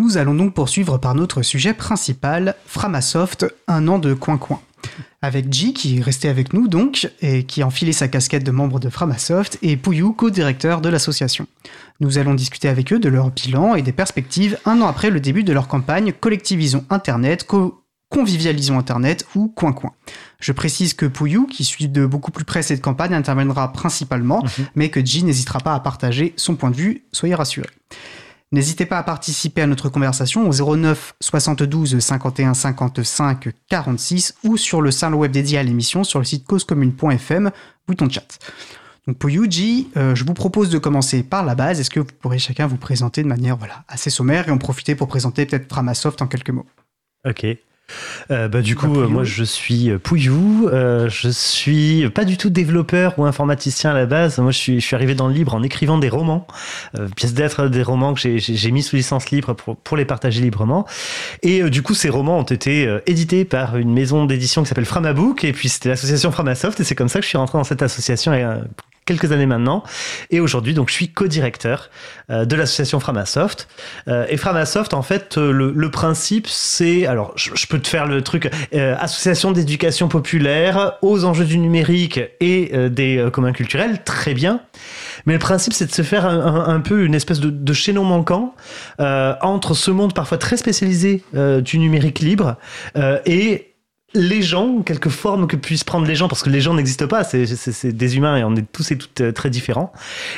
Nous 0.00 0.16
allons 0.16 0.34
donc 0.34 0.54
poursuivre 0.54 0.96
par 0.96 1.14
notre 1.14 1.42
sujet 1.42 1.74
principal, 1.74 2.54
Framasoft, 2.64 3.44
un 3.68 3.86
an 3.86 3.98
de 3.98 4.14
coin-coin. 4.14 4.58
Avec 5.20 5.52
G 5.52 5.74
qui 5.74 5.98
est 5.98 6.00
resté 6.00 6.30
avec 6.30 6.54
nous 6.54 6.68
donc, 6.68 7.10
et 7.20 7.44
qui 7.44 7.60
a 7.60 7.66
enfilé 7.66 7.92
sa 7.92 8.08
casquette 8.08 8.42
de 8.42 8.50
membre 8.50 8.80
de 8.80 8.88
Framasoft, 8.88 9.58
et 9.60 9.76
Pouillou, 9.76 10.14
co-directeur 10.14 10.80
de 10.80 10.88
l'association. 10.88 11.46
Nous 12.00 12.16
allons 12.16 12.32
discuter 12.32 12.70
avec 12.70 12.94
eux 12.94 12.98
de 12.98 13.10
leur 13.10 13.30
bilan 13.30 13.74
et 13.74 13.82
des 13.82 13.92
perspectives 13.92 14.56
un 14.64 14.80
an 14.80 14.86
après 14.86 15.10
le 15.10 15.20
début 15.20 15.44
de 15.44 15.52
leur 15.52 15.68
campagne 15.68 16.14
Collectivisons 16.18 16.86
Internet, 16.88 17.46
Convivialisons 18.08 18.78
Internet 18.78 19.26
ou 19.34 19.48
Coin 19.48 19.74
Coin. 19.74 19.92
Je 20.38 20.52
précise 20.52 20.94
que 20.94 21.04
Pouillou, 21.04 21.46
qui 21.46 21.62
suit 21.62 21.88
de 21.88 22.06
beaucoup 22.06 22.30
plus 22.30 22.46
près 22.46 22.62
cette 22.62 22.80
campagne, 22.80 23.12
interviendra 23.12 23.70
principalement, 23.74 24.42
mhm. 24.44 24.66
mais 24.76 24.88
que 24.88 25.04
G 25.04 25.20
n'hésitera 25.20 25.58
pas 25.58 25.74
à 25.74 25.80
partager 25.80 26.32
son 26.38 26.56
point 26.56 26.70
de 26.70 26.76
vue, 26.76 27.04
soyez 27.12 27.34
rassurés. 27.34 27.68
N'hésitez 28.52 28.84
pas 28.84 28.98
à 28.98 29.04
participer 29.04 29.62
à 29.62 29.68
notre 29.68 29.88
conversation 29.88 30.48
au 30.48 30.76
09 30.76 31.14
72 31.20 32.00
51 32.00 32.54
55 32.54 33.48
46 33.68 34.34
ou 34.42 34.56
sur 34.56 34.82
le 34.82 34.90
salon 34.90 35.18
web 35.18 35.30
dédié 35.30 35.58
à 35.58 35.62
l'émission 35.62 36.02
sur 36.02 36.18
le 36.18 36.24
site 36.24 36.44
causecommune.fm, 36.46 37.52
bouton 37.86 38.10
chat. 38.10 38.38
Donc 39.06 39.18
pour 39.18 39.30
Yuji, 39.30 39.90
euh, 39.96 40.16
je 40.16 40.24
vous 40.24 40.34
propose 40.34 40.68
de 40.68 40.78
commencer 40.78 41.22
par 41.22 41.44
la 41.44 41.54
base. 41.54 41.78
Est-ce 41.78 41.90
que 41.90 42.00
vous 42.00 42.06
pourrez 42.20 42.40
chacun 42.40 42.66
vous 42.66 42.76
présenter 42.76 43.22
de 43.22 43.28
manière 43.28 43.56
assez 43.86 44.10
sommaire 44.10 44.48
et 44.48 44.50
en 44.50 44.58
profiter 44.58 44.96
pour 44.96 45.06
présenter 45.06 45.46
peut-être 45.46 45.68
Framasoft 45.68 46.20
en 46.20 46.26
quelques 46.26 46.50
mots? 46.50 46.66
Ok. 47.24 47.46
Euh, 48.30 48.48
bah, 48.48 48.62
du 48.62 48.76
coup, 48.76 49.00
euh, 49.00 49.08
moi 49.08 49.24
je 49.24 49.44
suis 49.44 49.90
euh, 49.90 49.98
Pouillou, 49.98 50.68
je 50.70 51.28
suis 51.28 52.08
pas 52.10 52.24
du 52.24 52.36
tout 52.36 52.50
développeur 52.50 53.18
ou 53.18 53.24
informaticien 53.24 53.90
à 53.90 53.94
la 53.94 54.06
base. 54.06 54.38
Moi 54.38 54.50
je 54.50 54.58
suis, 54.58 54.80
je 54.80 54.86
suis 54.86 54.96
arrivé 54.96 55.14
dans 55.14 55.28
le 55.28 55.34
libre 55.34 55.54
en 55.54 55.62
écrivant 55.62 55.98
des 55.98 56.08
romans, 56.08 56.46
pièces 57.16 57.34
d'être 57.34 57.68
des 57.68 57.82
romans 57.82 58.14
que 58.14 58.38
j'ai 58.38 58.70
mis 58.70 58.82
sous 58.82 58.96
licence 58.96 59.30
libre 59.30 59.54
pour, 59.54 59.76
pour 59.76 59.96
les 59.96 60.04
partager 60.04 60.40
librement. 60.40 60.86
Et 61.42 61.68
du 61.70 61.82
coup, 61.82 61.94
ces 61.94 62.08
romans 62.08 62.38
ont 62.38 62.44
été 62.44 62.88
édités 63.06 63.44
par 63.44 63.76
une 63.76 63.92
maison 63.92 64.24
d'édition 64.24 64.62
qui 64.62 64.68
s'appelle 64.68 64.84
Framabook, 64.84 65.44
et 65.44 65.52
puis 65.52 65.68
c'était 65.68 65.88
l'association 65.88 66.30
Framasoft, 66.30 66.80
et 66.80 66.84
c'est 66.84 66.94
comme 66.94 67.08
ça 67.08 67.18
que 67.18 67.24
je 67.24 67.28
suis 67.28 67.38
rentré 67.38 67.58
dans 67.58 67.64
cette 67.64 67.82
association 67.82 68.32
quelques 69.10 69.32
années 69.32 69.46
maintenant. 69.46 69.82
Et 70.30 70.38
aujourd'hui, 70.38 70.72
donc, 70.72 70.88
je 70.88 70.94
suis 70.94 71.08
co-directeur 71.08 71.90
euh, 72.30 72.44
de 72.44 72.54
l'association 72.54 73.00
Framasoft. 73.00 73.66
Euh, 74.06 74.24
et 74.28 74.36
Framasoft, 74.36 74.94
en 74.94 75.02
fait, 75.02 75.36
euh, 75.36 75.50
le, 75.50 75.90
principe, 75.90 76.46
c'est, 76.46 77.06
alors, 77.06 77.32
je, 77.34 77.66
peux 77.66 77.80
te 77.80 77.88
faire 77.88 78.06
le 78.06 78.22
truc, 78.22 78.50
association 78.72 79.50
d'éducation 79.50 80.08
populaire 80.08 80.98
aux 81.02 81.24
enjeux 81.24 81.44
du 81.44 81.58
numérique 81.58 82.20
et 82.38 82.72
des 82.88 83.28
communs 83.32 83.52
culturels, 83.52 84.02
très 84.04 84.34
bien. 84.34 84.60
Mais 85.26 85.32
le 85.32 85.38
principe, 85.38 85.72
c'est 85.72 85.86
de 85.86 85.92
se 85.92 86.02
faire 86.02 86.26
un, 86.26 86.80
peu 86.80 87.04
une 87.04 87.14
espèce 87.14 87.40
de, 87.40 87.50
de 87.50 87.72
chaînon 87.72 88.04
manquant 88.04 88.54
entre 88.98 89.74
ce 89.74 89.90
monde 89.90 90.14
parfois 90.14 90.38
très 90.38 90.56
spécialisé 90.56 91.22
du 91.32 91.78
numérique 91.78 92.20
libre 92.20 92.56
et 93.26 93.69
les 94.14 94.42
gens, 94.42 94.82
quelque 94.82 95.08
forme 95.08 95.46
que 95.46 95.56
puissent 95.56 95.84
prendre 95.84 96.06
les 96.06 96.16
gens, 96.16 96.26
parce 96.26 96.42
que 96.42 96.50
les 96.50 96.60
gens 96.60 96.74
n'existent 96.74 97.06
pas, 97.06 97.22
c'est 97.22 97.92
des 97.96 98.16
humains 98.16 98.36
et 98.36 98.44
on 98.44 98.56
est 98.56 98.66
tous 98.72 98.90
et 98.90 98.98
toutes 98.98 99.20
euh, 99.20 99.32
très 99.32 99.50
différents. 99.50 99.92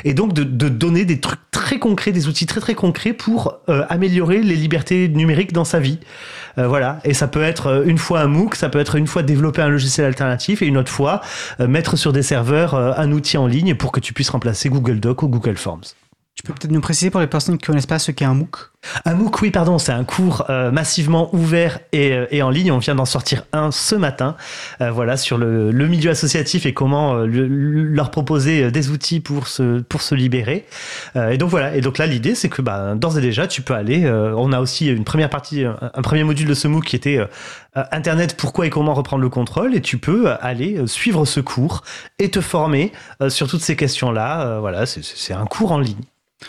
Et 0.04 0.12
donc 0.12 0.34
de, 0.34 0.42
donner 0.44 1.04
des 1.04 1.20
trucs 1.20 1.40
très 1.50 1.78
concrets, 1.78 2.12
des 2.12 2.28
outils 2.28 2.46
très 2.46 2.60
très 2.60 2.74
concrets 2.74 3.14
pour 3.14 3.60
euh, 3.68 3.84
améliorer 3.88 4.42
les 4.42 4.56
libertés 4.56 5.08
numériques 5.08 5.52
dans 5.52 5.64
sa 5.64 5.80
vie. 5.80 5.98
Euh, 6.58 6.68
voilà. 6.68 6.98
Et 7.04 7.14
ça 7.14 7.28
peut 7.28 7.42
être 7.42 7.84
une 7.86 7.98
fois 7.98 8.20
un 8.20 8.28
MOOC, 8.28 8.56
ça 8.56 8.68
peut 8.68 8.78
être 8.78 8.96
une 8.96 9.06
fois 9.06 9.22
développer 9.22 9.62
un 9.62 9.68
logiciel 9.68 10.06
alternatif 10.06 10.60
et 10.60 10.66
une 10.66 10.76
autre 10.76 10.92
fois 10.92 11.22
mettre 11.58 11.96
sur 11.96 12.12
des 12.12 12.22
serveurs 12.22 12.74
un 12.74 13.10
outil 13.12 13.38
en 13.38 13.46
ligne 13.46 13.74
pour 13.74 13.92
que 13.92 14.00
tu 14.00 14.12
puisses 14.12 14.30
remplacer 14.30 14.68
Google 14.68 15.00
Doc 15.00 15.22
ou 15.22 15.28
Google 15.28 15.56
Forms. 15.56 15.82
Tu 16.34 16.42
peux 16.42 16.52
peut-être 16.52 16.72
nous 16.72 16.80
préciser 16.80 17.10
pour 17.10 17.20
les 17.20 17.26
personnes 17.26 17.56
qui 17.56 17.62
ne 17.62 17.66
connaissent 17.66 17.86
pas 17.86 17.98
ce 17.98 18.10
qu'est 18.10 18.24
un 18.24 18.34
MOOC? 18.34 18.71
MOOC, 19.06 19.42
oui, 19.42 19.50
pardon, 19.50 19.78
c'est 19.78 19.92
un 19.92 20.04
cours 20.04 20.46
euh, 20.50 20.70
massivement 20.70 21.34
ouvert 21.34 21.78
euh, 21.94 22.26
et, 22.30 22.42
en 22.42 22.50
ligne. 22.50 22.72
On 22.72 22.78
vient 22.78 22.94
d'en 22.94 23.04
sortir 23.04 23.44
un 23.52 23.70
ce 23.70 23.94
matin, 23.94 24.36
euh, 24.80 24.90
voilà, 24.90 25.16
sur 25.16 25.38
le, 25.38 25.72
milieu 25.72 26.10
associatif 26.10 26.64
et 26.66 26.72
comment 26.72 27.14
leur 27.14 28.10
proposer 28.10 28.70
des 28.70 28.90
outils 28.90 29.20
pour 29.20 29.48
se, 29.48 30.14
libérer. 30.14 30.66
et 31.16 31.38
donc 31.38 31.50
voilà, 31.50 31.74
et 31.76 31.80
donc 31.80 31.98
là, 31.98 32.06
l'idée, 32.06 32.34
c'est 32.34 32.48
que 32.48 32.62
bah, 32.62 32.94
d'ores 32.94 33.18
et 33.18 33.20
déjà, 33.20 33.46
tu 33.46 33.62
peux 33.62 33.74
aller. 33.74 34.08
on 34.08 34.52
a 34.52 34.60
aussi 34.60 34.88
une 34.88 35.04
première 35.04 35.28
partie, 35.28 35.64
un, 35.64 36.02
premier 36.02 36.24
module 36.24 36.48
de 36.48 36.54
ce 36.54 36.68
MOOC 36.68 36.84
qui 36.84 36.96
était 36.96 37.18
Internet, 37.74 38.36
pourquoi 38.36 38.66
et 38.66 38.70
comment 38.70 38.94
reprendre 38.94 39.22
le 39.22 39.28
contrôle. 39.28 39.74
Et 39.74 39.80
tu 39.80 39.98
peux 39.98 40.30
aller 40.40 40.86
suivre 40.86 41.24
ce 41.24 41.40
cours 41.40 41.82
et 42.18 42.30
te 42.30 42.40
former 42.40 42.92
sur 43.28 43.48
toutes 43.48 43.62
ces 43.62 43.76
questions-là. 43.76 44.58
voilà, 44.60 44.86
c'est 44.86 45.34
un 45.34 45.46
cours 45.46 45.72
en 45.72 45.78
ligne. 45.78 46.04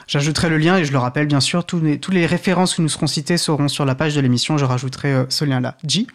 J'ajouterai 0.08 0.50
le 0.50 0.58
lien 0.58 0.78
et 0.78 0.86
je 0.86 0.92
le 0.92 0.98
rappelle 0.98 1.28
bien 1.28 1.40
sûr, 1.40 1.66
toutes 1.66 2.14
les 2.14 2.26
références 2.26 2.76
qui 2.76 2.82
nous 2.82 2.90
seront 2.90 3.08
citées 3.08 3.38
seront 3.38 3.68
sur 3.68 3.86
la 3.86 3.96
page 3.96 4.16
de 4.16 4.22
l'émission. 4.22 4.58
Je 4.58 4.66
rajouterai 4.66 5.14
euh, 5.14 5.26
ce 5.30 5.46
lien-là. 5.46 5.78
J 5.88 6.08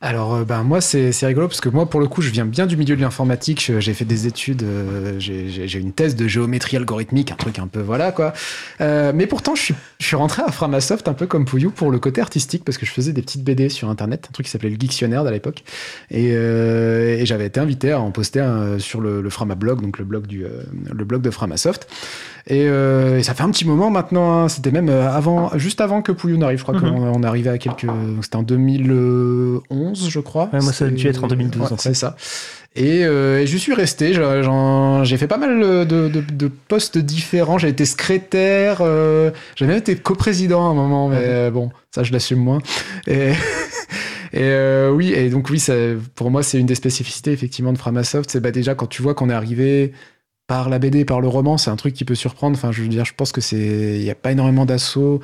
Alors, 0.00 0.34
euh, 0.34 0.44
ben, 0.44 0.62
moi, 0.62 0.80
c'est 0.80 1.12
rigolo 1.22 1.48
parce 1.48 1.60
que 1.60 1.68
moi, 1.68 1.88
pour 1.88 2.00
le 2.00 2.08
coup, 2.08 2.22
je 2.22 2.30
viens 2.30 2.44
bien 2.44 2.66
du 2.66 2.76
milieu 2.76 2.96
de 2.96 3.00
l'informatique. 3.00 3.72
J'ai 3.78 3.94
fait 3.94 4.04
des 4.04 4.26
études, 4.26 4.62
euh, 4.62 5.18
j'ai 5.18 5.78
une 5.78 5.92
thèse 5.92 6.16
de 6.16 6.26
géométrie 6.28 6.76
algorithmique, 6.76 7.32
un 7.32 7.36
truc 7.36 7.58
un 7.58 7.66
peu 7.66 7.80
voilà 7.80 8.12
quoi. 8.12 8.32
mais 8.80 9.26
pourtant, 9.26 9.54
je 9.54 9.62
suis, 9.62 9.74
je 9.98 10.06
suis 10.06 10.16
rentré 10.16 10.42
à 10.42 10.50
Framasoft 10.50 11.08
un 11.08 11.14
peu 11.14 11.26
comme 11.26 11.44
Pouillou 11.44 11.70
pour 11.70 11.90
le 11.90 11.98
côté 11.98 12.20
artistique 12.20 12.64
parce 12.64 12.78
que 12.78 12.86
je 12.86 12.92
faisais 12.92 13.12
des 13.12 13.22
petites 13.22 13.44
BD 13.44 13.68
sur 13.68 13.88
Internet, 13.88 14.26
un 14.28 14.32
truc 14.32 14.46
qui 14.46 14.52
s'appelait 14.52 14.70
le 14.70 14.76
Geektionnaire 14.78 15.22
à 15.22 15.30
l'époque. 15.30 15.64
Et, 16.10 16.30
et 16.30 17.26
j'avais 17.26 17.46
été 17.46 17.60
invité 17.60 17.92
à 17.92 18.00
en 18.00 18.10
poster 18.10 18.44
sur 18.78 19.00
le, 19.00 19.20
le 19.20 19.30
Framablog, 19.30 19.80
donc 19.80 19.98
le 19.98 20.04
blog, 20.04 20.26
du, 20.26 20.44
le 20.92 21.04
blog 21.04 21.22
de 21.22 21.30
Framasoft. 21.30 21.86
Euh, 22.50 23.18
et, 23.18 23.22
ça 23.22 23.34
fait 23.34 23.42
un 23.42 23.50
petit 23.50 23.66
moment 23.66 23.90
maintenant. 23.90 24.32
Hein. 24.32 24.48
C'était 24.48 24.70
même 24.70 24.88
euh, 24.88 25.10
avant, 25.10 25.56
juste 25.58 25.80
avant 25.80 26.02
que 26.02 26.12
Pouillou 26.12 26.36
n'arrive. 26.36 26.58
Je 26.58 26.64
crois 26.64 26.78
qu'on 26.78 26.88
on 26.88 27.22
arrivait 27.22 27.50
à 27.50 27.58
quelques. 27.58 27.86
C'était 28.22 28.36
en 28.36 28.42
2011, 28.42 30.08
je 30.08 30.20
crois. 30.20 30.48
moi, 30.52 30.72
ça 30.72 30.86
a 30.86 30.88
dû 30.88 31.06
être 31.06 31.24
en 31.24 31.28
2012. 31.28 31.74
c'est 31.78 31.94
ça. 31.94 32.16
Et, 32.74 33.04
euh, 33.04 33.44
je 33.44 33.56
suis 33.56 33.74
resté. 33.74 34.12
J'ai 34.12 35.16
fait 35.16 35.26
pas 35.26 35.38
mal 35.38 35.60
de, 35.86 36.08
de, 36.08 36.50
postes 36.68 36.98
différents. 36.98 37.58
J'ai 37.58 37.68
été 37.68 37.84
secrétaire. 37.84 38.78
Euh, 38.80 39.30
J'ai 39.56 39.66
même 39.66 39.78
été 39.78 39.94
coprésident 39.96 40.66
à 40.66 40.70
un 40.70 40.74
moment, 40.74 41.08
mais 41.08 41.50
bon, 41.50 41.70
ça 41.94 42.02
je 42.02 42.12
l'assume 42.12 42.40
moins. 42.40 42.60
Et. 43.06 43.32
Et 44.34 44.88
oui, 44.90 45.12
et 45.12 45.28
donc 45.28 45.50
oui, 45.50 45.58
ça, 45.58 45.74
pour 46.14 46.30
moi, 46.30 46.42
c'est 46.42 46.58
une 46.58 46.64
des 46.64 46.74
spécificités 46.74 47.32
effectivement 47.32 47.70
de 47.74 47.76
Framasoft. 47.76 48.30
C'est 48.30 48.40
bah, 48.40 48.50
déjà 48.50 48.74
quand 48.74 48.86
tu 48.86 49.02
vois 49.02 49.14
qu'on 49.14 49.28
est 49.28 49.34
arrivé 49.34 49.92
par 50.52 50.68
la 50.68 50.78
BD, 50.78 51.06
par 51.06 51.22
le 51.22 51.28
roman, 51.28 51.56
c'est 51.56 51.70
un 51.70 51.76
truc 51.76 51.94
qui 51.94 52.04
peut 52.04 52.14
surprendre. 52.14 52.58
Enfin, 52.58 52.72
je 52.72 52.82
veux 52.82 52.88
dire, 52.88 53.06
je 53.06 53.14
pense 53.14 53.32
que 53.32 53.40
c'est, 53.40 53.96
il 53.98 54.02
n'y 54.02 54.10
a 54.10 54.14
pas 54.14 54.32
énormément 54.32 54.66
d'assauts 54.66 55.20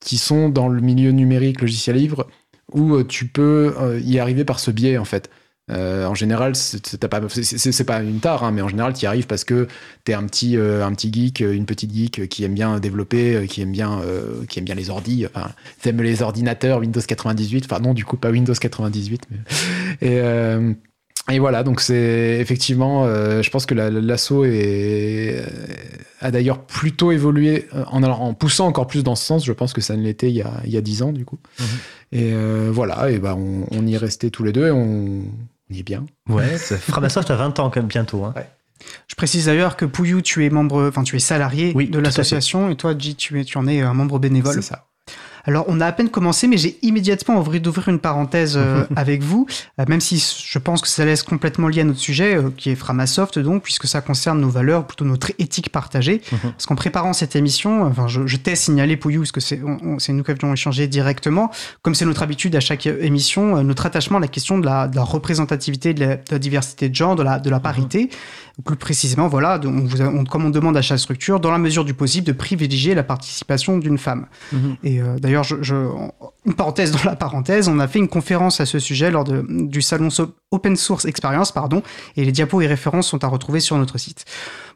qui 0.00 0.16
sont 0.16 0.48
dans 0.48 0.68
le 0.68 0.80
milieu 0.80 1.10
numérique, 1.10 1.60
logiciel 1.60 1.96
livre, 1.96 2.26
où 2.72 2.94
euh, 2.94 3.04
tu 3.04 3.26
peux 3.26 3.74
euh, 3.78 4.00
y 4.02 4.18
arriver 4.18 4.46
par 4.46 4.58
ce 4.58 4.70
biais, 4.70 4.96
en 4.96 5.04
fait. 5.04 5.28
Euh, 5.70 6.06
en 6.06 6.14
général, 6.14 6.56
c'est 6.56 6.96
pas, 7.08 7.20
pas 7.20 8.02
une 8.02 8.20
tare, 8.20 8.42
hein, 8.42 8.52
mais 8.52 8.62
en 8.62 8.68
général, 8.68 8.94
tu 8.94 9.02
y 9.02 9.06
arrives 9.06 9.26
parce 9.26 9.44
que 9.44 9.68
tu 10.06 10.12
es 10.12 10.14
un 10.14 10.24
petit, 10.24 10.56
un 10.56 10.92
petit 10.94 11.12
geek, 11.12 11.40
une 11.40 11.66
petite 11.66 11.92
geek 11.94 12.26
qui 12.30 12.44
aime 12.44 12.54
bien 12.54 12.80
développer, 12.80 13.46
qui 13.50 13.60
aime 13.60 13.72
bien, 13.72 14.00
qui 14.48 14.60
aime 14.60 14.64
bien 14.64 14.74
les 14.74 14.88
ordis, 14.88 15.26
enfin, 15.26 15.50
aime 15.84 16.00
les 16.00 16.22
ordinateurs, 16.22 16.78
Windows 16.78 17.02
98, 17.06 17.66
enfin 17.66 17.80
non, 17.80 17.92
du 17.92 18.06
coup, 18.06 18.16
pas 18.16 18.30
Windows 18.30 18.54
98, 18.54 19.26
mais, 19.30 20.08
et, 20.08 20.20
et 21.30 21.38
voilà, 21.38 21.62
donc 21.62 21.80
c'est 21.80 22.38
effectivement, 22.40 23.04
euh, 23.04 23.42
je 23.42 23.50
pense 23.50 23.66
que 23.66 23.74
l'assaut 23.74 24.44
euh, 24.44 25.46
a 26.20 26.30
d'ailleurs 26.30 26.64
plutôt 26.64 27.12
évolué 27.12 27.68
euh, 27.74 27.84
en, 27.88 28.02
en, 28.02 28.34
poussant 28.34 28.66
encore 28.66 28.86
plus 28.86 29.02
dans 29.02 29.14
ce 29.14 29.24
sens. 29.24 29.44
Je 29.44 29.52
pense 29.52 29.72
que 29.72 29.80
ça 29.80 29.96
ne 29.96 30.02
l'était 30.02 30.28
il 30.28 30.36
y 30.36 30.42
a 30.42 30.52
il 30.64 30.70
y 30.70 30.76
a 30.76 30.80
dix 30.80 31.02
ans 31.02 31.12
du 31.12 31.24
coup. 31.24 31.38
Mhm. 31.58 31.66
Et 32.12 32.34
voilà, 32.70 33.10
et 33.10 33.18
ben 33.18 33.36
on, 33.70 33.86
y 33.86 33.94
est 33.94 33.98
resté 33.98 34.30
tous 34.30 34.42
les 34.42 34.52
deux 34.52 34.66
et 34.66 34.70
on, 34.72 35.22
y 35.70 35.78
est 35.78 35.84
bien. 35.84 36.04
Ouais, 36.28 36.58
Framasoft 36.58 37.30
a 37.30 37.36
20 37.36 37.60
ans 37.60 37.70
quand 37.70 37.76
même 37.76 37.86
bientôt. 37.86 38.24
Hein. 38.24 38.34
Je 39.06 39.14
précise 39.14 39.46
d'ailleurs 39.46 39.76
que 39.76 39.84
Pouillou, 39.84 40.20
tu 40.20 40.44
es 40.44 40.50
membre, 40.50 40.88
enfin 40.88 41.04
tu 41.04 41.14
es 41.14 41.20
salarié 41.20 41.72
de 41.72 41.98
l'association 42.00 42.68
et 42.68 42.76
toi, 42.76 42.98
G, 42.98 43.14
tu 43.14 43.40
es 43.40 43.44
tu 43.44 43.58
en 43.58 43.68
es 43.68 43.80
un 43.80 43.94
membre 43.94 44.18
bénévole. 44.18 44.54
C'est 44.54 44.62
ça. 44.62 44.89
Alors, 45.44 45.64
on 45.68 45.80
a 45.80 45.86
à 45.86 45.92
peine 45.92 46.08
commencé, 46.08 46.46
mais 46.46 46.56
j'ai 46.56 46.78
immédiatement 46.82 47.36
envie 47.36 47.60
d'ouvrir 47.60 47.88
une 47.88 47.98
parenthèse 47.98 48.54
euh, 48.56 48.84
avec 48.96 49.22
vous, 49.22 49.46
euh, 49.78 49.84
même 49.88 50.00
si 50.00 50.18
je 50.44 50.58
pense 50.58 50.80
que 50.80 50.88
ça 50.88 51.04
laisse 51.04 51.22
complètement 51.22 51.68
lié 51.68 51.80
à 51.80 51.84
notre 51.84 51.98
sujet, 51.98 52.36
euh, 52.36 52.50
qui 52.56 52.70
est 52.70 52.74
Framasoft, 52.74 53.38
donc, 53.38 53.62
puisque 53.62 53.86
ça 53.86 54.00
concerne 54.00 54.40
nos 54.40 54.48
valeurs, 54.48 54.86
plutôt 54.86 55.04
notre 55.04 55.32
éthique 55.38 55.70
partagée. 55.70 56.22
Mhm. 56.32 56.38
Parce 56.52 56.66
qu'en 56.66 56.74
préparant 56.74 57.12
cette 57.12 57.36
émission, 57.36 57.84
enfin, 57.84 58.06
je, 58.08 58.36
t'ai 58.36 58.56
signalé, 58.56 58.96
Pouillou, 58.96 59.20
parce 59.20 59.32
que 59.32 59.40
c'est 59.40 59.58
nous 60.12 60.22
qui 60.22 60.30
avions 60.30 60.52
échangé 60.52 60.86
directement, 60.88 61.50
comme 61.82 61.94
c'est 61.94 62.04
notre 62.04 62.22
habitude 62.22 62.54
à 62.56 62.60
chaque 62.60 62.86
émission, 62.86 63.62
notre 63.62 63.86
attachement 63.86 64.18
à 64.18 64.20
la 64.20 64.28
question 64.28 64.58
de 64.58 64.66
la, 64.66 64.88
représentativité, 64.96 65.94
de 65.94 66.18
la, 66.30 66.38
diversité 66.38 66.88
de 66.88 66.94
genre, 66.94 67.16
de 67.16 67.22
la, 67.22 67.38
de 67.38 67.48
la 67.48 67.60
parité. 67.60 68.10
Plus 68.64 68.76
précisément, 68.76 69.28
voilà, 69.28 69.58
on, 69.64 70.24
comme 70.24 70.44
on 70.44 70.50
demande 70.50 70.76
à 70.76 70.82
chaque 70.82 70.98
structure, 70.98 71.40
dans 71.40 71.50
la 71.50 71.58
mesure 71.58 71.84
du 71.84 71.94
possible, 71.94 72.26
de 72.26 72.32
privilégier 72.32 72.94
la 72.94 73.02
participation 73.02 73.78
d'une 73.78 73.96
femme. 73.96 74.26
Mhm. 74.52 74.76
Et 74.84 75.00
D'ailleurs, 75.30 75.39
une 75.42 76.54
parenthèse 76.54 76.90
dans 76.92 77.04
la 77.04 77.16
parenthèse, 77.16 77.68
on 77.68 77.78
a 77.78 77.88
fait 77.88 77.98
une 77.98 78.08
conférence 78.08 78.60
à 78.60 78.66
ce 78.66 78.78
sujet 78.78 79.10
lors 79.10 79.24
du 79.24 79.82
salon 79.82 80.08
Open 80.50 80.76
Source 80.76 81.04
Experience, 81.04 81.52
pardon, 81.52 81.82
et 82.16 82.24
les 82.24 82.32
diapos 82.32 82.60
et 82.60 82.66
références 82.66 83.08
sont 83.08 83.22
à 83.24 83.28
retrouver 83.28 83.60
sur 83.60 83.76
notre 83.78 83.98
site. 83.98 84.24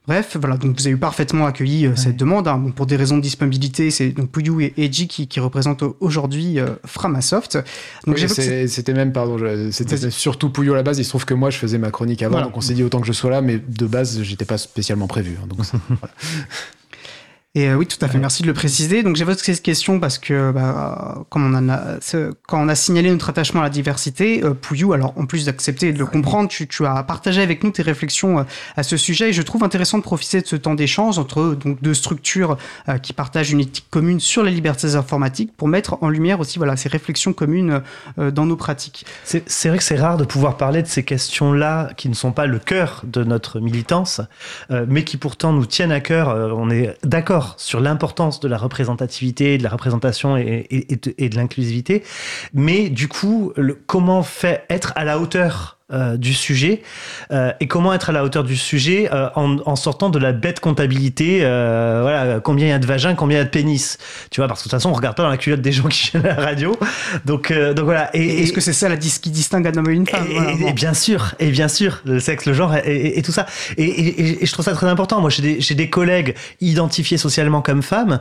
Bref, 0.07 0.37
voilà, 0.39 0.59
donc 0.59 0.79
vous 0.79 0.87
avez 0.87 0.97
parfaitement 0.97 1.47
accueilli 1.47 1.89
cette 1.97 2.17
demande. 2.17 2.47
Hein. 2.47 2.73
pour 2.77 2.85
des 2.85 2.97
raisons 2.97 3.17
de 3.17 3.23
disponibilité, 3.23 3.91
c'est 3.91 4.11
donc 4.11 4.31
Puyu 4.31 4.63
et 4.63 4.75
Eiji 4.85 5.09
qui, 5.09 5.29
qui 5.29 5.41
représentent 5.41 5.85
aujourd'hui 6.01 6.59
Framasoft. 6.85 7.59
Donc 8.07 8.19
c'était 8.19 8.93
même, 8.93 9.13
pardon, 9.13 9.39
c'était 9.71 10.11
surtout 10.11 10.51
Puyu 10.51 10.73
à 10.73 10.77
la 10.77 10.83
base. 10.83 10.99
Il 10.99 11.05
se 11.05 11.09
trouve 11.09 11.25
que 11.25 11.33
moi, 11.33 11.49
je 11.49 11.57
faisais 11.57 11.79
ma 11.79 11.91
chronique 11.91 12.23
avant, 12.23 12.43
donc 12.43 12.57
on 12.57 12.61
s'est 12.61 12.75
dit 12.75 12.83
autant 12.83 13.01
que 13.01 13.07
je 13.07 13.13
sois 13.13 13.31
là, 13.31 13.41
mais 13.41 13.59
de 13.59 13.87
base, 13.87 14.23
j'étais 14.23 14.45
pas 14.45 14.59
spécialement 14.59 15.07
prévu. 15.07 15.39
Hein, 15.43 15.47
donc 15.49 15.61
voilà. 15.89 16.15
Et 17.57 17.69
euh, 17.69 17.77
oui, 17.77 17.87
tout 17.87 18.05
à 18.05 18.09
fait. 18.09 18.19
Merci 18.19 18.43
de 18.43 18.49
le 18.49 18.53
préciser. 18.53 19.05
Donc 19.05 19.15
j'évoque 19.15 19.39
cette 19.39 19.63
question 19.63 20.01
parce 20.01 20.19
que, 20.19 20.51
bah, 20.51 21.25
comme 21.29 21.55
on 21.55 21.69
a, 21.69 21.99
quand 22.49 22.61
on 22.61 22.69
a 22.69 22.75
signalé 22.75 23.13
notre 23.13 23.31
attachement 23.31 23.61
à 23.61 23.65
la 23.65 23.71
diversité, 23.71 24.43
euh, 24.43 24.55
Pouillou, 24.55 24.93
alors 24.93 25.13
en 25.17 25.27
plus 25.27 25.45
d'accepter 25.45 25.89
et 25.89 25.93
de 25.93 26.01
le 26.01 26.07
comprendre, 26.07 26.49
tu, 26.49 26.67
tu, 26.67 26.85
as 26.85 27.01
partagé 27.05 27.43
avec 27.43 27.63
nous 27.63 27.71
tes 27.71 27.83
réflexions 27.83 28.41
euh, 28.41 28.43
à 28.77 28.83
ce 28.83 28.97
sujet. 28.97 29.29
Et 29.29 29.33
je 29.33 29.43
trouve 29.43 29.63
intéressant 29.63 29.99
de 29.99 30.03
profiter 30.03 30.41
de 30.41 30.47
ce 30.49 30.57
temps 30.57 30.75
d'échange 30.75 31.17
entre 31.17 31.55
donc 31.55 31.81
deux 31.81 31.95
structures 31.95 32.57
euh, 32.89 32.99
qui 32.99 33.13
partagent 33.13 33.53
une 33.53 33.61
éthique 33.61 33.87
commune 33.89 34.19
sur 34.19 34.43
les 34.43 34.51
libertés 34.51 34.97
informatiques 34.97 35.53
pour 35.57 35.69
mettre 35.69 35.99
en 36.03 36.09
lumière 36.09 36.41
aussi 36.41 36.59
voilà 36.59 36.77
ces 36.77 36.89
réflexions 36.89 37.33
communes 37.33 37.83
dans 38.17 38.47
nos 38.47 38.57
pratiques. 38.57 39.07
C'est 39.25 39.69
vrai 39.69 39.79
que 39.79 39.85
c'est 39.85 39.97
rare 39.97 40.17
de 40.17 40.25
pouvoir 40.25 40.57
parler 40.57 40.83
de 40.83 40.89
ces 40.89 41.05
questions-là 41.05 41.91
qui 41.97 42.09
ne 42.09 42.15
sont 42.15 42.33
pas 42.33 42.47
le 42.47 42.59
cœur 42.59 43.03
de 43.05 43.23
notre 43.23 43.61
militance, 43.61 44.21
mais 44.71 45.05
qui 45.05 45.17
pourtant 45.17 45.53
nous 45.53 45.67
tiennent 45.67 45.93
à 45.93 46.01
cœur. 46.01 46.29
on 46.57 46.71
est 46.71 46.97
d'accord 47.05 47.44
sur 47.57 47.81
l'importance 47.81 48.41
de 48.41 48.49
la 48.49 48.59
représentativité, 48.59 49.59
de 49.59 49.63
la 49.63 49.71
représentation 49.71 50.37
et, 50.37 50.67
de 50.99 51.37
l'inclusivité, 51.37 52.03
mais 52.53 52.89
du 52.89 53.09
coup, 53.09 53.53
comment 53.87 54.23
faire 54.23 54.61
être 54.71 54.93
à 54.97 55.05
la 55.05 55.19
hauteur 55.19 55.74
euh, 55.95 56.17
du 56.17 56.35
sujet 56.35 56.83
euh, 57.31 57.53
et 57.61 57.67
comment 57.67 57.95
être 57.95 58.11
à 58.11 58.13
la 58.13 58.25
hauteur 58.25 58.43
du 58.43 58.57
sujet 58.57 59.09
euh, 59.13 59.29
en, 59.35 59.77
sortant 59.77 60.11
de 60.11 60.19
la 60.19 60.33
bête 60.33 60.61
comptabilité 60.61 61.41
voilà 61.41 62.41
combien 62.43 62.67
il 62.67 62.71
y 62.71 62.73
a 62.73 62.79
de 62.79 62.87
vagins 62.87 63.15
combien 63.15 63.37
il 63.37 63.41
y 63.41 63.43
a 63.43 63.45
de 63.45 63.51
pénis 63.51 63.99
tu 64.31 64.41
vois 64.41 64.49
parce 64.49 64.61
que 64.61 64.65
de 64.65 64.71
toute 64.71 64.79
façon 64.79 64.91
on 64.91 64.95
regarde 64.95 65.17
pas 65.17 65.23
dans 65.23 65.29
la 65.29 65.37
culotte 65.37 65.61
des 65.61 65.73
gens 65.73 65.89
qui 65.89 66.11
viennent 66.13 66.27
à 66.27 66.37
la 66.37 66.43
radio. 66.43 66.77
Donc 67.25 67.53
donc 67.53 67.85
voilà 67.85 68.11
et, 68.15 68.43
est-ce 68.43 68.53
que 68.53 68.61
c'est 68.61 68.73
ça 68.73 68.89
la 68.89 68.97
qui 68.97 69.31
distingue 69.31 69.67
un 69.67 69.77
homme 69.77 69.91
et 69.91 69.95
une 69.95 70.07
femme? 70.07 70.27
Et, 70.67 70.73
bien 70.73 70.95
sûr 70.95 71.35
et 71.39 71.51
bien 71.51 71.69
sûr 71.69 72.01
le 72.05 72.19
sexe 72.19 72.47
le 72.47 72.55
genre 72.55 72.75
et, 72.85 73.23
tout 73.23 73.33
ça. 73.33 73.47
Et, 73.77 74.45
je 74.45 74.53
trouve 74.53 74.65
ça 74.65 74.73
très 74.73 74.89
important. 74.89 75.21
Moi 75.21 75.31
j'ai 75.31 75.43
des, 75.43 75.61
j'ai 75.61 75.75
des 75.75 75.91
collègues 75.91 76.35
identifiés 76.61 77.19
socialement 77.19 77.63
comme 77.63 77.83
femmes 77.83 78.19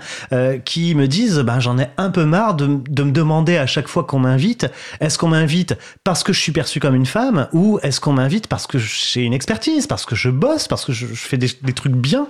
qui 0.66 0.96
me 0.96 1.08
disent 1.08 1.40
ben 1.40 1.60
j'en 1.60 1.80
ai 1.80 1.88
un 1.98 2.10
peu 2.10 2.26
marre 2.26 2.56
de, 2.56 2.80
de 2.90 3.04
me 3.04 3.12
demander 3.12 3.58
à 3.58 3.66
chaque 3.66 3.88
fois 3.88 4.04
qu'on 4.04 4.20
m'invite 4.20 4.68
est-ce 5.00 5.18
qu'on 5.18 5.30
m'invite 5.30 5.76
parce 6.04 6.24
que 6.24 6.34
je 6.34 6.40
suis 6.40 6.52
perçu 6.52 6.80
comme 6.80 6.96
une 6.96 7.06
femme 7.06 7.48
ou 7.54 7.63
est-ce 7.82 8.00
qu'on 8.00 8.14
m'invite 8.14 8.48
parce 8.48 8.68
que 8.68 8.78
j'ai 8.78 9.22
une 9.22 9.34
expertise, 9.34 9.88
parce 9.88 10.06
que 10.06 10.16
je 10.16 10.30
bosse, 10.30 10.68
parce 10.68 10.86
que 10.86 10.92
je, 10.92 11.06
fais 11.06 11.38
des, 11.38 11.50
trucs 11.74 11.94
bien, 11.94 12.28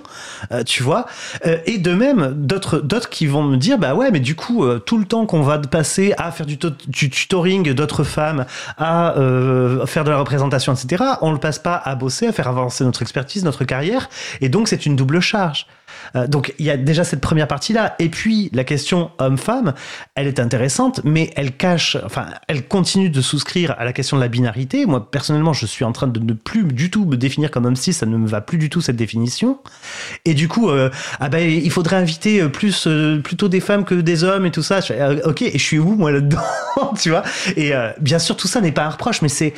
euh, 0.52 0.62
tu 0.64 0.82
vois 0.82 1.06
euh, 1.46 1.58
Et 1.66 1.78
de 1.78 1.92
même, 1.92 2.32
d'autres 2.34 2.78
d'autres 2.78 3.08
qui 3.08 3.26
vont 3.26 3.42
me 3.42 3.56
dire, 3.56 3.78
bah 3.78 3.94
ouais, 3.94 4.10
mais 4.10 4.20
du 4.20 4.34
coup, 4.34 4.64
euh, 4.64 4.78
tout 4.78 4.98
le 4.98 5.04
temps 5.04 5.26
qu'on 5.26 5.42
va 5.42 5.58
passer 5.58 6.14
à 6.18 6.30
faire 6.30 6.46
du, 6.46 6.58
du 6.88 7.10
tutoring 7.10 7.72
d'autres 7.72 8.04
femmes, 8.04 8.46
à 8.78 9.14
faire 9.86 10.04
de 10.04 10.10
la 10.10 10.18
représentation, 10.18 10.74
etc., 10.74 11.02
on 11.20 11.32
le 11.32 11.38
passe 11.38 11.58
pas 11.58 11.76
à 11.76 11.94
bosser, 11.94 12.26
à 12.26 12.32
faire 12.32 12.48
avancer 12.48 12.84
notre 12.84 13.02
expertise, 13.02 13.44
notre 13.44 13.64
carrière, 13.64 14.08
et 14.40 14.48
donc 14.48 14.68
c'est 14.68 14.86
une 14.86 14.96
double 14.96 15.20
charge. 15.20 15.66
Euh, 16.16 16.26
donc 16.26 16.54
il 16.58 16.66
y 16.66 16.70
a 16.70 16.76
déjà 16.76 17.04
cette 17.04 17.20
première 17.20 17.48
partie-là. 17.48 17.94
Et 17.98 18.08
puis 18.08 18.50
la 18.52 18.64
question 18.64 19.10
homme-femme, 19.18 19.74
elle 20.14 20.26
est 20.26 20.40
intéressante, 20.40 21.00
mais 21.04 21.30
elle 21.36 21.56
cache, 21.56 21.96
enfin, 22.04 22.26
elle 22.48 22.66
continue 22.66 23.10
de 23.10 23.20
souscrire 23.20 23.74
à 23.78 23.84
la 23.84 23.92
question 23.92 24.16
de 24.16 24.22
la 24.22 24.28
binarité. 24.28 24.86
Moi, 24.86 25.10
personnellement, 25.10 25.52
je 25.52 25.66
suis 25.66 25.84
en 25.84 25.92
train 25.92 26.06
de 26.06 26.20
ne 26.20 26.32
plus 26.32 26.64
du 26.64 26.90
tout 26.90 27.04
me 27.04 27.16
définir 27.16 27.50
comme 27.50 27.64
homme 27.64 27.76
cis, 27.76 27.92
ça 27.92 28.06
ne 28.06 28.16
me 28.16 28.26
va 28.26 28.40
plus 28.40 28.58
du 28.58 28.70
tout 28.70 28.80
cette 28.80 28.96
définition. 28.96 29.58
Et 30.24 30.34
du 30.34 30.48
coup, 30.48 30.68
euh, 30.70 30.90
ah 31.20 31.28
ben, 31.28 31.48
il 31.48 31.70
faudrait 31.70 31.96
inviter 31.96 32.40
euh, 32.40 32.48
plus, 32.48 32.88
plutôt 33.22 33.48
des 33.48 33.60
femmes 33.60 33.84
que 33.84 33.94
des 33.94 34.24
hommes 34.24 34.46
et 34.46 34.50
tout 34.50 34.62
ça. 34.62 34.80
ok, 35.24 35.42
et 35.42 35.58
je 35.58 35.64
suis 35.64 35.78
où 35.78 35.94
moi 35.96 36.12
là-dedans, 36.12 36.40
tu 37.00 37.10
vois? 37.10 37.22
Et 37.56 37.72
bien 38.00 38.18
sûr, 38.18 38.36
tout 38.36 38.48
ça 38.48 38.60
n'est 38.60 38.72
pas 38.72 38.84
un 38.84 38.90
reproche, 38.90 39.22
mais 39.22 39.28
c'est, 39.28 39.52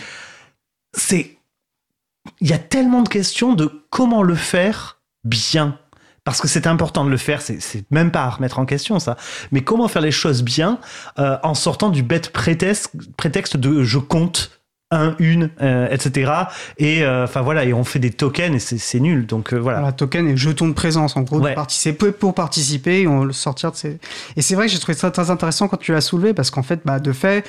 il 2.40 2.48
y 2.48 2.52
a 2.52 2.58
tellement 2.58 3.02
de 3.02 3.08
questions 3.08 3.54
de 3.54 3.70
comment 3.90 4.22
le 4.22 4.34
faire 4.34 5.00
bien 5.24 5.78
parce 6.26 6.40
que 6.40 6.48
c'est 6.48 6.66
important 6.66 7.04
de 7.04 7.10
le 7.10 7.16
faire, 7.16 7.40
c'est 7.40 7.84
même 7.92 8.10
pas 8.10 8.24
à 8.24 8.30
remettre 8.30 8.58
en 8.58 8.66
question 8.66 8.98
ça. 8.98 9.16
Mais 9.52 9.60
comment 9.62 9.86
faire 9.86 10.02
les 10.02 10.10
choses 10.10 10.42
bien 10.42 10.80
euh, 11.20 11.36
en 11.44 11.54
sortant 11.54 11.88
du 11.88 12.02
bête 12.02 12.32
prétexte, 12.32 12.90
prétexte 13.16 13.56
de 13.56 13.84
je 13.84 13.98
compte 13.98 14.50
un, 14.90 15.14
une, 15.20 15.50
euh, 15.62 15.88
etc. 15.88 16.32
Et 16.78 17.04
euh, 17.04 17.24
enfin 17.24 17.42
voilà, 17.42 17.64
et 17.64 17.72
on 17.72 17.84
fait 17.84 18.00
des 18.00 18.10
tokens 18.10 18.56
et 18.56 18.58
c'est 18.78 18.98
nul. 18.98 19.24
Donc 19.26 19.54
voilà. 19.54 19.78
voilà. 19.78 19.92
Token 19.92 20.26
et 20.26 20.36
jeton 20.36 20.66
de 20.66 20.72
présence, 20.72 21.16
en 21.16 21.22
gros, 21.22 21.38
ouais. 21.38 21.54
participer 21.54 22.10
pour 22.10 22.34
participer, 22.34 23.06
on 23.06 23.22
le 23.22 23.32
sortir 23.32 23.70
de 23.70 23.76
ces. 23.76 24.00
Et 24.34 24.42
c'est 24.42 24.56
vrai 24.56 24.66
que 24.66 24.72
j'ai 24.72 24.80
trouvé 24.80 24.98
ça 24.98 25.12
très 25.12 25.30
intéressant 25.30 25.68
quand 25.68 25.76
tu 25.76 25.92
l'as 25.92 26.00
soulevé 26.00 26.34
parce 26.34 26.50
qu'en 26.50 26.64
fait, 26.64 26.80
bah, 26.84 26.98
de 26.98 27.12
fait, 27.12 27.48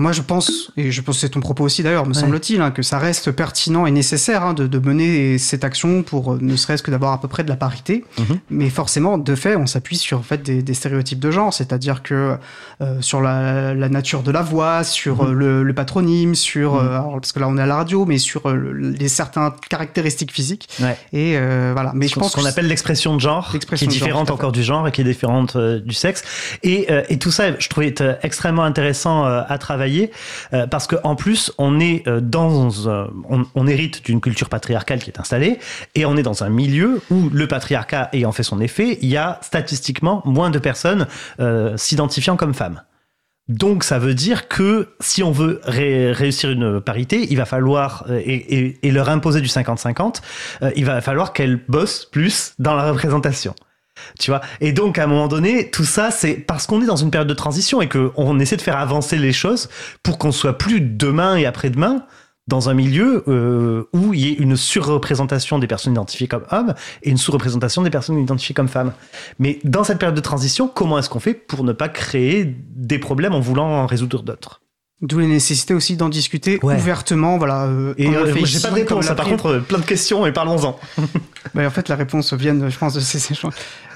moi, 0.00 0.12
je 0.12 0.22
pense, 0.22 0.72
et 0.76 0.90
je 0.90 1.00
pense 1.00 1.16
que 1.16 1.20
c'est 1.22 1.30
ton 1.30 1.40
propos 1.40 1.64
aussi 1.64 1.82
d'ailleurs, 1.82 2.06
me 2.06 2.12
semble-t-il, 2.12 2.60
hein, 2.60 2.70
que 2.70 2.82
ça 2.82 2.98
reste 2.98 3.30
pertinent 3.30 3.86
et 3.86 3.90
nécessaire 3.90 4.44
hein, 4.44 4.52
de, 4.52 4.78
mener 4.78 5.38
cette 5.38 5.64
action 5.64 6.02
pour 6.02 6.34
euh, 6.34 6.38
ne 6.40 6.54
serait-ce 6.54 6.82
que 6.82 6.90
d'avoir 6.90 7.12
à 7.12 7.20
peu 7.20 7.28
près 7.28 7.44
de 7.44 7.48
la 7.48 7.56
parité. 7.56 8.04
Mhm. 8.18 8.38
Mais 8.50 8.68
forcément, 8.68 9.16
de 9.16 9.34
fait, 9.34 9.56
on 9.56 9.66
s'appuie 9.66 9.96
sur 9.96 10.18
en 10.18 10.22
fait, 10.22 10.42
des, 10.42 10.74
stéréotypes 10.74 11.18
de 11.18 11.30
genre, 11.30 11.52
c'est-à-dire 11.52 12.02
que 12.02 12.36
euh, 12.82 13.00
sur 13.00 13.20
la, 13.22 13.74
nature 13.74 14.22
de 14.22 14.30
la 14.30 14.42
voix, 14.42 14.84
sur 14.84 15.24
mhm. 15.24 15.42
euh, 15.42 15.62
le, 15.62 15.74
patronyme, 15.74 16.34
sur, 16.34 16.74
mhm. 16.74 17.20
parce 17.20 17.32
que 17.32 17.40
là 17.40 17.48
on 17.48 17.56
est 17.56 17.62
à 17.62 17.66
la 17.66 17.76
radio, 17.76 18.04
mais 18.04 18.18
sur 18.18 18.50
les 18.50 19.08
certaines 19.08 19.50
caractéristiques 19.70 20.32
physiques. 20.32 20.68
Et 21.12 21.38
voilà. 21.72 21.92
Mais 21.94 22.08
je 22.08 22.14
pense 22.16 22.34
qu'on 22.34 22.44
appelle 22.44 22.68
l'expression 22.68 23.14
de 23.14 23.20
genre, 23.20 23.50
qui 23.50 23.84
est 23.84 23.86
différente 23.86 24.30
encore 24.30 24.52
du 24.52 24.62
genre 24.62 24.86
et 24.88 24.92
qui 24.92 25.00
est 25.00 25.04
différente 25.04 25.56
du 25.56 25.94
sexe. 25.94 26.22
Et, 26.62 26.86
et 27.08 27.18
tout 27.18 27.30
ça, 27.30 27.58
je 27.58 27.68
trouvais 27.68 27.94
extrêmement 28.22 28.64
intéressant 28.64 29.24
à 29.24 29.58
travailler 29.58 29.85
euh, 30.52 30.66
parce 30.66 30.86
qu'en 30.86 31.16
plus 31.16 31.52
on 31.58 31.80
est 31.80 32.06
euh, 32.06 32.20
dans 32.20 32.68
on, 33.54 33.66
hérite 33.66 34.04
d'une 34.04 34.20
culture 34.20 34.48
patriarcale 34.48 35.00
qui 35.00 35.10
est 35.10 35.18
installée 35.18 35.58
et 35.94 36.06
on 36.06 36.16
est 36.16 36.22
dans 36.22 36.44
un 36.44 36.48
milieu 36.48 37.00
où 37.10 37.28
le 37.32 37.48
patriarcat 37.48 38.08
ayant 38.12 38.32
fait 38.32 38.42
son 38.42 38.60
effet, 38.60 38.98
il 39.02 39.08
y 39.08 39.16
a 39.16 39.38
statistiquement 39.42 40.22
moins 40.24 40.50
de 40.50 40.58
personnes 40.58 41.06
euh, 41.40 41.76
s'identifiant 41.76 42.36
comme 42.36 42.54
femmes. 42.54 42.82
Donc 43.48 43.84
ça 43.84 43.98
veut 44.00 44.14
dire 44.14 44.48
que 44.48 44.88
si 44.98 45.22
on 45.22 45.30
veut 45.30 45.60
réussir 45.64 46.50
une 46.50 46.80
parité, 46.80 47.28
il 47.30 47.36
va 47.36 47.44
falloir 47.44 48.04
et, 48.10 48.76
et 48.82 48.90
leur 48.90 49.08
imposer 49.08 49.40
du 49.40 49.46
50-50, 49.46 50.16
il 50.74 50.84
va 50.84 51.00
falloir 51.00 51.32
qu'elles 51.32 51.60
bossent 51.68 52.06
plus 52.06 52.54
dans 52.58 52.74
la 52.74 52.90
représentation. 52.90 53.54
Tu 54.18 54.30
vois 54.30 54.40
Et 54.60 54.72
donc, 54.72 54.98
à 54.98 55.04
un 55.04 55.06
moment 55.06 55.28
donné, 55.28 55.70
tout 55.70 55.84
ça, 55.84 56.10
c'est 56.10 56.34
parce 56.34 56.66
qu'on 56.66 56.82
est 56.82 56.86
dans 56.86 56.96
une 56.96 57.10
période 57.10 57.28
de 57.28 57.34
transition 57.34 57.80
et 57.80 57.88
qu'on 57.88 58.38
essaie 58.40 58.56
de 58.56 58.62
faire 58.62 58.78
avancer 58.78 59.16
les 59.16 59.32
choses 59.32 59.68
pour 60.02 60.18
qu'on 60.18 60.32
soit 60.32 60.58
plus 60.58 60.80
demain 60.80 61.36
et 61.36 61.46
après-demain 61.46 62.04
dans 62.48 62.68
un 62.68 62.74
milieu 62.74 63.24
euh, 63.26 63.88
où 63.92 64.14
il 64.14 64.20
y 64.20 64.28
ait 64.28 64.34
une 64.34 64.56
surreprésentation 64.56 65.58
des 65.58 65.66
personnes 65.66 65.94
identifiées 65.94 66.28
comme 66.28 66.44
hommes 66.50 66.74
et 67.02 67.10
une 67.10 67.16
sous-représentation 67.16 67.82
des 67.82 67.90
personnes 67.90 68.18
identifiées 68.18 68.54
comme 68.54 68.68
femmes. 68.68 68.92
Mais 69.38 69.58
dans 69.64 69.82
cette 69.82 69.98
période 69.98 70.16
de 70.16 70.20
transition, 70.20 70.68
comment 70.68 70.98
est-ce 70.98 71.10
qu'on 71.10 71.20
fait 71.20 71.34
pour 71.34 71.64
ne 71.64 71.72
pas 71.72 71.88
créer 71.88 72.56
des 72.76 72.98
problèmes 72.98 73.34
en 73.34 73.40
voulant 73.40 73.66
en 73.66 73.86
résoudre 73.86 74.22
d'autres? 74.22 74.60
D'où 75.02 75.18
la 75.18 75.26
nécessité 75.26 75.74
aussi 75.74 75.96
d'en 75.96 76.08
discuter 76.08 76.58
ouvertement, 76.62 77.36
voilà. 77.36 77.64
Euh, 77.64 77.92
et 77.98 78.08
euh, 78.08 78.32
j'ai 78.44 78.60
pas 78.60 78.70
de 78.70 78.76
réponse, 78.76 79.08
par 79.08 79.26
contre, 79.26 79.58
plein 79.58 79.78
de 79.78 79.84
questions 79.84 80.24
et 80.24 80.32
parlons-en. 80.32 80.78
en 81.54 81.70
fait, 81.70 81.88
la 81.88 81.96
réponse 81.96 82.32
vient, 82.32 82.68
je 82.68 82.78
pense, 82.78 82.94
de 82.94 83.00
ces 83.00 83.32
échanges. 83.32 83.54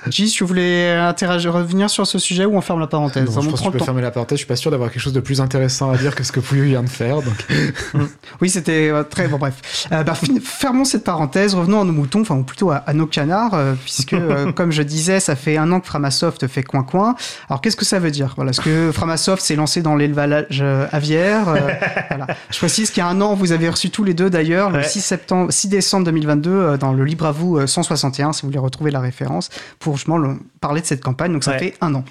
Gis, 0.09 0.31
tu 0.31 0.45
voulais 0.45 0.93
interagir, 0.93 1.53
revenir 1.53 1.91
sur 1.91 2.07
ce 2.07 2.19
sujet 2.19 2.47
ou 2.47 2.57
on 2.57 2.61
ferme 2.61 2.81
la 2.81 2.87
parenthèse? 2.87 3.25
Je 3.29 3.49
pense 3.49 3.61
que 3.61 3.67
tu 3.67 3.71
peux 3.73 3.85
fermer 3.85 4.01
la 4.01 4.11
parenthèse. 4.11 4.39
Je 4.39 4.41
suis 4.41 4.49
pas 4.49 4.57
sûr 4.57 4.71
d'avoir 4.71 4.91
quelque 4.91 5.03
chose 5.03 5.13
de 5.13 5.21
plus 5.21 5.41
intéressant 5.41 5.91
à 5.91 5.97
dire 5.97 6.15
que 6.15 6.25
ce 6.25 6.33
que 6.33 6.41
Pouillou 6.41 6.65
vient 6.65 6.83
de 6.83 6.89
faire. 6.89 7.17
Donc. 7.17 8.05
oui, 8.41 8.49
c'était 8.49 8.89
euh, 8.89 9.03
très 9.03 9.29
bon. 9.29 9.39
Bref, 9.39 9.89
euh, 9.93 10.03
bah, 10.03 10.15
fermons 10.43 10.85
cette 10.85 11.05
parenthèse. 11.05 11.55
Revenons 11.55 11.83
à 11.83 11.85
nos 11.85 11.93
moutons, 11.93 12.23
enfin 12.23 12.41
plutôt 12.43 12.71
à, 12.71 12.93
nos 12.95 13.07
canards, 13.07 13.55
euh, 13.55 13.75
puisque 13.75 14.17
comme 14.55 14.73
je 14.73 14.83
disais, 14.83 15.21
ça 15.21 15.37
fait 15.37 15.59
un 15.59 15.71
an 15.71 15.81
que 15.81 15.87
Framasoft 15.87 16.47
fait 16.47 16.63
coin 16.63 16.83
coin. 16.83 17.15
Alors 17.49 17.61
qu'est-ce 17.61 17.77
que 17.77 17.85
ça 17.85 17.99
veut 17.99 18.11
dire? 18.11 18.33
Voilà, 18.37 18.51
est-ce 18.51 18.61
que 18.61 18.93
Framasoft 18.93 19.43
s'est 19.43 19.57
lancé 19.57 19.83
dans 19.83 19.97
l'élevage 19.97 20.63
aviaire? 20.93 21.45
Voilà. 22.11 22.27
Je 22.51 22.59
précise 22.59 22.91
qu'il 22.91 23.03
y 23.03 23.07
a 23.07 23.09
un 23.09 23.21
an, 23.21 23.35
vous 23.35 23.53
avez 23.53 23.69
reçu 23.69 23.91
tous 23.91 24.05
les 24.05 24.15
deux 24.15 24.31
d'ailleurs, 24.31 24.71
le 24.71 24.83
6 24.83 25.01
septembre, 25.01 25.53
6 25.53 25.69
décembre 25.69 26.07
2022, 26.07 26.77
dans 26.79 26.93
le 26.93 27.05
Libre 27.05 27.27
à 27.27 27.33
vous 27.33 27.40
161, 27.67 28.33
si 28.33 28.43
vous 28.43 28.49
voulez 28.49 28.59
retrouver 28.59 28.91
la 28.91 29.01
référence. 29.01 29.51
Pour 29.79 29.91
pour 29.91 30.21
parler 30.61 30.81
de 30.81 30.87
cette 30.87 31.03
campagne. 31.03 31.33
Donc 31.33 31.45
ça 31.45 31.59
fait 31.59 31.75
un 31.81 31.95
an. 31.95 32.05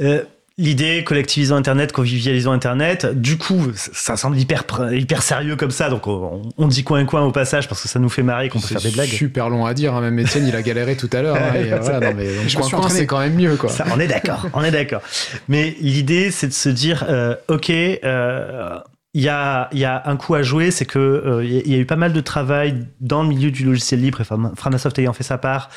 Euh, 0.00 0.22
l'idée, 0.58 1.04
collectivisons 1.04 1.56
Internet, 1.56 1.92
convivialisons 1.92 2.52
Internet, 2.52 3.06
du 3.06 3.36
coup, 3.36 3.72
ça 3.74 4.16
semble 4.16 4.38
hyper, 4.38 4.64
hyper 4.92 5.22
sérieux 5.22 5.56
comme 5.56 5.70
ça, 5.70 5.90
donc 5.90 6.06
on, 6.06 6.68
dit 6.68 6.82
coin 6.82 7.04
coin 7.04 7.22
au 7.22 7.32
passage 7.32 7.68
parce 7.68 7.82
que 7.82 7.88
ça 7.88 7.98
nous 7.98 8.08
fait 8.08 8.22
marrer 8.22 8.48
qu'on 8.48 8.60
peut 8.60 8.68
faire 8.68 8.80
des 8.80 8.90
blagues. 8.90 9.08
C'est 9.08 9.16
super 9.16 9.48
long 9.48 9.66
à 9.66 9.74
dire, 9.74 9.94
hein. 9.94 10.00
même 10.00 10.18
Étienne, 10.18 10.46
il 10.46 10.56
a 10.56 10.62
galéré 10.62 10.96
tout 10.96 11.10
à 11.12 11.22
l'heure. 11.22 11.36
Hein, 11.36 11.52
mais 12.16 12.30
coin 12.54 12.70
coin, 12.70 12.88
c'est 12.88 13.06
quand 13.06 13.20
même 13.20 13.34
mieux. 13.34 13.56
Quoi. 13.56 13.70
on 13.92 14.00
est 14.00 14.08
d'accord, 14.08 14.46
on 14.54 14.64
est 14.64 14.70
d'accord. 14.70 15.02
Mais 15.48 15.76
l'idée, 15.80 16.30
c'est 16.30 16.48
de 16.48 16.52
se 16.52 16.68
dire, 16.68 17.04
euh, 17.08 17.34
ok, 17.48 17.70
euh, 17.70 18.78
il 19.16 19.22
y 19.22 19.30
a, 19.30 19.70
y 19.72 19.84
a, 19.84 20.02
un 20.04 20.18
coup 20.18 20.34
à 20.34 20.42
jouer, 20.42 20.70
c'est 20.70 20.84
que 20.84 20.98
euh, 20.98 21.42
il 21.42 21.72
y 21.72 21.74
a 21.74 21.78
eu 21.78 21.86
pas 21.86 21.96
mal 21.96 22.12
de 22.12 22.20
travail 22.20 22.86
dans 23.00 23.22
le 23.22 23.30
milieu 23.30 23.50
du 23.50 23.64
logiciel 23.64 24.02
libre, 24.02 24.20
et 24.20 24.24
Framasoft 24.24 24.98
ayant 24.98 25.14
fait 25.14 25.24
sa 25.24 25.38
part, 25.38 25.70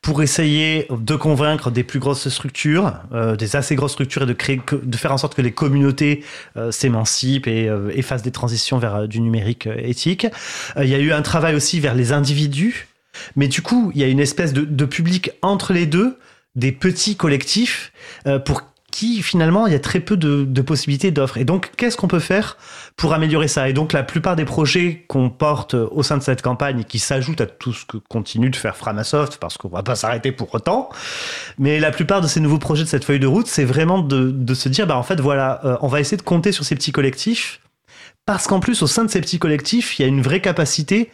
pour 0.00 0.22
essayer 0.22 0.86
de 0.90 1.16
convaincre 1.16 1.72
des 1.72 1.82
plus 1.82 1.98
grosses 1.98 2.28
structures, 2.28 2.94
euh, 3.12 3.34
des 3.34 3.56
assez 3.56 3.74
grosses 3.74 3.94
structures, 3.94 4.22
et 4.22 4.26
de 4.26 4.32
créer, 4.32 4.60
de 4.80 4.96
faire 4.96 5.10
en 5.10 5.18
sorte 5.18 5.34
que 5.34 5.42
les 5.42 5.50
communautés 5.50 6.22
euh, 6.56 6.70
s'émancipent 6.70 7.48
et, 7.48 7.68
et, 7.92 8.02
fassent 8.02 8.22
des 8.22 8.30
transitions 8.30 8.78
vers 8.78 9.08
du 9.08 9.20
numérique 9.20 9.68
éthique. 9.76 10.28
Il 10.80 10.88
y 10.88 10.94
a 10.94 11.00
eu 11.00 11.10
un 11.10 11.22
travail 11.22 11.56
aussi 11.56 11.80
vers 11.80 11.96
les 11.96 12.12
individus, 12.12 12.86
mais 13.34 13.48
du 13.48 13.60
coup, 13.60 13.90
il 13.96 14.00
y 14.00 14.04
a 14.04 14.08
une 14.08 14.20
espèce 14.20 14.52
de, 14.52 14.60
de 14.60 14.84
public 14.84 15.32
entre 15.42 15.72
les 15.72 15.86
deux, 15.86 16.16
des 16.54 16.70
petits 16.70 17.16
collectifs, 17.16 17.92
pour 18.44 18.62
qui 18.94 19.22
finalement 19.22 19.66
il 19.66 19.72
y 19.72 19.76
a 19.76 19.80
très 19.80 19.98
peu 19.98 20.16
de, 20.16 20.60
possibilités 20.62 21.10
d'offres. 21.10 21.38
Et 21.38 21.44
donc 21.44 21.72
qu'est-ce 21.76 21.96
qu'on 21.96 22.06
peut 22.06 22.20
faire 22.20 22.56
pour 22.96 23.12
améliorer 23.12 23.48
ça? 23.48 23.68
Et 23.68 23.72
donc 23.72 23.92
la 23.92 24.04
plupart 24.04 24.36
des 24.36 24.44
projets 24.44 25.04
qu'on 25.08 25.30
porte 25.30 25.74
au 25.74 26.04
sein 26.04 26.16
de 26.16 26.22
cette 26.22 26.42
campagne 26.42 26.84
qui 26.84 27.00
s'ajoutent 27.00 27.40
à 27.40 27.46
tout 27.46 27.72
ce 27.72 27.84
que 27.84 27.96
continue 27.96 28.50
de 28.50 28.56
faire 28.56 28.76
Framasoft, 28.76 29.38
parce 29.38 29.58
qu'on 29.58 29.68
va 29.68 29.82
pas 29.82 29.96
s'arrêter 29.96 30.30
pour 30.30 30.54
autant, 30.54 30.90
mais 31.58 31.80
la 31.80 31.90
plupart 31.90 32.20
de 32.20 32.28
ces 32.28 32.38
nouveaux 32.38 32.60
projets 32.60 32.84
de 32.84 32.88
cette 32.88 33.04
feuille 33.04 33.18
de 33.18 33.26
route, 33.26 33.48
c'est 33.48 33.64
vraiment 33.64 33.98
de, 33.98 34.54
se 34.54 34.68
dire, 34.68 34.86
bah 34.86 34.96
en 34.96 35.02
fait 35.02 35.20
voilà, 35.20 35.60
euh, 35.64 35.76
on 35.80 35.88
va 35.88 35.98
essayer 35.98 36.16
de 36.16 36.22
compter 36.22 36.52
sur 36.52 36.64
ces 36.64 36.76
petits 36.76 36.92
collectifs, 36.92 37.60
parce 38.26 38.46
qu'en 38.46 38.60
plus 38.60 38.80
au 38.82 38.86
sein 38.86 39.04
de 39.04 39.10
ces 39.10 39.20
petits 39.20 39.40
collectifs, 39.40 39.98
il 39.98 40.02
y 40.02 40.04
a 40.04 40.08
une 40.08 40.22
vraie 40.22 40.40
capacité 40.40 41.10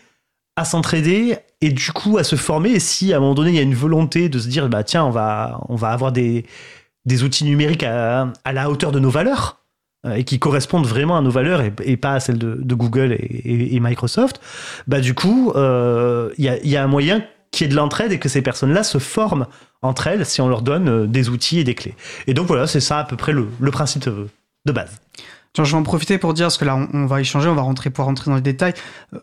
à 0.57 0.67
s'entraider 0.67 1.39
et 1.63 1.71
du 1.71 1.93
coup 1.93 2.19
à 2.19 2.25
se 2.25 2.37
former. 2.37 2.73
Et 2.73 2.81
si 2.81 3.15
à 3.15 3.17
un 3.17 3.21
moment 3.21 3.35
donné 3.35 3.51
il 3.51 3.57
y 3.57 3.59
a 3.59 3.63
une 3.63 3.75
volonté 3.75 4.29
de 4.29 4.39
se 4.39 4.49
dire, 4.49 4.69
bah 4.69 4.85
tiens, 4.85 5.07
on 5.07 5.11
va, 5.11 5.63
on 5.71 5.77
va 5.77 5.89
avoir 5.89 6.13
des 6.13 6.45
des 7.05 7.23
outils 7.23 7.45
numériques 7.45 7.83
à, 7.83 8.33
la 8.53 8.71
hauteur 8.71 8.93
de 8.93 8.99
nos 8.99 9.11
valeurs 9.11 9.61
euh, 10.07 10.15
et 10.15 10.25
qui 10.25 10.39
correspondent 10.39 10.87
vraiment 10.87 11.17
à 11.17 11.21
nos 11.21 11.31
valeurs 11.31 11.63
et, 11.63 11.97
pas 11.97 12.15
à 12.15 12.21
celles 12.21 12.39
de, 12.39 12.75
Google 12.75 13.17
et, 13.19 13.79
Microsoft, 13.81 14.41
bah 14.87 15.01
du 15.01 15.15
coup, 15.15 15.53
il 15.55 15.61
euh, 15.61 16.31
y, 16.39 16.77
a, 16.77 16.83
un 16.83 16.89
moyen 16.89 17.25
qui 17.51 17.65
est 17.65 17.69
de 17.69 17.75
l'entraide 17.75 18.13
et 18.13 18.19
que 18.19 18.29
ces 18.29 18.43
personnes-là 18.43 18.83
se 18.83 18.99
forment 18.99 19.47
entre 19.83 20.07
elles 20.07 20.27
si 20.27 20.41
on 20.41 20.49
leur 20.49 20.63
donne 20.63 20.89
euh, 20.89 21.07
des 21.07 21.29
outils 21.29 21.59
et 21.59 21.65
des 21.65 21.75
clés. 21.75 21.95
Et 22.27 22.35
donc 22.35 22.47
voilà, 22.47 22.67
c'est 22.67 22.81
ça 22.81 22.99
à 22.99 23.05
peu 23.05 23.17
près 23.17 23.33
le, 23.33 23.49
le 23.61 23.71
principe 23.71 24.05
de 24.05 24.73
base 24.73 25.01
je 25.57 25.63
vais 25.63 25.75
en 25.75 25.83
profiter 25.83 26.17
pour 26.17 26.33
dire, 26.33 26.47
parce 26.47 26.59
que 26.59 26.65
là, 26.65 26.79
on, 26.93 27.07
va 27.07 27.21
échanger, 27.21 27.49
on 27.49 27.57
va 27.57 27.63
rentrer 27.63 27.91
pour 27.91 28.05
rentrer 28.05 28.31
dans 28.31 28.37
les 28.37 28.41
détails. 28.41 28.73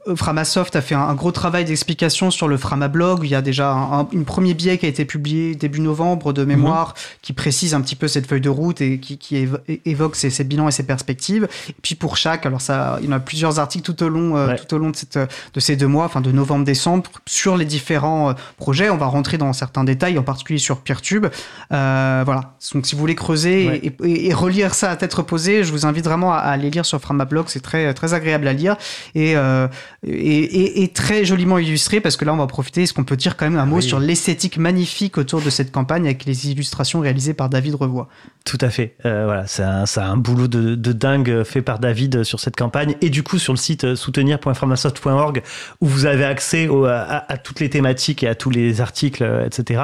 Euh, 0.07 0.15
Framasoft 0.15 0.75
a 0.75 0.81
fait 0.81 0.93
un, 0.93 1.13
gros 1.15 1.31
travail 1.31 1.63
d'explication 1.63 2.31
sur 2.31 2.49
le 2.49 2.57
Framablog. 2.57 3.21
Il 3.23 3.29
y 3.29 3.35
a 3.35 3.41
déjà 3.41 3.71
un, 3.71 4.09
une 4.11 4.25
premier 4.25 4.53
billet 4.53 4.77
qui 4.77 4.85
a 4.85 4.89
été 4.89 5.05
publié 5.05 5.55
début 5.55 5.79
novembre 5.79 6.33
de 6.33 6.43
mémoire, 6.43 6.89
mhm. 6.89 7.19
qui 7.21 7.31
précise 7.31 7.73
un 7.73 7.79
petit 7.79 7.95
peu 7.95 8.09
cette 8.09 8.27
feuille 8.27 8.41
de 8.41 8.49
route 8.49 8.81
et 8.81 8.99
qui, 8.99 9.47
évoque 9.85 10.17
ses, 10.17 10.43
bilans 10.43 10.67
et 10.67 10.71
ses 10.71 10.85
perspectives. 10.85 11.47
Et 11.69 11.75
puis 11.81 11.95
pour 11.95 12.17
chaque, 12.17 12.45
alors 12.45 12.59
ça, 12.59 12.97
il 13.01 13.05
y 13.05 13.09
en 13.09 13.13
a 13.13 13.21
plusieurs 13.21 13.59
articles 13.59 13.85
tout 13.85 14.03
au 14.03 14.09
long, 14.09 14.35
euh, 14.35 14.55
tout 14.57 14.75
au 14.75 14.79
long 14.79 14.89
de, 14.89 14.97
cette, 14.97 15.17
de 15.17 15.59
ces 15.61 15.77
deux 15.77 15.87
mois, 15.87 16.05
enfin 16.05 16.19
de 16.19 16.33
novembre-décembre, 16.33 17.09
sur 17.25 17.55
les 17.55 17.65
différents 17.65 18.31
euh, 18.31 18.33
projets. 18.57 18.89
On 18.89 18.97
va 18.97 19.05
rentrer 19.05 19.37
dans 19.37 19.53
certains 19.53 19.85
détails, 19.85 20.19
en 20.19 20.23
particulier 20.23 20.59
sur 20.59 20.81
Peertube. 20.81 21.27
voilà. 21.69 22.57
Donc 22.73 22.85
si 22.85 22.95
vous 22.95 22.99
voulez 22.99 23.15
creuser 23.15 23.93
et, 24.03 24.27
et 24.27 24.33
relire 24.33 24.73
ça 24.73 24.91
à 24.91 24.97
tête 24.97 25.13
reposée, 25.13 25.63
je 25.63 25.71
vous 25.71 25.85
invite 25.85 26.03
vraiment 26.03 26.16
à, 26.25 26.37
aller 26.37 26.69
lire 26.69 26.85
sur 26.85 26.99
Framablog, 26.99 27.45
c'est 27.47 27.61
très, 27.61 27.93
très 27.93 28.13
agréable 28.13 28.47
à 28.47 28.53
lire 28.53 28.75
euh, 29.15 29.67
et, 30.05 30.83
et, 30.83 30.87
très 30.89 31.25
joliment 31.25 31.57
illustré 31.57 32.01
parce 32.01 32.17
que 32.17 32.25
là 32.25 32.33
on 32.33 32.37
va 32.37 32.47
profiter, 32.47 32.83
est-ce 32.83 32.93
qu'on 32.93 33.03
peut 33.03 33.15
dire 33.15 33.37
quand 33.37 33.45
même 33.49 33.59
un 33.59 33.65
mot 33.65 33.81
sur 33.81 33.99
l'esthétique 33.99 34.57
magnifique 34.57 35.17
autour 35.17 35.41
de 35.41 35.49
cette 35.49 35.71
campagne 35.71 36.05
avec 36.05 36.25
les 36.25 36.49
illustrations 36.49 36.99
réalisées 36.99 37.33
par 37.33 37.49
David 37.49 37.75
Revoy? 37.75 38.07
Tout 38.45 38.57
à 38.61 38.69
fait, 38.69 38.95
euh, 39.05 39.25
voilà, 39.25 39.45
c'est 39.47 39.63
un, 39.63 39.85
un, 39.97 40.17
boulot 40.17 40.47
de, 40.47 40.75
dingue 40.75 41.43
fait 41.43 41.61
par 41.61 41.79
David 41.79 42.23
sur 42.23 42.39
cette 42.39 42.55
campagne 42.55 42.95
et 43.01 43.09
du 43.09 43.23
coup 43.23 43.37
sur 43.37 43.53
le 43.53 43.57
site 43.57 43.95
soutenir.framasoft.org 43.95 45.43
où 45.81 45.85
vous 45.85 46.05
avez 46.05 46.23
accès 46.23 46.69
à, 46.87 47.37
toutes 47.37 47.59
les 47.59 47.69
thématiques 47.69 48.23
et 48.23 48.27
à 48.27 48.35
tous 48.35 48.49
les 48.49 48.81
articles, 48.81 49.23
etc. 49.45 49.81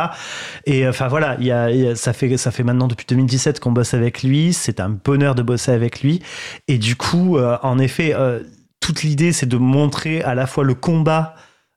Et 0.66 0.88
enfin 0.88 1.08
voilà, 1.08 1.38
il 1.40 1.46
y 1.46 1.52
a, 1.52 1.96
ça, 1.96 2.14
fait, 2.14 2.38
ça 2.38 2.52
fait 2.52 2.64
maintenant 2.64 2.88
depuis 2.88 3.06
2017 3.08 3.60
qu'on 3.60 3.72
bosse 3.72 3.94
avec 3.94 4.24
lui, 4.24 4.54
c'est 4.54 4.80
un 4.80 4.90
bonheur 4.90 5.36
de 5.36 5.42
bosser 5.42 5.72
avec 5.72 6.02
lui. 6.02 6.22
Et 6.68 6.78
du 6.78 6.96
coup, 6.96 7.38
euh, 7.38 7.58
en 7.64 7.80
effet, 7.80 8.14
euh, 8.14 8.42
toute 8.80 9.04
l'idée, 9.04 9.32
c'est 9.32 9.46
de 9.46 9.58
montrer 9.58 10.22
à 10.22 10.36
la 10.36 10.48
fois 10.48 10.64
le 10.64 10.74
combat 10.74 11.36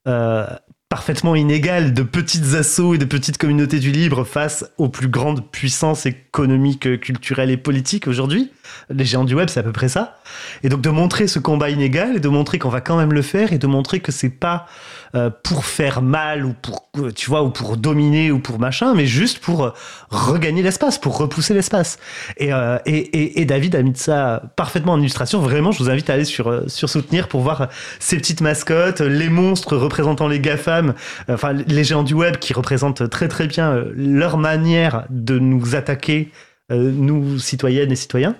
euh, 0.09 0.47
parfaitement 0.89 1.35
inégal 1.35 1.95
de 1.95 2.03
petites 2.03 2.55
assauts 2.55 2.95
et 2.95 2.99
de 2.99 3.05
petites 3.05 3.39
communautés 3.39 3.81
du 3.81 3.91
libre 3.91 4.25
face 4.25 4.65
aux 4.79 4.89
plus 4.89 5.09
grandes 5.09 5.51
puissances 5.51 6.07
économiques, 6.37 7.01
culturelles 7.01 7.51
et 7.51 7.57
politiques 7.57 8.09
aujourd'hui. 8.09 8.51
Les 8.91 9.07
géants 9.07 9.25
du 9.25 9.35
web, 9.35 9.49
c'est 9.49 9.61
à 9.61 9.63
peu 9.63 9.73
près 9.73 9.89
ça. 9.89 10.19
Et 10.63 10.69
donc 10.69 10.83
de 10.83 10.91
montrer 10.91 11.29
ce 11.29 11.39
combat 11.39 11.71
inégal 11.71 12.17
et 12.17 12.21
de 12.21 12.29
montrer 12.29 12.59
qu'on 12.59 12.69
va 12.69 12.83
quand 12.83 12.99
même 12.99 13.15
le 13.15 13.23
faire 13.23 13.55
et 13.55 13.59
de 13.59 13.67
montrer 13.67 14.01
que 14.01 14.13
c'est 14.13 14.29
pas 14.29 14.67
euh, 15.15 15.31
pour 15.45 15.65
faire 15.65 16.03
mal 16.03 16.45
ou 16.45 16.53
pour 16.53 16.91
tu 17.15 17.31
vois 17.31 17.43
ou 17.43 17.51
pour 17.51 17.77
dominer 17.77 18.31
ou 18.31 18.39
pour 18.39 18.59
machin, 18.59 18.93
mais 18.95 19.07
juste 19.07 19.39
pour 19.39 19.65
euh, 19.65 19.71
regagner 20.11 20.63
l'espace, 20.63 20.99
pour 20.99 21.17
repousser 21.17 21.55
l'espace. 21.55 21.99
Euh, 22.43 22.79
et, 22.85 23.41
et, 23.41 23.45
David 23.45 23.77
a 23.77 23.83
mis 23.83 23.95
ça 23.95 24.43
parfaitement 24.57 24.93
en 24.93 24.99
illustration. 24.99 25.41
Vraiment, 25.41 25.73
je 25.73 25.79
vous 25.79 25.91
invite 25.91 26.11
à 26.11 26.15
aller 26.15 26.25
sur 26.25 26.65
sur 26.67 26.91
soutenir 26.91 27.29
pour 27.29 27.41
voir 27.41 27.69
ces 27.99 28.17
petites 28.17 28.41
mascottes, 28.41 29.01
les 29.01 29.29
monstres 29.29 29.77
représentant 29.77 30.29
les 30.29 30.41
gafam, 30.41 30.93
enfin 31.29 31.53
les 31.53 31.85
géants 31.85 32.03
du 32.03 32.15
web 32.15 32.37
qui 32.37 32.53
représentent 32.53 33.09
très 33.09 33.29
très 33.29 33.47
bien 33.47 33.85
leur 33.95 34.37
manière 34.37 35.05
de 35.09 35.39
nous 35.39 35.77
attaquer, 35.77 36.26
nous 36.71 37.39
citoyennes 37.39 37.93
et 37.93 37.97
citoyens. 37.97 38.37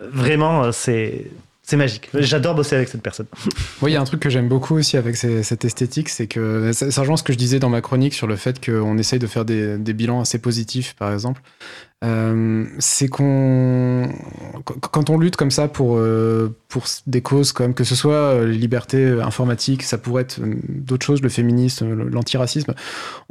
Vraiment, 0.00 0.72
c'est 0.72 1.30
c'est 1.66 1.78
magique. 1.78 2.10
J'adore 2.12 2.54
bosser 2.54 2.76
avec 2.76 2.88
cette 2.88 3.00
personne. 3.00 3.26
Oui, 3.82 3.90
il 3.90 3.94
y 3.94 3.96
a 3.96 4.00
un 4.00 4.04
truc 4.04 4.20
que 4.20 4.28
j'aime 4.28 4.48
beaucoup 4.48 4.76
aussi 4.76 4.96
avec 4.96 5.16
cette 5.16 5.64
esthétique, 5.64 6.08
c'est 6.10 6.26
que 6.26 6.72
ça, 6.72 6.90
ce 6.90 7.22
que 7.22 7.32
je 7.32 7.38
disais 7.38 7.58
dans 7.58 7.70
ma 7.70 7.80
chronique 7.80 8.14
sur 8.14 8.26
le 8.26 8.36
fait 8.36 8.64
qu'on 8.64 8.98
essaye 8.98 9.18
de 9.18 9.26
faire 9.26 9.44
des, 9.44 9.78
bilans 9.94 10.20
assez 10.20 10.38
positifs, 10.38 10.94
par 10.98 11.12
exemple. 11.12 11.42
Euh, 12.04 12.66
c'est 12.78 13.08
qu'on 13.08 14.08
quand 14.92 15.08
on 15.08 15.18
lutte 15.18 15.36
comme 15.36 15.50
ça 15.50 15.68
pour 15.68 15.96
euh, 15.96 16.54
pour 16.68 16.84
des 17.06 17.22
causes 17.22 17.52
comme 17.52 17.72
que 17.72 17.84
ce 17.84 17.94
soit 17.94 18.12
euh, 18.12 18.46
les 18.46 18.58
libertés 18.58 19.20
informatiques, 19.22 19.82
ça 19.82 19.96
pourrait 19.96 20.22
être 20.22 20.40
d'autres 20.68 21.06
choses, 21.06 21.22
le 21.22 21.30
féminisme, 21.30 21.94
l'antiracisme, 21.94 22.74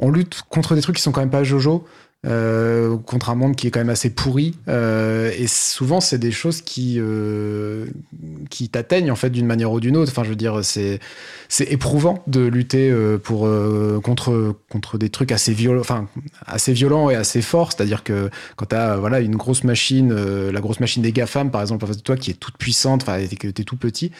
on 0.00 0.10
lutte 0.10 0.42
contre 0.48 0.74
des 0.74 0.80
trucs 0.80 0.96
qui 0.96 1.02
sont 1.02 1.12
quand 1.12 1.20
même 1.20 1.30
pas 1.30 1.44
jojo. 1.44 1.86
Euh, 2.26 2.96
contre 2.96 3.28
un 3.28 3.34
monde 3.34 3.54
qui 3.54 3.66
est 3.66 3.70
quand 3.70 3.80
même 3.80 3.90
assez 3.90 4.08
pourri. 4.08 4.54
Euh, 4.68 5.30
et 5.36 5.46
souvent, 5.46 6.00
c'est 6.00 6.18
des 6.18 6.30
choses 6.30 6.62
qui, 6.62 6.96
euh, 6.98 7.86
qui 8.48 8.70
t'atteignent 8.70 9.10
en 9.10 9.16
fait 9.16 9.28
d'une 9.28 9.46
manière 9.46 9.70
ou 9.72 9.80
d'une 9.80 9.96
autre. 9.96 10.10
Enfin, 10.10 10.24
je 10.24 10.30
veux 10.30 10.36
dire, 10.36 10.64
c'est 10.64 11.00
c'est 11.48 11.70
éprouvant 11.70 12.22
de 12.26 12.40
lutter 12.40 12.92
pour 13.22 13.48
contre 14.02 14.56
contre 14.70 14.96
des 14.96 15.10
trucs 15.10 15.32
assez 15.32 15.52
violents, 15.52 15.80
enfin 15.80 16.08
assez 16.46 16.72
violents 16.72 17.10
et 17.10 17.14
assez 17.14 17.42
forts. 17.42 17.72
C'est-à-dire 17.72 18.02
que 18.04 18.30
quand 18.56 18.66
t'as 18.66 18.96
voilà 18.96 19.20
une 19.20 19.36
grosse 19.36 19.64
machine, 19.64 20.14
la 20.50 20.60
grosse 20.60 20.80
machine 20.80 21.02
des 21.02 21.12
GAFAM 21.12 21.50
par 21.50 21.60
exemple 21.60 21.84
en 21.84 21.88
face 21.88 21.98
de 21.98 22.02
toi 22.02 22.16
qui 22.16 22.30
est 22.30 22.34
toute 22.34 22.56
puissante, 22.56 23.02
enfin 23.02 23.18
et 23.18 23.28
que 23.28 23.48
t'es 23.48 23.64
tout 23.64 23.76
petit. 23.76 24.12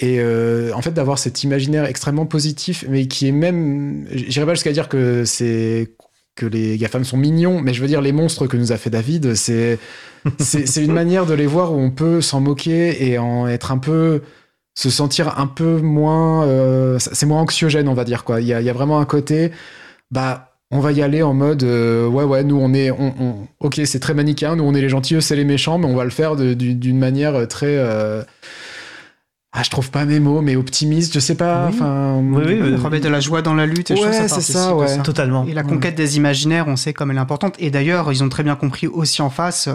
Et 0.00 0.20
en 0.74 0.82
fait, 0.82 0.92
d'avoir 0.92 1.18
cet 1.18 1.44
imaginaire 1.44 1.84
extrêmement 1.84 2.26
positif, 2.26 2.84
mais 2.88 3.06
qui 3.06 3.28
est 3.28 3.32
même, 3.32 4.06
j'irais 4.10 4.46
pas 4.46 4.54
jusqu'à 4.54 4.72
dire 4.72 4.88
que 4.88 5.24
c'est 5.24 5.92
que 6.38 6.46
les 6.46 6.78
GAFAM 6.78 7.04
sont 7.04 7.16
mignons, 7.16 7.60
mais 7.60 7.74
je 7.74 7.82
veux 7.82 7.88
dire, 7.88 8.00
les 8.00 8.12
monstres 8.12 8.46
que 8.46 8.56
nous 8.56 8.72
a 8.72 8.76
fait 8.76 8.90
David, 8.90 9.34
c'est 9.34 9.78
une 10.76 10.92
manière 10.92 11.26
de 11.26 11.34
les 11.34 11.46
voir 11.46 11.72
où 11.72 11.78
on 11.78 11.90
peut 11.90 12.20
s'en 12.20 12.40
moquer 12.40 13.10
et 13.10 13.18
en 13.18 13.46
être 13.48 13.72
un 13.72 13.78
peu 13.78 14.22
se 14.78 14.90
sentir 14.90 15.40
un 15.40 15.48
peu 15.48 15.78
moins 15.78 16.46
euh, 16.46 17.00
c'est 17.00 17.26
moins 17.26 17.40
anxiogène 17.40 17.88
on 17.88 17.94
va 17.94 18.04
dire 18.04 18.22
quoi. 18.22 18.40
Il 18.40 18.46
y 18.46 18.54
a, 18.54 18.60
y 18.60 18.70
a, 18.70 18.72
vraiment 18.72 19.00
un 19.00 19.04
côté 19.04 19.50
bah 20.12 20.52
on 20.70 20.78
va 20.78 20.92
y 20.92 21.02
aller 21.02 21.20
en 21.20 21.34
mode 21.34 21.64
euh, 21.64 22.06
ouais 22.06 22.22
ouais 22.22 22.44
nous 22.44 22.60
on 22.60 22.72
est 22.72 22.92
on, 22.92 23.48
ok 23.58 23.80
c'est 23.84 23.98
très 23.98 24.14
manichéen 24.14 24.54
nous 24.54 24.62
on 24.62 24.74
est 24.74 24.80
les 24.80 24.88
gentils 24.88 25.16
eux 25.16 25.20
c'est 25.20 25.34
les 25.34 25.44
méchants 25.44 25.78
mais 25.78 25.86
on 25.86 25.96
va 25.96 26.04
le 26.04 26.10
faire 26.10 26.36
d'une 26.36 26.98
manière 26.98 27.48
très 27.48 27.76
euh, 27.76 28.22
ah, 29.50 29.62
je 29.62 29.70
trouve 29.70 29.90
pas 29.90 30.04
mes 30.04 30.20
mots, 30.20 30.42
mais 30.42 30.56
optimiste, 30.56 31.14
je 31.14 31.20
sais 31.20 31.34
pas. 31.34 31.66
Enfin, 31.68 32.20
oui, 32.22 32.60
oui, 32.60 32.76
remettre 32.76 33.04
de 33.04 33.08
la 33.08 33.20
joie 33.20 33.40
dans 33.40 33.54
la 33.54 33.64
lutte. 33.64 33.90
Et 33.90 33.94
ouais, 33.94 34.28
c'est 34.28 34.40
ça, 34.42 34.76
ouais. 34.76 35.02
Totalement. 35.02 35.46
Et 35.46 35.54
la 35.54 35.62
conquête 35.62 35.94
des 35.94 36.18
imaginaires, 36.18 36.68
on 36.68 36.76
sait 36.76 36.92
comme 36.92 37.10
elle 37.10 37.16
est 37.16 37.20
importante. 37.20 37.54
Et 37.58 37.70
d'ailleurs, 37.70 38.12
ils 38.12 38.22
ont 38.22 38.28
très 38.28 38.42
bien 38.42 38.56
compris 38.56 38.86
aussi 38.86 39.22
en 39.22 39.30
face 39.30 39.70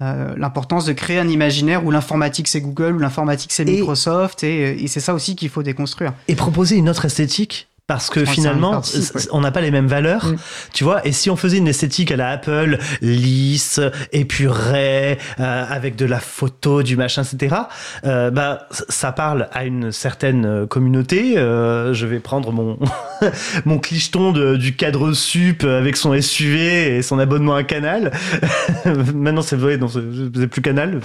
euh, 0.00 0.34
l'importance 0.36 0.84
de 0.84 0.92
créer 0.92 1.18
un 1.18 1.28
imaginaire 1.28 1.84
où 1.84 1.90
l'informatique 1.90 2.46
c'est 2.46 2.60
Google, 2.60 2.94
où 2.94 2.98
l'informatique 3.00 3.50
c'est 3.52 3.64
Microsoft, 3.64 4.44
et, 4.44 4.84
et 4.84 4.86
c'est 4.86 5.00
ça 5.00 5.12
aussi 5.12 5.34
qu'il 5.34 5.48
faut 5.48 5.64
déconstruire. 5.64 6.12
Et 6.28 6.36
proposer 6.36 6.76
une 6.76 6.88
autre 6.88 7.04
esthétique 7.04 7.68
parce 7.86 8.10
que 8.10 8.24
finalement, 8.24 8.82
on 9.30 9.40
n'a 9.40 9.52
pas 9.52 9.60
les 9.60 9.70
mêmes 9.70 9.86
valeurs, 9.86 10.26
mm. 10.26 10.36
tu 10.72 10.82
vois. 10.82 11.06
Et 11.06 11.12
si 11.12 11.30
on 11.30 11.36
faisait 11.36 11.58
une 11.58 11.68
esthétique 11.68 12.10
à 12.10 12.16
la 12.16 12.30
Apple, 12.30 12.78
lisse, 13.00 13.80
épurée, 14.12 15.18
euh, 15.38 15.64
avec 15.68 15.94
de 15.94 16.04
la 16.04 16.18
photo, 16.18 16.82
du 16.82 16.96
machin, 16.96 17.22
etc., 17.22 17.54
euh, 18.04 18.30
bah, 18.30 18.66
ça 18.70 19.12
parle 19.12 19.48
à 19.52 19.64
une 19.64 19.92
certaine 19.92 20.66
communauté. 20.66 21.38
Euh, 21.38 21.94
je 21.94 22.06
vais 22.06 22.18
prendre 22.18 22.50
mon 22.50 22.76
mon 23.64 23.78
clicheton 23.78 24.32
de, 24.32 24.56
du 24.56 24.74
cadre 24.74 25.12
sup 25.12 25.62
avec 25.62 25.96
son 25.96 26.20
SUV 26.20 26.96
et 26.96 27.02
son 27.02 27.20
abonnement 27.20 27.54
à 27.54 27.62
Canal. 27.62 28.10
Maintenant, 29.14 29.42
c'est 29.42 29.56
vrai, 29.56 29.76
non, 29.76 29.86
c'est 29.88 30.48
plus 30.48 30.60
Canal. 30.60 31.00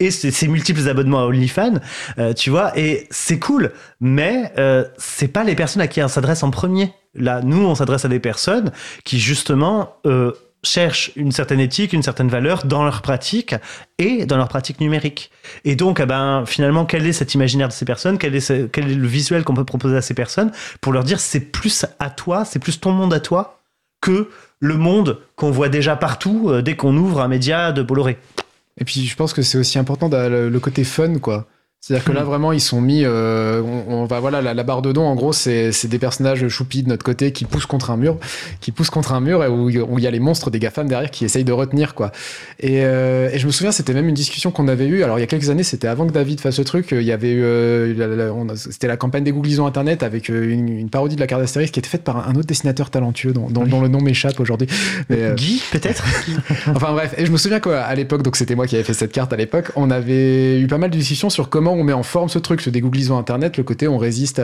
Et 0.00 0.10
c'est 0.10 0.48
multiples 0.48 0.88
abonnements 0.88 1.20
à 1.20 1.26
OnlyFans, 1.26 1.74
tu 2.36 2.48
vois. 2.48 2.72
Et 2.78 3.06
c'est 3.10 3.38
cool, 3.38 3.72
mais 4.00 4.52
c'est 4.96 5.28
pas 5.28 5.44
les 5.44 5.54
personnes 5.54 5.82
à 5.82 5.88
qui 5.88 6.00
ça 6.08 6.21
s'adresse 6.22 6.44
en 6.44 6.50
premier. 6.50 6.92
Là, 7.14 7.40
nous, 7.42 7.66
on 7.66 7.74
s'adresse 7.74 8.04
à 8.04 8.08
des 8.08 8.20
personnes 8.20 8.70
qui, 9.04 9.18
justement, 9.18 9.96
euh, 10.06 10.30
cherchent 10.62 11.10
une 11.16 11.32
certaine 11.32 11.58
éthique, 11.58 11.92
une 11.92 12.04
certaine 12.04 12.28
valeur 12.28 12.64
dans 12.64 12.84
leur 12.84 13.02
pratique 13.02 13.56
et 13.98 14.24
dans 14.24 14.36
leur 14.36 14.48
pratique 14.48 14.80
numérique. 14.80 15.32
Et 15.64 15.74
donc, 15.74 15.98
eh 15.98 16.06
ben, 16.06 16.44
finalement, 16.46 16.84
quel 16.84 17.04
est 17.04 17.12
cet 17.12 17.34
imaginaire 17.34 17.66
de 17.66 17.72
ces 17.72 17.84
personnes? 17.84 18.18
Quel 18.18 18.36
est, 18.36 18.50
le 18.50 19.06
visuel 19.08 19.42
qu'on 19.42 19.54
peut 19.54 19.64
proposer 19.64 19.96
à 19.96 20.00
ces 20.00 20.14
personnes 20.14 20.52
pour 20.80 20.92
leur 20.92 21.02
dire 21.02 21.18
c'est 21.18 21.40
plus 21.40 21.84
à 21.98 22.08
toi, 22.08 22.44
c'est 22.44 22.60
plus 22.60 22.78
ton 22.78 22.92
monde 22.92 23.12
à 23.12 23.18
toi 23.18 23.58
que 24.00 24.30
le 24.60 24.76
monde 24.76 25.18
qu'on 25.34 25.50
voit 25.50 25.68
déjà 25.68 25.96
partout 25.96 26.50
euh, 26.50 26.62
dès 26.62 26.76
qu'on 26.76 26.96
ouvre 26.96 27.20
un 27.20 27.28
média 27.28 27.72
de 27.72 27.82
Bolloré. 27.82 28.16
Et 28.78 28.84
puis, 28.84 29.06
je 29.06 29.16
pense 29.16 29.32
que 29.32 29.42
c'est 29.42 29.58
aussi 29.58 29.78
important 29.78 30.08
le 30.08 30.58
côté 30.58 30.84
fun, 30.84 31.18
quoi. 31.18 31.46
C'est-à-dire 31.84 32.04
que 32.04 32.12
là, 32.12 32.22
hmm. 32.22 32.26
vraiment, 32.26 32.52
ils 32.52 32.60
sont 32.60 32.80
mis. 32.80 33.02
Euh, 33.04 33.60
on, 33.60 34.04
va 34.04 34.20
voilà, 34.20 34.40
la, 34.40 34.62
barre 34.62 34.82
de 34.82 34.92
don, 34.92 35.02
en 35.02 35.16
gros, 35.16 35.32
c'est 35.32 35.72
des 35.86 35.98
personnages 35.98 36.46
choupis 36.46 36.84
de 36.84 36.88
notre 36.88 37.02
côté 37.02 37.32
qui 37.32 37.44
poussent 37.44 37.66
contre 37.66 37.90
un 37.90 37.96
mur, 37.96 38.18
qui 38.60 38.70
poussent 38.70 38.90
contre 38.90 39.12
un 39.12 39.20
mur 39.20 39.42
et 39.42 39.48
où 39.48 39.68
il 39.68 40.04
y 40.04 40.06
a 40.06 40.10
les 40.12 40.20
monstres 40.20 40.52
des 40.52 40.60
GAFAM 40.60 40.86
derrière 40.86 41.10
qui 41.10 41.24
essayent 41.24 41.42
de 41.42 41.52
retenir, 41.52 41.96
quoi. 41.96 42.12
Et, 42.60 42.84
euh, 42.84 43.30
et 43.32 43.40
je 43.40 43.46
me 43.48 43.50
souviens, 43.50 43.72
c'était 43.72 43.94
même 43.94 44.06
une 44.06 44.14
discussion 44.14 44.52
qu'on 44.52 44.68
avait 44.68 44.86
eue. 44.86 45.02
Alors, 45.02 45.18
il 45.18 45.22
y 45.22 45.24
a 45.24 45.26
quelques 45.26 45.50
années, 45.50 45.64
c'était 45.64 45.88
avant 45.88 46.06
que 46.06 46.12
David 46.12 46.40
fasse 46.40 46.54
ce 46.54 46.62
truc. 46.62 46.92
Il 46.92 47.02
y 47.02 47.10
avait 47.10 47.32
eu. 47.32 47.42
Euh, 47.42 48.54
c'était 48.54 48.86
la 48.86 48.96
campagne 48.96 49.24
des 49.24 49.32
Googlisons 49.32 49.66
Internet 49.66 50.04
avec 50.04 50.28
une, 50.28 50.68
une, 50.68 50.88
parodie 50.88 51.16
de 51.16 51.20
la 51.20 51.26
carte 51.26 51.42
d'Astérix 51.42 51.72
qui 51.72 51.80
était 51.80 51.88
faite 51.88 52.04
par 52.04 52.28
un 52.28 52.36
autre 52.36 52.46
dessinateur 52.46 52.90
talentueux 52.90 53.32
dont, 53.32 53.48
dont, 53.50 53.80
le 53.80 53.88
nom 53.88 54.00
m'échappe 54.00 54.38
aujourd'hui. 54.38 54.68
Guy, 55.10 55.60
peut-être 55.72 56.04
Enfin, 56.68 56.92
bref. 56.92 57.12
Et 57.18 57.26
je 57.26 57.32
me 57.32 57.38
souviens 57.38 57.58
qu'à 57.58 57.92
l'époque, 57.96 58.22
donc 58.22 58.36
c'était 58.36 58.54
moi 58.54 58.68
qui 58.68 58.76
avais 58.76 58.84
fait 58.84 58.94
cette 58.94 59.10
carte 59.10 59.32
à 59.32 59.36
l'époque, 59.36 59.72
on 59.74 59.90
avait 59.90 60.60
eu 60.60 60.68
pas 60.68 60.78
mal 60.78 60.88
de 60.88 60.96
discussions 60.96 61.28
sur 61.28 61.48
comment 61.48 61.71
on 61.74 61.84
met 61.84 61.92
en 61.92 62.02
forme 62.02 62.28
ce 62.28 62.38
truc, 62.38 62.60
ce 62.60 62.70
dégooglisant 62.70 63.18
Internet, 63.18 63.56
le 63.56 63.64
côté 63.64 63.88
on 63.88 63.98
résiste 63.98 64.40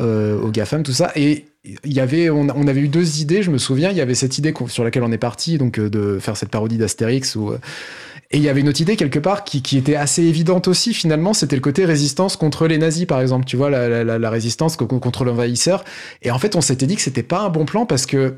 euh, 0.00 0.40
aux 0.40 0.50
GAFAM, 0.50 0.82
tout 0.84 0.92
ça. 0.92 1.10
Et 1.16 1.46
y 1.84 1.98
avait, 1.98 2.30
on, 2.30 2.48
avait 2.48 2.80
eu 2.80 2.88
deux 2.88 3.20
idées, 3.20 3.42
je 3.42 3.50
me 3.50 3.58
souviens. 3.58 3.90
Il 3.90 3.96
y 3.96 4.00
avait 4.00 4.14
cette 4.14 4.38
idée 4.38 4.54
sur 4.68 4.84
laquelle 4.84 5.02
on 5.02 5.10
est 5.10 5.18
parti, 5.18 5.58
donc 5.58 5.78
euh, 5.78 5.90
de 5.90 6.18
faire 6.20 6.36
cette 6.36 6.50
parodie 6.50 6.78
d'Astérix. 6.78 7.36
Euh, 7.36 7.58
et 8.30 8.36
il 8.36 8.42
y 8.42 8.48
avait 8.48 8.60
une 8.60 8.68
autre 8.68 8.80
idée 8.80 8.94
quelque 8.94 9.18
part 9.18 9.42
qui, 9.42 9.62
qui 9.62 9.76
était 9.76 9.96
assez 9.96 10.22
évidente 10.22 10.68
aussi, 10.68 10.94
finalement, 10.94 11.32
c'était 11.32 11.56
le 11.56 11.62
côté 11.62 11.84
résistance 11.84 12.36
contre 12.36 12.68
les 12.68 12.78
nazis, 12.78 13.06
par 13.06 13.20
exemple. 13.20 13.44
Tu 13.44 13.56
vois, 13.56 13.70
la, 13.70 14.04
la, 14.04 14.18
la 14.18 14.30
résistance 14.30 14.76
contre 14.76 15.24
l'envahisseur. 15.24 15.84
Et 16.22 16.30
en 16.30 16.38
fait, 16.38 16.54
on 16.54 16.60
s'était 16.60 16.86
dit 16.86 16.94
que 16.94 17.02
c'était 17.02 17.22
pas 17.22 17.40
un 17.40 17.48
bon 17.48 17.64
plan 17.64 17.86
parce 17.86 18.06
que 18.06 18.34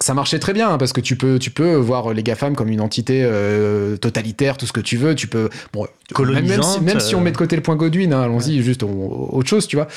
ça 0.00 0.14
marchait 0.14 0.38
très 0.38 0.54
bien 0.54 0.70
hein, 0.70 0.78
parce 0.78 0.92
que 0.92 1.00
tu 1.00 1.14
peux 1.14 1.38
tu 1.38 1.50
peux 1.50 1.74
voir 1.74 2.14
les 2.14 2.22
GAFAM 2.22 2.56
comme 2.56 2.70
une 2.70 2.80
entité 2.80 3.20
euh, 3.22 3.98
totalitaire 3.98 4.56
tout 4.56 4.66
ce 4.66 4.72
que 4.72 4.80
tu 4.80 4.96
veux. 4.96 5.14
Tu 5.14 5.26
peux 5.26 5.50
bon 5.72 5.86
même, 6.18 6.62
si, 6.62 6.80
même 6.80 7.00
si 7.00 7.14
on 7.14 7.20
met 7.20 7.30
de 7.30 7.36
côté 7.36 7.54
le 7.54 7.62
point 7.62 7.76
Godwin 7.76 8.12
hein, 8.12 8.22
allons-y 8.22 8.62
juste 8.62 8.82
autre 8.82 9.48
chose 9.48 9.68
tu 9.68 9.76
vois. 9.76 9.88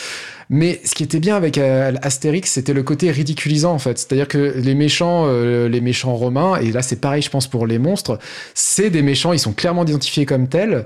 Mais 0.49 0.81
ce 0.83 0.93
qui 0.93 1.03
était 1.03 1.19
bien 1.19 1.37
avec 1.37 1.57
euh, 1.57 1.93
Astérix 2.01 2.51
c'était 2.51 2.73
le 2.73 2.83
côté 2.83 3.11
ridiculisant 3.11 3.73
en 3.73 3.79
fait. 3.79 3.97
C'est-à-dire 3.97 4.27
que 4.27 4.53
les 4.57 4.75
méchants 4.75 5.23
euh, 5.27 5.69
les 5.69 5.79
méchants 5.79 6.15
romains 6.15 6.57
et 6.57 6.71
là 6.71 6.81
c'est 6.81 6.99
pareil 6.99 7.21
je 7.21 7.29
pense 7.29 7.47
pour 7.47 7.65
les 7.65 7.79
monstres 7.79 8.19
c'est 8.53 8.89
des 8.89 9.01
méchants 9.01 9.31
ils 9.31 9.39
sont 9.39 9.53
clairement 9.53 9.85
identifiés 9.85 10.25
comme 10.25 10.49
tels 10.49 10.85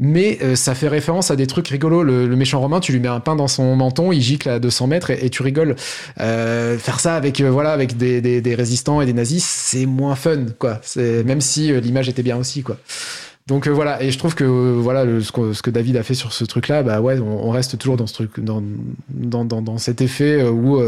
mais 0.00 0.38
euh, 0.42 0.54
ça 0.54 0.74
fait 0.74 0.88
référence 0.88 1.30
à 1.30 1.36
des 1.36 1.46
trucs 1.46 1.68
rigolos. 1.68 2.02
Le, 2.02 2.28
méchant 2.36 2.60
romain, 2.60 2.80
tu 2.80 2.92
lui 2.92 3.00
mets 3.00 3.08
un 3.08 3.20
pain 3.20 3.34
dans 3.34 3.48
son 3.48 3.74
menton, 3.74 4.12
il 4.12 4.20
gicle 4.20 4.48
à 4.48 4.58
200 4.58 4.86
mètres 4.86 5.10
et, 5.10 5.28
tu 5.30 5.42
rigoles. 5.42 5.74
Euh, 6.20 6.78
faire 6.78 7.00
ça 7.00 7.16
avec 7.16 7.40
euh, 7.40 7.50
voilà 7.50 7.72
avec 7.72 7.96
des, 7.96 8.20
des, 8.20 8.54
résistants 8.54 9.00
et 9.00 9.06
des 9.06 9.12
nazis, 9.12 9.44
c'est 9.44 9.86
moins 9.86 10.14
fun, 10.14 10.46
quoi. 10.58 10.78
C'est 10.82 11.24
même 11.24 11.40
si 11.40 11.72
l'image 11.80 12.08
était 12.08 12.22
bien 12.22 12.36
aussi, 12.36 12.62
quoi. 12.62 12.76
Donc 13.46 13.66
voilà, 13.66 14.02
et 14.02 14.10
je 14.10 14.18
trouve 14.18 14.34
que 14.34 14.44
voilà 14.44 15.06
ce, 15.22 15.62
que, 15.62 15.70
David 15.70 15.96
a 15.96 16.02
fait 16.02 16.12
sur 16.12 16.34
ce 16.34 16.44
truc-là, 16.44 16.82
bah 16.82 17.00
ouais, 17.00 17.18
on, 17.18 17.50
reste 17.50 17.78
toujours 17.78 17.96
dans 17.96 18.06
ce 18.06 18.12
truc, 18.12 18.40
dans, 18.40 18.62
dans, 19.08 19.44
dans 19.44 19.78
cet 19.78 20.02
effet 20.02 20.42
où 20.42 20.78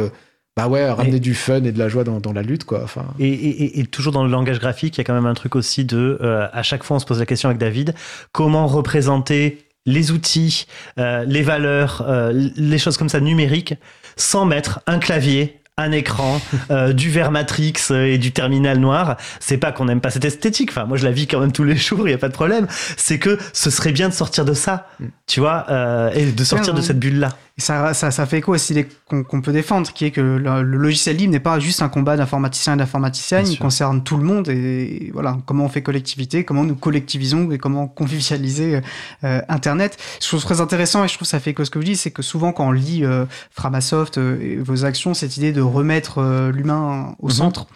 bah 0.60 0.68
ouais, 0.68 0.90
ramener 0.90 1.20
du 1.20 1.34
fun 1.34 1.62
et 1.64 1.72
de 1.72 1.78
la 1.78 1.88
joie 1.88 2.04
dans, 2.04 2.20
dans 2.20 2.32
la 2.32 2.42
lutte, 2.42 2.64
quoi. 2.64 2.82
Enfin... 2.84 3.04
Et, 3.18 3.28
et, 3.28 3.80
et, 3.80 3.86
toujours 3.86 4.12
dans 4.12 4.24
le 4.24 4.30
langage 4.30 4.58
graphique, 4.58 4.96
il 4.96 5.00
y 5.00 5.02
a 5.02 5.04
quand 5.04 5.14
même 5.14 5.26
un 5.26 5.34
truc 5.34 5.56
aussi 5.56 5.84
de, 5.84 6.18
euh, 6.20 6.46
à 6.52 6.62
chaque 6.62 6.84
fois, 6.84 6.96
on 6.96 7.00
se 7.00 7.06
pose 7.06 7.18
la 7.18 7.26
question 7.26 7.48
avec 7.48 7.58
David, 7.58 7.94
comment 8.32 8.66
représenter 8.66 9.64
les 9.86 10.12
outils, 10.12 10.66
euh, 10.98 11.24
les 11.26 11.42
valeurs, 11.42 12.04
euh, 12.06 12.50
les 12.56 12.78
choses 12.78 12.96
comme 12.96 13.08
ça 13.08 13.20
numériques, 13.20 13.74
sans 14.16 14.44
mettre 14.44 14.80
un 14.86 14.98
clavier 14.98 15.60
un 15.80 15.92
écran, 15.92 16.40
euh, 16.70 16.92
du 16.92 17.10
verre 17.10 17.30
Matrix 17.30 17.74
et 17.90 18.18
du 18.18 18.32
terminal 18.32 18.78
noir. 18.78 19.16
C'est 19.40 19.56
pas 19.56 19.72
qu'on 19.72 19.86
n'aime 19.86 20.00
pas 20.00 20.10
cette 20.10 20.24
esthétique. 20.24 20.70
Enfin, 20.70 20.84
moi, 20.84 20.96
je 20.96 21.04
la 21.04 21.10
vis 21.10 21.26
quand 21.26 21.40
même 21.40 21.52
tous 21.52 21.64
les 21.64 21.76
jours. 21.76 22.06
Il 22.06 22.10
y 22.10 22.14
a 22.14 22.18
pas 22.18 22.28
de 22.28 22.34
problème. 22.34 22.66
C'est 22.96 23.18
que 23.18 23.38
ce 23.52 23.70
serait 23.70 23.92
bien 23.92 24.08
de 24.08 24.14
sortir 24.14 24.44
de 24.44 24.54
ça, 24.54 24.88
mm. 24.98 25.06
tu 25.26 25.40
vois, 25.40 25.66
euh, 25.70 26.10
et 26.12 26.26
de 26.26 26.44
sortir 26.44 26.74
de 26.74 26.80
cette 26.80 26.98
bulle-là. 26.98 27.30
Ça, 27.60 27.94
ça, 27.94 28.10
ça, 28.10 28.26
fait 28.26 28.38
écho 28.38 28.52
aussi 28.52 28.84
qu'on 29.08 29.40
peut 29.40 29.52
défendre, 29.52 29.92
qui 29.92 30.06
est 30.06 30.10
que 30.10 30.20
le, 30.20 30.62
logiciel 30.62 31.16
libre 31.16 31.32
n'est 31.32 31.40
pas 31.40 31.60
juste 31.60 31.82
un 31.82 31.88
combat 31.88 32.16
d'informaticiens 32.16 32.74
et 32.74 32.76
d'informaticiennes. 32.76 33.46
Il 33.46 33.58
concerne 33.58 34.02
tout 34.02 34.16
le 34.16 34.24
monde 34.24 34.48
et 34.48 35.10
voilà 35.12 35.38
comment 35.46 35.64
on 35.64 35.68
fait 35.68 35.82
collectivité, 35.82 36.44
comment 36.44 36.64
nous 36.64 36.74
collectivisons 36.74 37.50
et 37.52 37.58
comment 37.58 37.86
convivialiser 37.86 38.80
euh, 39.24 39.40
Internet. 39.48 39.96
Je 40.20 40.26
trouve 40.26 40.42
très 40.42 40.60
intéressant 40.60 41.04
et 41.04 41.08
je 41.08 41.14
trouve 41.14 41.28
ça 41.28 41.40
fait 41.40 41.50
écho 41.50 41.64
ce 41.64 41.70
que 41.70 41.78
vous 41.78 41.84
dites, 41.84 41.98
c'est 41.98 42.10
que 42.10 42.22
souvent 42.22 42.52
quand 42.52 42.68
on 42.68 42.72
lit 42.72 43.04
Framasoft 43.52 44.18
et 44.18 44.56
vos 44.56 44.84
actions, 44.84 45.14
cette 45.14 45.36
idée 45.36 45.52
de 45.52 45.60
remettre 45.60 46.18
euh, 46.18 46.52
l'humain 46.52 47.14
au 47.18 47.28
mhm. 47.28 47.32
centre. 47.32 47.66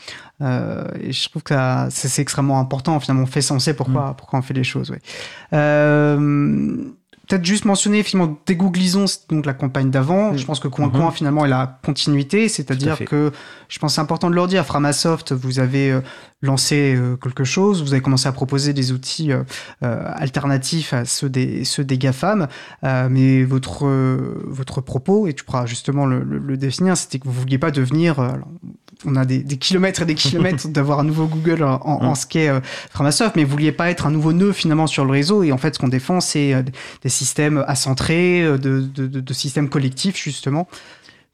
Euh, 0.43 0.85
et 1.01 1.13
je 1.13 1.29
trouve 1.29 1.43
que 1.43 1.55
c'est 1.91 2.21
extrêmement 2.21 2.59
important. 2.59 2.99
Finalement, 3.01 3.23
on 3.23 3.27
fait 3.27 3.41
sensé 3.41 3.75
pourquoi, 3.75 4.09
mhm. 4.09 4.15
pourquoi 4.17 4.39
on 4.39 4.43
fait 4.43 4.55
les 4.55 4.65
choses. 4.65 4.91
Ouais. 4.91 5.01
Euh, 5.53 6.77
peut-être 7.27 7.45
juste 7.45 7.65
mentionner 7.65 8.03
finalement 8.03 8.39
dégooglisons 8.47 9.07
donc 9.29 9.47
la 9.47 9.55
campagne 9.55 9.91
d'avant. 9.91 10.33
Mhm. 10.33 10.39
Je 10.39 10.45
pense 10.45 10.61
que 10.61 10.69
Coin 10.69 10.89
Coin 10.91 11.11
finalement 11.11 11.45
est 11.45 11.49
la 11.49 11.79
continuité, 11.85 12.49
c'est-à-dire 12.49 13.05
que 13.05 13.33
je 13.69 13.79
pense 13.79 13.95
c'est 13.95 14.01
important 14.01 14.31
de 14.31 14.35
leur 14.35 14.47
dire. 14.47 14.65
Framasoft, 14.65 15.33
vous 15.33 15.59
avez 15.59 15.99
lancé 16.43 16.99
quelque 17.23 17.45
chose, 17.45 17.83
vous 17.83 17.93
avez 17.93 18.03
commencé 18.03 18.29
à 18.29 18.33
proposer 18.33 18.73
des 18.73 18.93
outils 18.93 19.31
alternatifs 19.81 20.93
à 20.93 21.05
ceux 21.05 21.29
des 21.29 21.65
ceux 21.65 21.85
des 21.85 21.99
GAFAM, 21.99 22.49
mais 22.83 23.45
votre 23.45 23.87
votre 24.47 24.81
propos 24.81 25.27
et 25.27 25.35
tu 25.35 25.45
pourras 25.45 25.67
justement 25.67 26.07
le, 26.07 26.23
le, 26.23 26.57
définir, 26.57 26.97
c'était 26.97 27.19
que 27.19 27.25
vous 27.25 27.33
vouliez 27.33 27.59
pas 27.59 27.71
devenir 27.71 28.37
on 29.05 29.17
a 29.17 29.25
des, 29.25 29.43
kilomètres 29.59 30.03
et 30.03 30.05
des 30.05 30.15
kilomètres 30.15 30.69
d'avoir 30.73 31.01
un 31.01 31.05
nouveau 31.05 31.27
Google 31.27 31.63
en, 31.63 31.81
en, 31.83 32.13
mm. 32.13 32.15
ce 32.15 32.27
qu'est 32.27 32.51
Framasoft, 32.91 33.37
mais 33.37 33.45
vous 33.45 33.51
vouliez 33.51 33.73
pas 33.73 33.91
être 33.91 34.07
un 34.07 34.11
nouveau 34.11 34.33
nœud 34.33 34.53
finalement 34.53 34.87
sur 34.87 35.05
le 35.05 35.11
réseau. 35.11 35.43
Et 35.43 35.53
en 35.53 35.59
fait, 35.59 35.75
ce 35.75 35.79
qu'on 35.79 35.89
défend, 35.89 36.21
c'est 36.21 36.55
des 37.03 37.09
systèmes 37.09 37.65
accentrés, 37.67 38.43
de, 38.43 38.57
de, 38.81 39.07
de, 39.07 39.33
systèmes 39.33 39.69
collectifs 39.69 40.17
justement. 40.17 40.69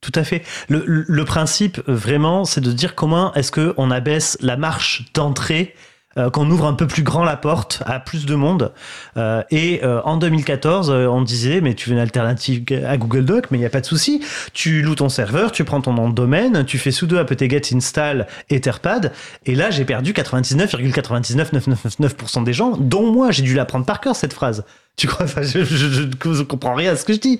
Tout 0.00 0.12
à 0.14 0.24
fait. 0.24 0.42
Le, 0.68 0.82
le 0.86 1.24
principe, 1.24 1.80
vraiment, 1.86 2.44
c'est 2.44 2.62
de 2.62 2.72
dire 2.72 2.94
comment 2.94 3.34
est-ce 3.34 3.52
qu'on 3.52 3.90
abaisse 3.90 4.38
la 4.40 4.56
marche 4.56 5.12
d'entrée 5.12 5.74
euh, 6.18 6.28
qu'on 6.28 6.50
ouvre 6.50 6.66
un 6.66 6.74
peu 6.74 6.88
plus 6.88 7.04
grand 7.04 7.22
la 7.22 7.36
porte 7.36 7.84
à 7.86 8.00
plus 8.00 8.26
de 8.26 8.34
monde. 8.34 8.72
Euh, 9.16 9.44
et 9.52 9.84
euh, 9.84 10.02
en 10.02 10.16
2014, 10.16 10.90
on 10.90 11.22
disait, 11.22 11.60
mais 11.60 11.74
tu 11.74 11.88
veux 11.88 11.94
une 11.94 12.00
alternative 12.00 12.64
à 12.84 12.96
Google 12.96 13.24
Doc, 13.24 13.44
mais 13.52 13.58
il 13.58 13.60
n'y 13.60 13.66
a 13.66 13.70
pas 13.70 13.80
de 13.80 13.86
souci. 13.86 14.20
Tu 14.52 14.82
loues 14.82 14.96
ton 14.96 15.08
serveur, 15.08 15.52
tu 15.52 15.62
prends 15.62 15.80
ton 15.80 15.92
nom 15.92 16.08
de 16.08 16.14
domaine, 16.16 16.64
tu 16.64 16.78
fais 16.78 16.90
sudo 16.90 17.16
apt 17.16 17.48
get 17.48 17.62
install 17.72 18.26
etherpad. 18.48 19.12
Et 19.46 19.54
là, 19.54 19.70
j'ai 19.70 19.84
perdu 19.84 20.12
99,99999% 20.12 22.42
des 22.42 22.54
gens, 22.54 22.76
dont 22.76 23.12
moi, 23.12 23.30
j'ai 23.30 23.42
dû 23.42 23.54
l'apprendre 23.54 23.86
par 23.86 24.00
cœur, 24.00 24.16
cette 24.16 24.32
phrase. 24.32 24.64
Tu 24.96 25.06
crois 25.06 25.26
enfin, 25.26 25.42
je, 25.42 25.62
je, 25.62 26.42
comprends 26.42 26.74
rien 26.74 26.94
à 26.94 26.96
ce 26.96 27.04
que 27.04 27.12
je 27.12 27.20
dis. 27.20 27.38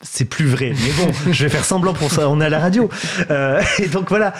C'est 0.00 0.26
plus 0.26 0.46
vrai. 0.46 0.72
Mais 0.72 0.92
bon, 1.04 1.10
je 1.32 1.42
vais 1.42 1.50
faire 1.50 1.64
semblant 1.64 1.94
pour 1.94 2.12
ça. 2.12 2.28
On 2.28 2.40
est 2.40 2.44
à 2.44 2.48
la 2.48 2.60
radio. 2.60 2.88
et 3.80 3.88
donc 3.88 4.08
voilà. 4.08 4.34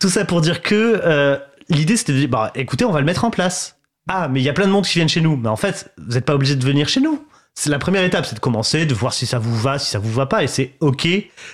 Tout 0.00 0.10
ça 0.10 0.24
pour 0.24 0.40
dire 0.40 0.62
que 0.62 1.40
l'idée 1.68 1.96
c'était 1.96 2.12
de 2.12 2.18
dire, 2.18 2.28
bah 2.28 2.50
écoutez, 2.54 2.84
on 2.84 2.92
va 2.92 3.00
le 3.00 3.06
mettre 3.06 3.24
en 3.24 3.30
place. 3.30 3.78
Ah, 4.08 4.28
mais 4.28 4.40
il 4.40 4.44
y 4.44 4.48
a 4.48 4.52
plein 4.52 4.66
de 4.66 4.72
monde 4.72 4.86
qui 4.86 4.94
viennent 4.94 5.08
chez 5.08 5.20
nous. 5.20 5.36
Mais 5.36 5.48
en 5.48 5.56
fait, 5.56 5.92
vous 5.98 6.14
n'êtes 6.14 6.24
pas 6.24 6.34
obligé 6.34 6.56
de 6.56 6.64
venir 6.64 6.88
chez 6.88 7.00
nous. 7.00 7.22
C'est 7.54 7.70
la 7.70 7.78
première 7.78 8.04
étape, 8.04 8.24
c'est 8.24 8.36
de 8.36 8.40
commencer, 8.40 8.86
de 8.86 8.94
voir 8.94 9.12
si 9.12 9.26
ça 9.26 9.38
vous 9.38 9.56
va, 9.56 9.78
si 9.78 9.90
ça 9.90 9.98
vous 9.98 10.12
va 10.12 10.26
pas. 10.26 10.44
Et 10.44 10.46
c'est 10.46 10.74
OK 10.80 11.08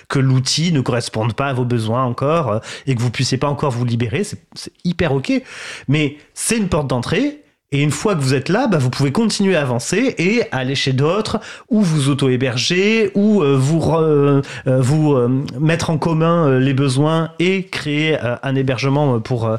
que 0.07 0.19
l'outil 0.19 0.71
ne 0.71 0.81
corresponde 0.81 1.33
pas 1.33 1.47
à 1.47 1.53
vos 1.53 1.65
besoins 1.65 2.03
encore 2.03 2.51
euh, 2.51 2.59
et 2.85 2.95
que 2.95 3.01
vous 3.01 3.09
puissiez 3.09 3.37
pas 3.37 3.47
encore 3.47 3.71
vous 3.71 3.85
libérer. 3.85 4.23
C'est 4.23 4.73
hyper 4.83 5.13
OK. 5.13 5.31
Mais 5.87 6.17
c'est 6.33 6.57
une 6.57 6.69
porte 6.69 6.87
d'entrée 6.87 7.44
Et 7.71 7.81
une 7.81 7.91
fois 7.91 8.15
que 8.15 8.21
vous 8.21 8.33
êtes 8.33 8.49
là, 8.49 8.67
bah, 8.67 8.77
vous 8.77 8.89
pouvez 8.89 9.11
continuer 9.11 9.55
à 9.55 9.61
avancer 9.61 10.15
et 10.17 10.43
aller 10.51 10.75
chez 10.75 10.93
d'autres, 10.93 11.39
ou 11.69 11.81
vous 11.81 12.09
auto-héberger, 12.09 13.11
ou 13.15 13.41
euh, 13.41 13.57
vous, 13.57 13.91
euh, 13.93 14.41
euh, 14.67 15.27
mettre 15.59 15.89
en 15.89 15.97
commun 15.97 16.59
les 16.59 16.73
besoins 16.73 17.31
et 17.39 17.65
créer 17.65 18.17
un 18.19 18.55
hébergement 18.55 19.19
pour 19.19 19.49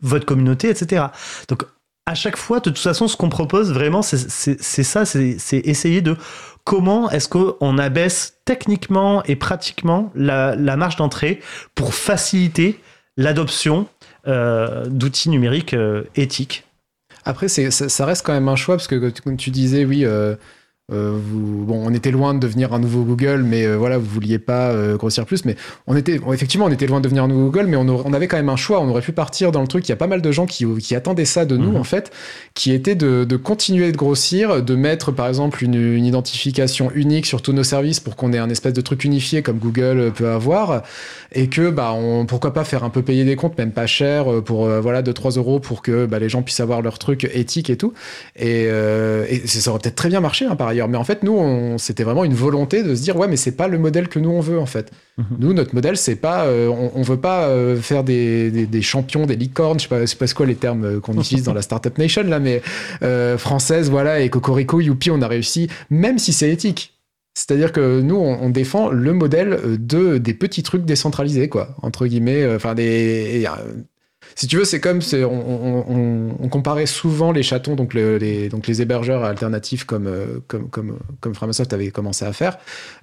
votre 0.00 0.24
communauté, 0.24 0.68
etc. 0.68 1.06
Donc 1.48 1.64
à 2.06 2.14
chaque 2.14 2.36
fois, 2.36 2.58
de 2.58 2.70
toute 2.70 2.78
façon, 2.78 3.08
ce 3.08 3.16
qu'on 3.16 3.28
propose 3.28 3.72
vraiment, 3.72 4.02
c'est 4.02 4.18
ça, 4.58 5.04
c'est 5.04 5.38
essayer 5.50 6.02
de 6.02 6.16
comment 6.64 7.10
est-ce 7.10 7.28
qu'on 7.28 7.78
abaisse 7.78 8.38
techniquement 8.44 9.22
et 9.24 9.36
pratiquement 9.36 10.12
la 10.14 10.76
marge 10.76 10.96
d'entrée 10.96 11.40
pour 11.74 11.94
faciliter 11.94 12.80
l'adoption 13.16 13.86
d'outils 14.26 15.30
numériques 15.30 15.76
éthiques 16.14 16.64
après, 17.24 17.48
ça, 17.48 17.70
ça, 17.70 18.06
reste 18.06 18.24
quand 18.24 18.32
même 18.32 18.48
un 18.48 18.56
choix 18.56 18.76
parce 18.76 18.86
que, 18.86 19.10
comme 19.20 19.36
tu 19.36 19.50
disais, 19.50 19.84
oui, 19.84 20.04
euh, 20.04 20.36
euh, 20.92 21.18
vous, 21.18 21.64
bon, 21.64 21.82
on 21.82 21.94
était 21.94 22.10
loin 22.10 22.34
de 22.34 22.38
devenir 22.38 22.74
un 22.74 22.78
nouveau 22.78 23.04
Google, 23.04 23.42
mais 23.42 23.64
euh, 23.64 23.76
voilà, 23.76 23.96
vous 23.96 24.04
vouliez 24.04 24.38
pas 24.38 24.68
euh, 24.68 24.98
grossir 24.98 25.24
plus. 25.24 25.46
Mais 25.46 25.56
on 25.86 25.96
était, 25.96 26.20
effectivement, 26.30 26.66
on 26.66 26.70
était 26.70 26.86
loin 26.86 26.98
de 26.98 27.04
devenir 27.04 27.24
un 27.24 27.28
nouveau 27.28 27.46
Google, 27.46 27.68
mais 27.68 27.76
on, 27.76 27.88
on, 27.88 28.12
avait 28.12 28.28
quand 28.28 28.36
même 28.36 28.50
un 28.50 28.56
choix. 28.56 28.80
On 28.80 28.90
aurait 28.90 29.00
pu 29.00 29.12
partir 29.12 29.50
dans 29.50 29.62
le 29.62 29.66
truc. 29.66 29.88
Il 29.88 29.90
y 29.90 29.94
a 29.94 29.96
pas 29.96 30.08
mal 30.08 30.20
de 30.20 30.30
gens 30.30 30.44
qui, 30.44 30.66
qui 30.80 30.94
attendaient 30.94 31.24
ça 31.24 31.46
de 31.46 31.56
nous, 31.56 31.70
mhm. 31.70 31.76
en 31.76 31.84
fait, 31.84 32.12
qui 32.52 32.72
était 32.72 32.96
de, 32.96 33.24
de, 33.24 33.36
continuer 33.36 33.92
de 33.92 33.96
grossir, 33.96 34.62
de 34.62 34.74
mettre, 34.74 35.10
par 35.10 35.26
exemple, 35.26 35.64
une, 35.64 35.74
une 35.74 36.04
identification 36.04 36.90
unique 36.94 37.24
sur 37.24 37.40
tous 37.40 37.54
nos 37.54 37.64
services 37.64 38.00
pour 38.00 38.14
qu'on 38.14 38.34
ait 38.34 38.38
un 38.38 38.50
espèce 38.50 38.74
de 38.74 38.82
truc 38.82 39.04
unifié 39.04 39.40
comme 39.40 39.58
Google 39.58 40.12
peut 40.14 40.28
avoir, 40.28 40.82
et 41.32 41.48
que, 41.48 41.70
bah, 41.70 41.94
on, 41.94 42.26
pourquoi 42.26 42.52
pas 42.52 42.64
faire 42.64 42.84
un 42.84 42.90
peu 42.90 43.00
payer 43.00 43.24
des 43.24 43.36
comptes, 43.36 43.56
même 43.56 43.72
pas 43.72 43.86
cher, 43.86 44.26
pour 44.44 44.66
voilà 44.66 45.02
2-3 45.02 45.38
euros 45.38 45.60
pour 45.60 45.80
que 45.80 46.04
bah, 46.04 46.18
les 46.18 46.28
gens 46.28 46.42
puissent 46.42 46.60
avoir 46.60 46.82
leur 46.82 46.98
truc 46.98 47.24
éthique 47.32 47.70
et 47.70 47.78
tout. 47.78 47.94
Et, 48.36 48.64
et 48.64 49.46
ça 49.46 49.70
aurait 49.70 49.80
peut-être 49.80 49.94
très 49.94 50.10
bien 50.10 50.20
marché, 50.20 50.44
hein, 50.44 50.56
mais 50.88 50.98
en 50.98 51.04
fait, 51.04 51.22
nous, 51.22 51.76
c'était 51.78 52.04
vraiment 52.04 52.24
une 52.24 52.34
volonté 52.34 52.82
de 52.82 52.94
se 52.94 53.02
dire, 53.02 53.16
ouais, 53.16 53.28
mais 53.28 53.36
c'est 53.36 53.56
pas 53.56 53.68
le 53.68 53.78
modèle 53.78 54.08
que 54.08 54.18
nous 54.18 54.30
on 54.30 54.40
veut 54.40 54.58
en 54.58 54.66
fait. 54.66 54.90
Mhm. 55.18 55.24
Nous, 55.38 55.52
notre 55.52 55.74
modèle, 55.74 55.96
c'est 55.96 56.16
pas, 56.16 56.44
euh, 56.46 56.68
on, 56.68 57.02
veut 57.02 57.20
pas 57.20 57.46
euh, 57.46 57.76
faire 57.76 58.02
des, 58.02 58.68
champions, 58.82 59.26
des 59.26 59.36
licornes, 59.36 59.78
je 59.78 59.84
sais 59.84 59.88
pas, 59.88 60.06
sais 60.06 60.16
pas 60.16 60.26
quoi 60.28 60.46
les 60.46 60.56
termes 60.56 60.84
euh, 60.84 61.00
qu'on 61.00 61.18
utilise 61.18 61.44
dans 61.44 61.54
la 61.54 61.62
startup 61.62 61.96
nation 61.98 62.24
là, 62.24 62.40
mais 62.40 62.62
française, 63.38 63.90
voilà, 63.90 64.20
et 64.20 64.28
Cocorico, 64.30 64.80
youpi, 64.80 65.10
on 65.10 65.22
a 65.22 65.28
réussi, 65.28 65.68
même 65.90 66.18
si 66.18 66.32
c'est 66.32 66.50
éthique. 66.50 66.92
C'est-à-dire 67.36 67.72
que 67.72 68.00
nous, 68.00 68.16
on, 68.16 68.48
défend 68.48 68.90
le 68.90 69.12
modèle 69.12 69.58
de 69.78 70.18
des 70.18 70.34
petits 70.34 70.62
trucs 70.62 70.84
décentralisés, 70.84 71.48
quoi, 71.48 71.74
entre 71.82 72.06
guillemets, 72.06 72.46
enfin 72.54 72.74
des 72.74 73.44
si 74.34 74.46
tu 74.46 74.56
veux, 74.56 74.64
c'est 74.64 74.80
comme 74.80 75.00
on, 75.12 76.48
comparait 76.48 76.86
souvent 76.86 77.32
les 77.32 77.42
chatons, 77.42 77.74
donc, 77.74 77.94
les, 77.94 78.48
donc 78.48 78.66
les 78.66 78.82
hébergeurs 78.82 79.24
alternatifs 79.24 79.84
comme, 79.84 80.06
euh, 80.06 81.32
Framasoft 81.34 81.72
avait 81.72 81.90
commencé 81.90 82.24
à 82.24 82.32
faire, 82.32 82.58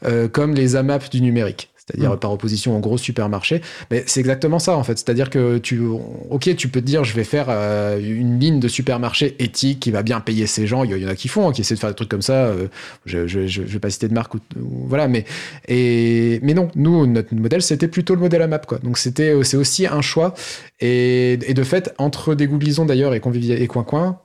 euh, 0.05 0.27
comme 0.27 0.53
les 0.53 0.75
AMAP 0.75 1.09
du 1.09 1.21
numérique 1.21 1.70
c'est-à-dire 1.91 2.13
mm. 2.13 2.19
par 2.19 2.31
opposition 2.31 2.75
au 2.75 2.79
gros 2.79 2.97
supermarché. 2.97 3.61
Mais 3.89 4.03
c'est 4.07 4.19
exactement 4.19 4.59
ça 4.59 4.75
en 4.77 4.83
fait. 4.83 4.97
C'est-à-dire 4.97 5.29
que 5.29 5.57
tu, 5.57 5.81
ok, 6.29 6.55
tu 6.55 6.67
peux 6.67 6.81
te 6.81 6.85
dire, 6.85 7.03
je 7.03 7.13
vais 7.13 7.23
faire 7.23 7.47
euh, 7.49 7.99
une 7.99 8.39
ligne 8.39 8.59
de 8.59 8.67
supermarché 8.67 9.35
éthique 9.39 9.79
qui 9.79 9.91
va 9.91 10.03
bien 10.03 10.19
payer 10.19 10.47
ces 10.47 10.67
gens. 10.67 10.83
Il 10.83 10.97
y, 10.97 11.05
en 11.05 11.09
a 11.09 11.15
qui 11.15 11.27
font, 11.27 11.49
hein, 11.49 11.51
qui 11.51 11.61
essaient 11.61 11.75
de 11.75 11.79
faire 11.79 11.89
des 11.89 11.95
trucs 11.95 12.09
comme 12.09 12.21
ça. 12.21 12.45
Euh, 12.45 12.67
je, 13.05 13.27
je, 13.27 13.61
vais 13.61 13.79
pas 13.79 13.89
citer 13.89 14.07
de 14.07 14.13
marque 14.13 14.35
ou, 14.35 14.39
voilà, 14.85 15.07
mais 15.07 15.25
et 15.67 16.39
mais 16.43 16.53
non, 16.53 16.69
nous 16.75 17.05
notre 17.05 17.33
modèle 17.35 17.61
c'était 17.61 17.87
plutôt 17.87 18.15
le 18.15 18.21
modèle 18.21 18.41
AMAP 18.41 18.65
quoi. 18.65 18.79
Donc 18.79 18.97
c'était 18.97 19.33
c'est 19.43 19.57
aussi 19.57 19.87
un 19.87 20.01
choix 20.01 20.33
et, 20.79 21.33
et 21.45 21.53
de 21.53 21.63
fait 21.63 21.93
entre 21.97 22.35
dégoublisons 22.35 22.85
d'ailleurs 22.85 23.13
et 23.13 23.19
convivia 23.19 23.55
et 23.55 23.67
coin 23.67 23.83
coin 23.83 24.21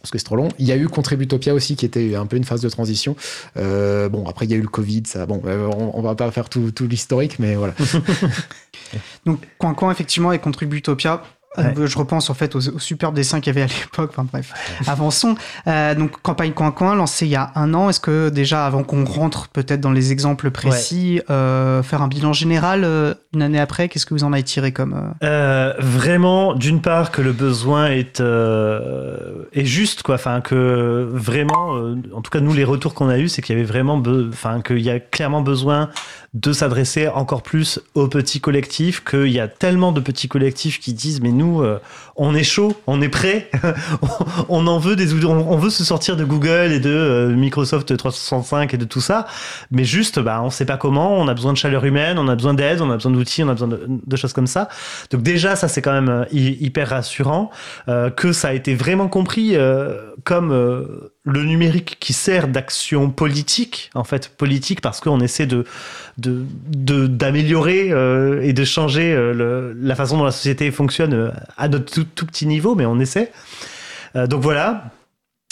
parce 0.00 0.10
que 0.10 0.18
c'est 0.18 0.24
trop 0.24 0.36
long. 0.36 0.48
Il 0.58 0.66
y 0.66 0.72
a 0.72 0.76
eu 0.76 0.88
Contributopia 0.88 1.54
aussi, 1.54 1.76
qui 1.76 1.84
était 1.84 2.14
un 2.14 2.26
peu 2.26 2.36
une 2.36 2.44
phase 2.44 2.60
de 2.60 2.68
transition. 2.68 3.16
Euh, 3.56 4.08
bon, 4.08 4.26
après, 4.26 4.46
il 4.46 4.50
y 4.50 4.54
a 4.54 4.56
eu 4.56 4.62
le 4.62 4.68
Covid, 4.68 5.02
ça. 5.06 5.26
Bon, 5.26 5.42
euh, 5.46 5.66
on, 5.66 5.98
on 5.98 6.02
va 6.02 6.14
pas 6.14 6.30
faire 6.30 6.48
tout, 6.48 6.70
tout 6.70 6.86
l'historique, 6.86 7.38
mais 7.38 7.54
voilà. 7.54 7.74
Donc, 9.26 9.40
Coin 9.58 9.74
Coin, 9.74 9.90
effectivement, 9.90 10.32
et 10.32 10.38
Contributopia, 10.38 11.22
euh, 11.58 11.86
je 11.86 11.98
repense 11.98 12.30
en 12.30 12.34
fait 12.34 12.54
aux, 12.54 12.78
superbes 12.78 13.14
dessins 13.14 13.40
qu'il 13.40 13.52
y 13.54 13.58
avait 13.58 13.70
à 13.72 13.74
l'époque. 13.80 14.10
Enfin 14.12 14.26
bref, 14.30 14.52
avançons. 14.86 15.34
Euh, 15.66 15.96
donc 15.96 16.22
campagne 16.22 16.52
coin 16.52 16.70
coin 16.70 16.94
lancée 16.94 17.26
il 17.26 17.30
y 17.30 17.36
a 17.36 17.50
un 17.56 17.74
an. 17.74 17.90
Est-ce 17.90 17.98
que 17.98 18.28
déjà 18.28 18.66
avant 18.66 18.84
qu'on 18.84 19.04
rentre 19.04 19.48
peut-être 19.48 19.80
dans 19.80 19.90
les 19.90 20.12
exemples 20.12 20.50
précis, 20.52 21.20
euh, 21.28 21.82
faire 21.82 22.02
un 22.02 22.08
bilan 22.08 22.32
général 22.32 22.86
une 23.34 23.42
année 23.42 23.58
après, 23.58 23.88
qu'est-ce 23.88 24.06
que 24.06 24.14
vous 24.14 24.24
en 24.24 24.32
avez 24.32 24.44
tiré 24.44 24.72
comme 24.72 25.14
Vraiment, 25.20 26.54
d'une 26.54 26.80
part 26.80 27.10
que 27.10 27.22
le 27.22 27.32
besoin 27.32 27.86
est 27.86 28.20
est 28.20 29.64
juste 29.64 30.02
quoi. 30.02 30.14
Enfin 30.14 30.40
que 30.40 31.08
vraiment, 31.12 31.70
en 32.14 32.20
tout 32.20 32.30
cas 32.30 32.40
nous 32.40 32.52
les 32.52 32.64
retours 32.64 32.94
qu'on 32.94 33.08
a 33.08 33.18
eu, 33.18 33.28
c'est 33.28 33.42
qu'il 33.42 33.56
y 33.56 33.58
avait 33.58 33.66
vraiment, 33.66 34.00
enfin 34.28 34.60
qu'il 34.60 34.80
y 34.80 34.90
a 34.90 35.00
clairement 35.00 35.42
besoin 35.42 35.90
de 36.32 36.52
s'adresser 36.52 37.08
encore 37.08 37.42
plus 37.42 37.80
aux 37.94 38.06
petits 38.06 38.40
collectifs, 38.40 39.02
qu'il 39.02 39.28
y 39.28 39.40
a 39.40 39.48
tellement 39.48 39.90
de 39.90 40.00
petits 40.00 40.28
collectifs 40.28 40.78
qui 40.78 40.92
disent 40.92 41.20
mais 41.20 41.32
nous 41.32 41.62
euh, 41.62 41.80
on 42.22 42.34
est 42.34 42.44
chaud, 42.44 42.76
on 42.86 43.00
est 43.00 43.08
prêt, 43.08 43.50
on 44.50 44.66
en 44.66 44.78
veut 44.78 44.94
des 44.94 45.24
on, 45.24 45.56
veut 45.56 45.70
se 45.70 45.84
sortir 45.84 46.18
de 46.18 46.24
Google 46.24 46.70
et 46.70 46.78
de 46.78 46.90
euh, 46.90 47.34
Microsoft 47.34 47.96
365 47.96 48.74
et 48.74 48.76
de 48.76 48.84
tout 48.84 49.00
ça, 49.00 49.26
mais 49.70 49.84
juste 49.84 50.20
bah 50.20 50.42
on 50.42 50.50
sait 50.50 50.66
pas 50.66 50.76
comment, 50.76 51.14
on 51.14 51.28
a 51.28 51.34
besoin 51.34 51.54
de 51.54 51.56
chaleur 51.56 51.82
humaine, 51.82 52.18
on 52.18 52.28
a 52.28 52.36
besoin 52.36 52.52
d'aide, 52.52 52.82
on 52.82 52.90
a 52.90 52.96
besoin 52.96 53.12
d'outils, 53.12 53.42
on 53.42 53.48
a 53.48 53.54
besoin 53.54 53.68
de, 53.68 54.16
choses 54.16 54.34
comme 54.34 54.46
ça. 54.46 54.68
Donc 55.10 55.22
déjà 55.22 55.56
ça 55.56 55.66
c'est 55.66 55.80
quand 55.80 55.94
même 55.94 56.10
euh, 56.10 56.24
hyper 56.30 56.90
rassurant 56.90 57.50
que 58.16 58.32
ça 58.32 58.48
a 58.48 58.52
été 58.52 58.74
vraiment 58.74 59.08
compris 59.08 59.56
comme 60.24 60.52
le 61.24 61.44
numérique 61.44 61.98
qui 62.00 62.14
sert 62.14 62.48
d'action 62.48 63.10
politique, 63.10 63.90
en 63.94 64.04
fait, 64.04 64.30
politique 64.36 64.80
parce 64.80 65.00
qu'on 65.00 65.20
essaie 65.20 65.46
d'améliorer 66.16 67.92
euh, 67.92 68.40
et 68.42 68.54
de 68.54 68.64
changer 68.64 69.12
euh, 69.12 69.74
la 69.78 69.94
façon 69.94 70.16
dont 70.16 70.24
la 70.24 70.30
société 70.30 70.70
fonctionne 70.70 71.12
euh, 71.12 71.30
à 71.58 71.68
notre 71.68 71.92
tout, 72.14 72.26
petit 72.26 72.46
niveau, 72.46 72.74
mais 72.74 72.86
on 72.86 72.98
essaie. 72.98 73.32
donc 74.14 74.42
voilà. 74.42 74.84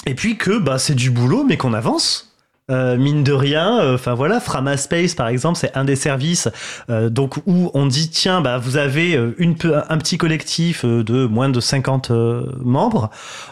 Et 0.07 0.15
puis 0.15 0.37
que 0.37 0.59
bah, 0.59 0.79
c'est 0.79 0.95
du 0.95 1.11
boulot, 1.11 1.45
mais 1.45 1.57
qu'on 1.57 1.75
avance. 1.75 2.29
Euh, 2.71 2.99
mine 2.99 3.25
de 3.25 3.33
rien, 3.33 3.81
euh, 3.81 3.95
enfin 3.95 4.13
voilà, 4.13 4.41
Framaspace 4.41 5.15
par 5.15 5.29
exemple, 5.29 5.59
c'est 5.59 5.75
un 5.75 5.87
des 5.87 5.97
services 5.97 6.51
euh, 6.91 7.09
donc 7.09 7.39
où 7.47 7.71
on 7.73 7.87
dit 7.87 8.11
tiens 8.11 8.43
bah 8.43 8.59
vous 8.59 8.77
avez 8.77 9.19
une 9.39 9.57
un 9.89 9.97
petit 9.97 10.19
collectif 10.19 10.85
de 10.85 11.25
moins 11.25 11.49
de 11.49 11.61
50 11.61 12.11
membres, 12.61 13.09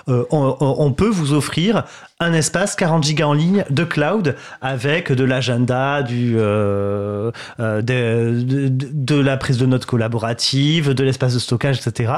on, 0.07 0.57
on, 0.61 0.93
peut 0.93 1.09
vous 1.09 1.33
offrir 1.33 1.85
un 2.19 2.33
espace 2.33 2.77
40 2.77 3.05
gigas 3.05 3.27
en 3.27 3.33
ligne 3.35 3.65
de 3.69 3.85
cloud 3.85 4.37
avec 4.63 5.13
de 5.13 5.25
l'agenda, 5.25 6.03
du 6.03 6.35
de, 6.35 7.33
de, 7.59 8.69
de, 8.71 9.17
la 9.17 9.37
prise 9.37 9.59
de 9.59 9.67
notes 9.67 9.87
collaborative, 9.87 10.95
de 10.95 11.05
l'espace 11.05 11.35
de 11.35 11.39
stockage, 11.39 11.79
etc. 11.79 12.13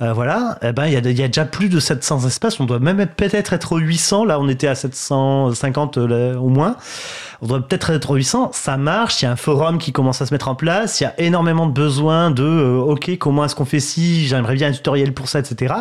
voilà, 0.00 0.58
eh 0.62 0.72
ben 0.72 0.86
il 0.86 0.92
y 0.92 1.12
y 1.12 1.22
a 1.24 1.28
déjà 1.28 1.44
plus 1.44 1.68
de 1.68 1.80
700 1.80 2.26
espaces, 2.26 2.60
on 2.60 2.66
doit 2.66 2.78
même 2.78 3.04
peut-être 3.06 3.52
être 3.52 3.78
800. 3.78 4.24
Là, 4.24 4.38
on 4.38 4.48
était 4.48 4.68
à 4.68 4.74
750 4.74 5.96
au 5.96 6.48
moins. 6.48 6.76
On 7.42 7.48
doit 7.48 7.60
peut-être 7.60 7.90
être 7.90 8.14
800. 8.14 8.52
Ça 8.52 8.76
marche. 8.76 9.20
Il 9.20 9.24
y 9.24 9.28
a 9.28 9.32
un 9.32 9.36
forum 9.36 9.78
qui 9.78 9.90
commence 9.92 10.22
à 10.22 10.26
se 10.26 10.32
mettre 10.32 10.46
en 10.46 10.54
place. 10.54 11.00
Il 11.00 11.04
y 11.04 11.06
a 11.06 11.20
énormément 11.20 11.66
de 11.66 11.72
besoins 11.72 12.30
de 12.30 12.44
euh, 12.44 12.78
OK, 12.78 13.18
comment 13.18 13.44
est-ce 13.44 13.56
qu'on 13.56 13.64
fait 13.64 13.80
si 13.80 14.26
J'aimerais 14.28 14.54
bien 14.54 14.68
un 14.68 14.72
tutoriel 14.72 15.12
pour 15.12 15.28
ça, 15.28 15.40
etc. 15.40 15.74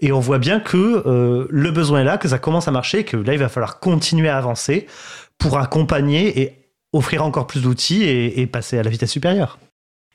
Et 0.00 0.10
on 0.10 0.18
voit 0.18 0.38
bien 0.38 0.58
que 0.58 1.04
euh, 1.06 1.46
le 1.50 1.70
besoin 1.70 2.00
est 2.00 2.04
là, 2.04 2.18
que 2.18 2.26
ça 2.26 2.38
commence 2.38 2.66
à 2.66 2.72
marcher, 2.72 3.04
que 3.04 3.16
là, 3.16 3.32
il 3.32 3.38
va 3.38 3.48
falloir 3.48 3.78
continuer 3.78 4.28
à 4.28 4.36
avancer 4.36 4.88
pour 5.38 5.58
accompagner 5.58 6.40
et 6.40 6.72
offrir 6.92 7.24
encore 7.24 7.46
plus 7.46 7.62
d'outils 7.62 8.02
et 8.02 8.46
passer 8.48 8.76
à 8.78 8.82
la 8.82 8.90
vitesse 8.90 9.12
supérieure. 9.12 9.58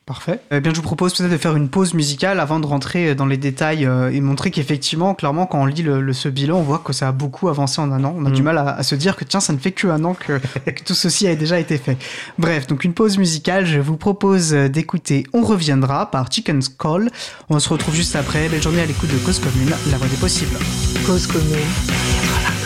Parfait. 0.05 0.41
Eh 0.51 0.59
bien, 0.59 0.73
je 0.73 0.77
vous 0.77 0.83
propose 0.83 1.13
peut-être 1.13 1.31
de 1.31 1.37
faire 1.37 1.55
une 1.55 1.69
pause 1.69 1.93
musicale 1.93 2.41
avant 2.41 2.59
de 2.59 2.65
rentrer 2.65 3.15
dans 3.15 3.25
les 3.25 3.37
détails 3.37 3.85
euh, 3.85 4.11
et 4.11 4.19
montrer 4.19 4.51
qu'effectivement, 4.51 5.15
clairement, 5.15 5.45
quand 5.45 5.61
on 5.61 5.65
lit 5.65 5.81
le, 5.81 6.11
ce 6.11 6.27
bilan, 6.27 6.57
on 6.57 6.61
voit 6.61 6.79
que 6.79 6.91
ça 6.91 7.07
a 7.07 7.11
beaucoup 7.13 7.47
avancé 7.47 7.79
en 7.79 7.89
un 7.89 8.03
an. 8.03 8.13
On 8.17 8.25
a 8.25 8.29
du 8.29 8.41
mm. 8.41 8.45
mal 8.45 8.57
à, 8.57 8.83
se 8.83 8.95
dire 8.95 9.15
que 9.15 9.23
tiens, 9.23 9.39
ça 9.39 9.53
ne 9.53 9.57
fait 9.57 9.71
que 9.71 9.87
un 9.87 10.03
an 10.03 10.13
que, 10.19 10.41
tout 10.83 10.93
ceci 10.93 11.25
a 11.25 11.35
déjà 11.35 11.57
été 11.57 11.77
fait. 11.77 11.97
Bref, 12.37 12.67
donc 12.67 12.83
une 12.83 12.93
pause 12.93 13.17
musicale. 13.17 13.65
Je 13.65 13.79
vous 13.79 13.95
propose 13.95 14.51
d'écouter 14.51 15.25
On 15.31 15.41
reviendra 15.41 16.11
par 16.11 16.29
Chicken's 16.29 16.67
Call. 16.67 17.09
On 17.49 17.59
se 17.59 17.69
retrouve 17.69 17.95
juste 17.95 18.17
après. 18.17 18.49
Belle 18.49 18.61
journée 18.61 18.81
à 18.81 18.85
l'écoute 18.85 19.09
de 19.09 19.17
Cause 19.19 19.39
Commune, 19.39 19.73
la 19.89 19.97
voix 19.97 20.07
des 20.07 20.17
possibles. 20.17 20.57
Cause 21.05 21.27
Commune. 21.27 22.62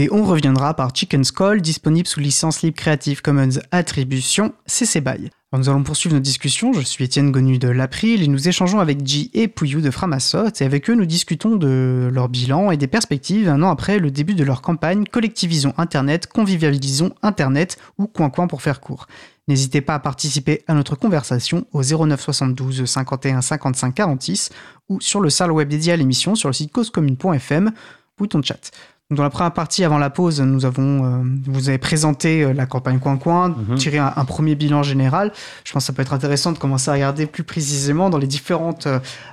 D'écouter 0.00 0.08
On 0.12 0.24
reviendra 0.24 0.74
par 0.74 0.94
Chicken 0.94 1.24
Skull, 1.24 1.60
disponible 1.60 2.08
sous 2.08 2.20
licence 2.20 2.62
libre 2.62 2.76
Creative 2.76 3.22
Commons 3.22 3.60
Attribution 3.70 4.52
CC 4.66 5.00
BY. 5.00 5.30
nous 5.52 5.68
allons 5.68 5.82
poursuivre 5.82 6.14
notre 6.14 6.24
discussion. 6.24 6.72
Je 6.72 6.80
suis 6.80 7.04
Étienne 7.04 7.30
Gonu 7.30 7.58
de 7.58 7.68
l'April 7.68 8.22
et 8.22 8.28
nous 8.28 8.48
échangeons 8.48 8.80
avec 8.80 9.06
G 9.06 9.30
et 9.34 9.48
Pouillou 9.48 9.80
de 9.80 9.90
Framasoft 9.90 10.62
et 10.62 10.64
avec 10.64 10.88
eux 10.88 10.94
nous 10.94 11.06
discutons 11.06 11.56
de 11.56 12.08
leur 12.12 12.28
bilan 12.28 12.70
et 12.70 12.76
des 12.76 12.86
perspectives 12.86 13.48
un 13.48 13.62
an 13.62 13.70
après 13.70 13.98
le 13.98 14.10
début 14.10 14.34
de 14.34 14.44
leur 14.44 14.62
campagne 14.62 15.04
Collectivisons 15.04 15.74
Internet, 15.76 16.26
Convivialisons 16.26 17.12
Internet 17.22 17.78
ou 17.98 18.06
Coin 18.06 18.30
Coin 18.30 18.46
pour 18.46 18.62
faire 18.62 18.80
court. 18.80 19.06
N'hésitez 19.48 19.80
pas 19.80 19.94
à 19.94 19.98
participer 19.98 20.62
à 20.68 20.74
notre 20.74 20.94
conversation 20.94 21.66
au 21.72 21.82
09 21.82 22.20
72 22.20 22.84
51 22.84 23.40
55 23.40 23.94
46 23.94 24.50
ou 24.88 25.00
sur 25.00 25.20
le 25.20 25.30
salon 25.30 25.56
web 25.56 25.68
dédié 25.68 25.92
à 25.92 25.96
l'émission 25.96 26.34
sur 26.34 26.48
le 26.48 26.52
site 26.52 26.72
causecommune.fm, 26.72 27.72
bouton 28.16 28.42
chat. 28.42 28.70
Dans 29.10 29.24
la 29.24 29.30
première 29.30 29.52
partie, 29.52 29.82
avant 29.82 29.98
la 29.98 30.08
pause, 30.08 30.40
nous 30.40 30.64
avons, 30.64 31.04
euh, 31.04 31.22
vous 31.46 31.68
avez 31.68 31.78
présenté 31.78 32.44
euh, 32.44 32.52
la 32.52 32.66
campagne 32.66 33.00
Coin 33.00 33.16
Coin, 33.16 33.48
mhm. 33.48 33.74
tiré 33.74 33.98
un, 33.98 34.24
premier 34.24 34.54
bilan 34.54 34.84
général. 34.84 35.32
Je 35.64 35.72
pense 35.72 35.82
que 35.82 35.86
ça 35.88 35.92
peut 35.92 36.02
être 36.02 36.12
intéressant 36.12 36.52
de 36.52 36.58
commencer 36.58 36.90
à 36.90 36.94
regarder 36.94 37.26
plus 37.26 37.42
précisément 37.42 38.08
dans 38.08 38.18
les 38.18 38.28
différentes 38.28 38.86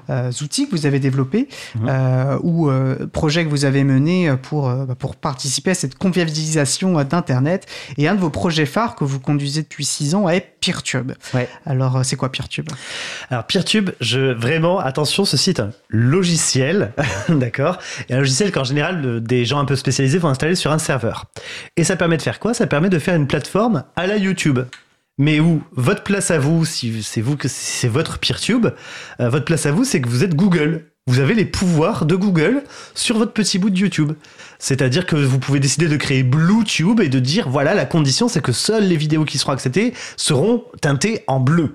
euh, 0.10 0.32
outils 0.42 0.68
que 0.68 0.72
vous 0.72 0.88
avez 0.88 1.00
développés 1.00 1.48
mhm. 1.76 2.40
ou 2.42 2.72
projets 3.12 3.46
que 3.46 3.50
vous 3.50 3.66
avez 3.66 3.84
menés 3.84 4.34
pour, 4.42 4.70
bah, 4.70 4.96
pour 4.98 5.16
participer 5.16 5.72
à 5.72 5.76
cette 5.76 5.96
convivialisation 5.96 7.04
d'Internet. 7.04 7.68
Et 7.98 8.08
un 8.08 8.16
de 8.16 8.20
vos 8.20 8.30
projets 8.30 8.66
phares 8.66 8.96
que 8.96 9.04
vous 9.04 9.20
conduisez 9.20 9.62
depuis 9.62 9.86
six 9.86 10.16
ans 10.16 10.28
est 10.28 10.56
PeerTube. 10.62 11.12
Ouais. 11.34 11.48
Alors, 11.66 12.04
c'est 12.04 12.16
quoi 12.16 12.32
PeerTube? 12.32 12.70
Alors, 13.30 13.46
PeerTube, 13.46 13.92
je, 14.02 14.34
vraiment, 14.34 14.80
attention, 14.80 15.26
ce 15.26 15.38
site, 15.38 15.60
un 15.60 15.72
logiciel, 15.90 16.94
d'accord? 17.30 17.78
Et 18.10 18.13
un 18.13 18.20
logiciel 18.20 18.52
qu'en 18.52 18.63
général, 18.63 19.22
des 19.22 19.46
gens 19.46 19.60
peu 19.67 19.75
spécialisés 19.75 20.17
vont 20.17 20.30
installer 20.30 20.56
sur 20.56 20.71
un 20.71 20.80
serveur. 20.80 21.25
Et 21.75 21.84
ça 21.84 21.95
permet 21.95 22.17
de 22.17 22.23
faire 22.23 22.39
quoi? 22.39 22.56
Ça 22.56 22.65
permet 22.65 22.89
de 22.89 22.97
faire 22.97 23.15
une 23.15 23.27
plateforme 23.27 23.84
à 23.95 24.08
la 24.08 24.17
YouTube. 24.17 24.60
Mais 25.19 25.39
où 25.39 25.63
votre 25.71 26.03
place 26.03 26.32
à 26.32 26.39
vous, 26.39 26.65
si 26.65 27.01
c'est 27.03 27.21
vous 27.21 27.38
que 27.38 27.47
c'est 27.47 27.88
votre 27.88 28.19
PeerTube, 28.19 28.67
euh, 29.19 29.30
votre 29.30 29.45
place 29.45 29.65
à 29.65 29.71
vous, 29.71 29.84
c'est 29.84 30.01
que 30.01 30.10
vous 30.10 30.23
êtes 30.23 30.36
Google. 30.36 30.86
Vous 31.08 31.19
avez 31.19 31.34
les 31.34 31.45
pouvoirs 31.45 32.06
de 32.06 32.15
Google 32.15 32.63
sur 32.93 33.17
votre 33.17 33.32
petit 33.32 33.58
bout 33.60 33.69
de 33.69 33.77
YouTube. 33.77 34.12
C'est-à-dire 34.60 35.06
que 35.06 35.15
vous 35.15 35.39
pouvez 35.39 35.60
décider 35.60 35.88
de 35.88 35.95
créer 35.95 36.21
BlueTube 36.21 36.99
et 36.99 37.10
de 37.10 37.19
dire 37.19 37.49
voilà, 37.49 37.73
la 37.73 37.86
condition 37.86 38.27
c'est 38.27 38.41
que 38.41 38.51
seules 38.51 38.88
les 38.88 38.97
vidéos 38.97 39.23
qui 39.23 39.38
seront 39.38 39.53
acceptées 39.53 39.93
seront 40.17 40.65
teintées 40.82 41.23
en 41.27 41.39
bleu. 41.39 41.73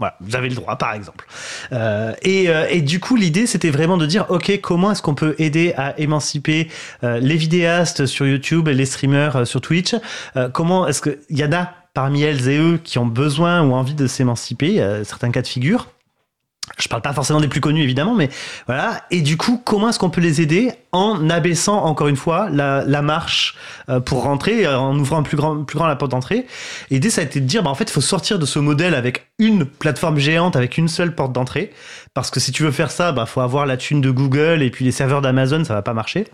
Voilà, 0.00 0.16
vous 0.20 0.34
avez 0.34 0.48
le 0.48 0.56
droit, 0.56 0.76
par 0.76 0.92
exemple. 0.92 1.24
Euh, 1.72 2.12
euh, 2.26 2.66
et, 2.68 2.82
du 2.82 2.98
coup, 2.98 3.14
l'idée, 3.14 3.46
c'était 3.46 3.70
vraiment 3.70 3.96
de 3.96 4.06
dire, 4.06 4.26
OK, 4.28 4.60
comment 4.60 4.90
est-ce 4.90 5.02
qu'on 5.02 5.14
peut 5.14 5.36
aider 5.38 5.72
à 5.76 5.96
émanciper 6.00 6.68
euh, 7.04 7.20
les 7.20 7.36
vidéastes 7.36 8.06
sur 8.06 8.26
YouTube 8.26 8.66
et 8.66 8.74
les 8.74 8.86
streamers 8.86 9.46
sur 9.46 9.60
Twitch? 9.60 9.94
Comment 10.52 10.88
est-ce 10.88 11.00
qu'il 11.00 11.18
y 11.30 11.44
en 11.44 11.52
a 11.52 11.70
parmi 11.94 12.22
elles 12.22 12.48
et 12.48 12.58
eux 12.58 12.80
qui 12.82 12.98
ont 12.98 13.06
besoin 13.06 13.62
ou 13.62 13.72
envie 13.72 13.94
de 13.94 14.08
s'émanciper 14.08 14.84
Certains 15.04 15.30
cas 15.30 15.42
de 15.42 15.46
figure. 15.46 15.93
Je 16.78 16.88
parle 16.88 17.02
pas 17.02 17.12
forcément 17.12 17.40
des 17.40 17.48
plus 17.48 17.60
connus 17.60 17.82
évidemment, 17.82 18.14
mais 18.14 18.30
voilà. 18.66 19.02
Et 19.10 19.20
du 19.20 19.36
coup, 19.36 19.60
comment 19.62 19.90
est-ce 19.90 19.98
qu'on 19.98 20.10
peut 20.10 20.22
les 20.22 20.40
aider 20.40 20.72
en 20.92 21.28
abaissant 21.28 21.84
encore 21.84 22.08
une 22.08 22.16
fois 22.16 22.48
la, 22.50 23.02
marche 23.02 23.54
euh, 23.90 24.00
pour 24.00 24.22
rentrer, 24.22 24.66
euh, 24.66 24.78
en 24.78 24.98
ouvrant 24.98 25.22
plus 25.22 25.36
grand, 25.36 25.62
plus 25.64 25.78
la 25.78 25.94
porte 25.94 26.10
d'entrée? 26.10 26.46
L'idée, 26.90 27.10
ça 27.10 27.20
a 27.20 27.24
été 27.24 27.40
de 27.40 27.46
dire, 27.46 27.62
bah, 27.62 27.70
en 27.70 27.74
fait, 27.74 27.84
il 27.84 27.92
faut 27.92 28.00
sortir 28.00 28.38
de 28.38 28.46
ce 28.46 28.58
modèle 28.58 28.94
avec 28.94 29.26
une 29.38 29.66
plateforme 29.66 30.18
géante, 30.18 30.56
avec 30.56 30.78
une 30.78 30.88
seule 30.88 31.14
porte 31.14 31.32
d'entrée, 31.32 31.70
parce 32.14 32.30
que 32.30 32.40
si 32.40 32.50
tu 32.50 32.62
veux 32.62 32.72
faire 32.72 32.90
ça, 32.90 33.12
bah, 33.12 33.26
faut 33.26 33.40
avoir 33.40 33.66
la 33.66 33.76
thune 33.76 34.00
de 34.00 34.10
Google 34.10 34.62
et 34.62 34.70
puis 34.70 34.84
les 34.84 34.92
serveurs 34.92 35.20
d'Amazon, 35.20 35.64
ça 35.64 35.74
va 35.74 35.82
pas 35.82 35.94
marcher. 35.94 36.26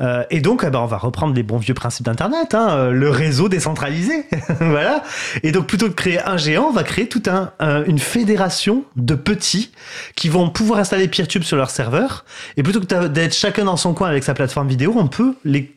Euh, 0.00 0.24
et 0.30 0.40
donc, 0.40 0.62
eh 0.66 0.70
ben, 0.70 0.80
on 0.80 0.86
va 0.86 0.98
reprendre 0.98 1.34
les 1.34 1.42
bons 1.42 1.58
vieux 1.58 1.74
principes 1.74 2.06
d'Internet, 2.06 2.54
hein, 2.54 2.68
euh, 2.70 2.90
le 2.90 3.10
réseau 3.10 3.48
décentralisé, 3.48 4.26
voilà. 4.60 5.02
Et 5.42 5.52
donc, 5.52 5.66
plutôt 5.66 5.86
que 5.86 5.90
de 5.90 5.96
créer 5.96 6.20
un 6.22 6.36
géant, 6.36 6.66
on 6.68 6.72
va 6.72 6.84
créer 6.84 7.08
toute 7.08 7.28
un, 7.28 7.52
une 7.86 7.98
fédération 7.98 8.84
de 8.96 9.14
petits 9.14 9.72
qui 10.14 10.28
vont 10.28 10.50
pouvoir 10.50 10.80
installer 10.80 11.08
PeerTube 11.08 11.42
sur 11.42 11.56
leur 11.56 11.70
serveur. 11.70 12.24
Et 12.56 12.62
plutôt 12.62 12.80
que 12.80 13.06
d'être 13.08 13.34
chacun 13.34 13.64
dans 13.64 13.76
son 13.76 13.94
coin 13.94 14.08
avec 14.08 14.24
sa 14.24 14.34
plateforme 14.34 14.68
vidéo, 14.68 14.94
on 14.96 15.08
peut 15.08 15.34
les 15.44 15.72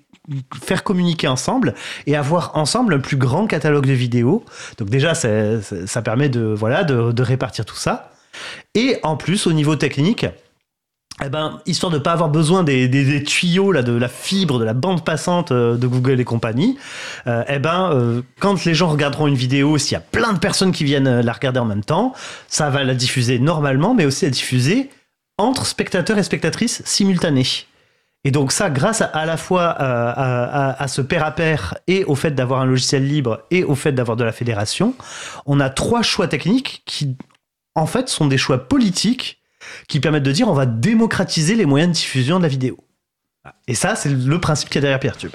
faire 0.62 0.84
communiquer 0.84 1.27
ensemble 1.27 1.73
et 2.05 2.15
avoir 2.15 2.55
ensemble 2.55 2.93
un 2.93 2.99
plus 2.99 3.17
grand 3.17 3.47
catalogue 3.47 3.86
de 3.86 3.93
vidéos. 3.93 4.43
Donc 4.77 4.89
déjà, 4.89 5.15
ça 5.15 6.01
permet 6.01 6.29
de 6.29 7.21
répartir 7.21 7.65
tout 7.65 7.75
ça. 7.75 8.12
Et 8.75 8.97
en 9.03 9.17
plus, 9.17 9.47
au 9.47 9.53
niveau 9.53 9.75
technique, 9.75 10.25
eh 11.23 11.29
ben, 11.29 11.62
histoire 11.65 11.91
de 11.91 11.97
pas 11.97 12.13
avoir 12.13 12.29
besoin 12.29 12.63
des, 12.63 13.23
tuyaux 13.23 13.71
là, 13.71 13.82
de 13.82 13.91
la 13.91 14.08
fibre, 14.08 14.60
de 14.60 14.63
la 14.63 14.73
bande 14.73 15.03
passante 15.03 15.51
euh, 15.51 15.75
de 15.75 15.88
Google 15.88 16.19
et 16.19 16.23
compagnie, 16.23 16.77
euh, 17.27 17.43
eh 17.49 17.60
ben, 17.60 17.91
euh, 17.91 18.21
quand 18.39 18.63
les 18.63 18.73
gens 18.73 18.88
regarderont 18.88 19.27
une 19.27 19.36
vidéo, 19.36 19.77
s'il 19.77 19.93
y 19.93 19.97
a 19.97 20.01
plein 20.01 20.34
de 20.34 20.39
personnes 20.39 20.71
qui 20.71 20.84
viennent 20.84 21.19
la 21.19 21.34
regarder 21.34 21.60
en 21.60 21.65
même 21.65 21.84
temps, 21.84 22.13
ça 22.47 22.69
va 22.69 22.84
la 22.84 22.95
diffuser 22.95 23.39
normalement, 23.39 23.93
mais 23.93 24.05
aussi 24.05 24.25
la 24.25 24.32
diffuser 24.32 24.89
entre 25.38 25.65
spectateurs 25.65 26.17
et 26.17 26.23
spectatrices 26.23 26.82
simultanés. 26.86 27.65
Et 28.25 28.32
donc 28.32 28.51
ça, 28.51 28.69
grâce 28.69 29.01
à, 29.01 29.25
la 29.25 29.38
fois 29.38 29.67
à, 29.69 30.84
à, 30.84 30.88
ce 30.89 31.01
pair 31.01 31.23
à 31.23 31.32
pair 31.32 31.77
et 31.88 32.03
au 32.03 32.15
fait 32.15 32.32
d'avoir 32.32 32.60
un 32.60 32.65
logiciel 32.65 33.08
libre 33.08 33.43
et 33.49 33.63
au 33.63 33.75
fait 33.75 33.93
d'avoir 33.93 34.17
de 34.17 34.25
la 34.25 34.34
fédération, 34.34 34.93
on 35.45 35.62
a 35.62 35.69
trois 35.69 36.01
choix 36.01 36.27
techniques 36.27 36.84
qui, 36.86 37.15
en 37.75 37.86
fait, 37.86 38.10
sont 38.10 38.27
des 38.27 38.38
choix 38.38 38.58
politiques 38.58 39.38
qui 39.88 40.00
permettent 40.00 40.24
de 40.24 40.32
dire 40.32 40.48
on 40.48 40.54
va 40.54 40.65
démocratiser 40.65 41.56
les 41.56 41.65
moyens 41.65 41.91
de 41.91 41.95
diffusion 41.95 42.38
de 42.38 42.43
la 42.43 42.50
vidéo. 42.50 42.78
Et 43.67 43.76
ça, 43.76 43.95
c'est 43.95 44.10
le 44.10 44.39
principe 44.39 44.69
qu'il 44.69 44.76
y 44.76 44.80
a 44.80 44.82
derrière 44.82 45.00
PeerTube. 45.00 45.32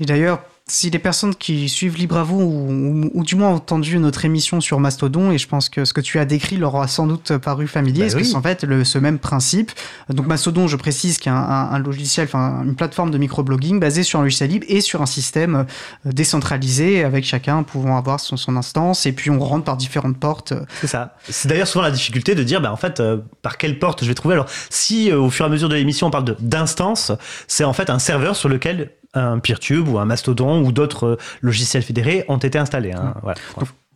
D'ailleurs, 0.00 0.44
si 0.70 0.88
les 0.88 0.98
personnes 1.00 1.34
qui 1.34 1.68
suivent 1.68 1.96
Libre 1.96 2.16
à 2.16 2.22
vous 2.22 2.40
ou, 2.40 3.10
ou, 3.12 3.24
du 3.24 3.34
moins 3.34 3.48
entendu 3.48 3.98
notre 3.98 4.24
émission 4.24 4.60
sur 4.60 4.78
Mastodon, 4.78 5.32
et 5.32 5.38
je 5.38 5.48
pense 5.48 5.68
que 5.68 5.84
ce 5.84 5.92
que 5.92 6.00
tu 6.00 6.18
as 6.20 6.24
décrit 6.24 6.56
leur 6.56 6.74
aura 6.74 6.86
sans 6.86 7.08
doute 7.08 7.36
paru 7.38 7.66
familier, 7.66 8.06
bah 8.06 8.14
que 8.14 8.24
c'est 8.24 8.36
en 8.36 8.42
fait 8.42 8.62
le, 8.62 8.84
ce 8.84 8.98
même 8.98 9.18
principe. 9.18 9.72
Donc 10.08 10.26
Mastodon, 10.26 10.68
je 10.68 10.76
précise, 10.76 11.18
qu'il 11.18 11.32
y 11.32 11.34
a 11.34 11.38
un, 11.38 11.78
logiciel, 11.80 12.26
enfin 12.26 12.62
une 12.64 12.76
plateforme 12.76 13.10
de 13.10 13.18
microblogging 13.18 13.80
basée 13.80 14.04
sur 14.04 14.20
un 14.20 14.22
logiciel 14.22 14.50
libre 14.50 14.66
et 14.68 14.80
sur 14.80 15.02
un 15.02 15.06
système 15.06 15.56
euh, 15.56 15.64
décentralisé 16.12 17.02
avec 17.02 17.24
chacun 17.24 17.64
pouvant 17.64 17.96
avoir 17.96 18.20
son, 18.20 18.36
son 18.36 18.56
instance, 18.56 19.06
et 19.06 19.12
puis 19.12 19.30
on 19.30 19.40
rentre 19.40 19.64
par 19.64 19.76
différentes 19.76 20.18
portes. 20.18 20.54
C'est 20.80 20.86
ça. 20.86 21.16
C'est 21.28 21.48
d'ailleurs 21.48 21.66
souvent 21.66 21.82
la 21.82 21.90
difficulté 21.90 22.36
de 22.36 22.44
dire, 22.44 22.60
bah, 22.60 22.72
en 22.72 22.76
fait, 22.76 23.00
euh, 23.00 23.18
par 23.42 23.58
quelle 23.58 23.80
porte 23.80 24.04
je 24.04 24.08
vais 24.08 24.14
trouver. 24.14 24.34
Alors, 24.34 24.46
si 24.70 25.10
euh, 25.10 25.18
au 25.18 25.30
fur 25.30 25.44
et 25.44 25.48
à 25.48 25.50
mesure 25.50 25.68
de 25.68 25.74
l'émission 25.74 26.06
on 26.06 26.10
parle 26.10 26.36
d'instance, 26.38 27.10
c'est 27.48 27.64
en 27.64 27.72
fait 27.72 27.90
un 27.90 27.98
serveur 27.98 28.36
sur 28.36 28.48
lequel 28.48 28.92
un 29.14 29.38
PeerTube 29.38 29.88
ou 29.88 29.98
un 29.98 30.04
Mastodon 30.04 30.64
ou 30.64 30.72
d'autres 30.72 31.06
euh, 31.06 31.16
logiciels 31.42 31.82
fédérés 31.82 32.24
ont 32.28 32.38
été 32.38 32.58
installés. 32.58 32.92
Hein. 32.92 33.14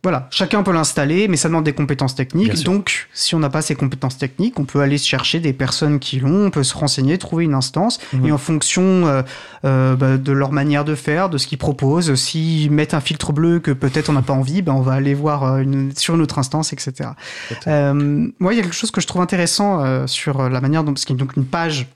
Voilà. 0.03 0.27
chacun 0.29 0.61
peut 0.61 0.71
l'installer, 0.71 1.27
mais 1.27 1.35
ça 1.35 1.47
demande 1.47 1.63
des 1.63 1.73
compétences 1.73 2.13
techniques. 2.13 2.63
Donc, 2.63 3.07
si 3.11 3.33
on 3.33 3.39
n'a 3.39 3.49
pas 3.49 3.63
ces 3.63 3.73
compétences 3.73 4.19
techniques, 4.19 4.59
on 4.59 4.65
peut 4.65 4.81
aller 4.81 4.99
chercher 4.99 5.39
des 5.39 5.51
personnes 5.51 5.97
qui 5.97 6.19
l'ont, 6.19 6.45
on 6.45 6.51
peut 6.51 6.63
se 6.63 6.77
renseigner, 6.77 7.17
trouver 7.17 7.45
une 7.45 7.55
instance, 7.55 7.99
mhm. 8.13 8.25
et 8.27 8.31
en 8.31 8.37
fonction 8.37 8.83
euh, 8.83 9.23
euh, 9.63 9.95
bah, 9.95 10.17
de 10.17 10.31
leur 10.31 10.51
manière 10.51 10.85
de 10.85 10.93
faire, 10.93 11.29
de 11.29 11.39
ce 11.39 11.47
qu'ils 11.47 11.57
proposent, 11.57 12.13
s'ils 12.13 12.69
mettent 12.69 12.93
un 12.93 13.01
filtre 13.01 13.33
bleu 13.33 13.59
que 13.59 13.71
peut-être 13.71 14.09
on 14.09 14.13
n'a 14.13 14.21
pas 14.21 14.33
envie, 14.33 14.61
ben 14.61 14.73
on 14.73 14.81
va 14.81 14.93
aller 14.93 15.15
voir 15.15 15.59
sur 15.95 16.13
une 16.13 16.21
autre 16.21 16.37
instance, 16.37 16.71
etc. 16.71 17.09
moi, 17.65 18.53
il 18.53 18.57
y 18.57 18.59
a 18.59 18.63
quelque 18.63 18.75
chose 18.75 18.91
que 18.91 19.01
je 19.01 19.07
trouve 19.07 19.23
intéressant 19.23 20.05
sur 20.05 20.49
la 20.49 20.61
manière 20.61 20.83
dont, 20.83 20.93
parce 20.93 21.05
qu'il 21.05 21.15
y 21.15 21.19
a 21.19 21.25
donc 21.25 21.35
une 21.35 21.45
page 21.45 21.87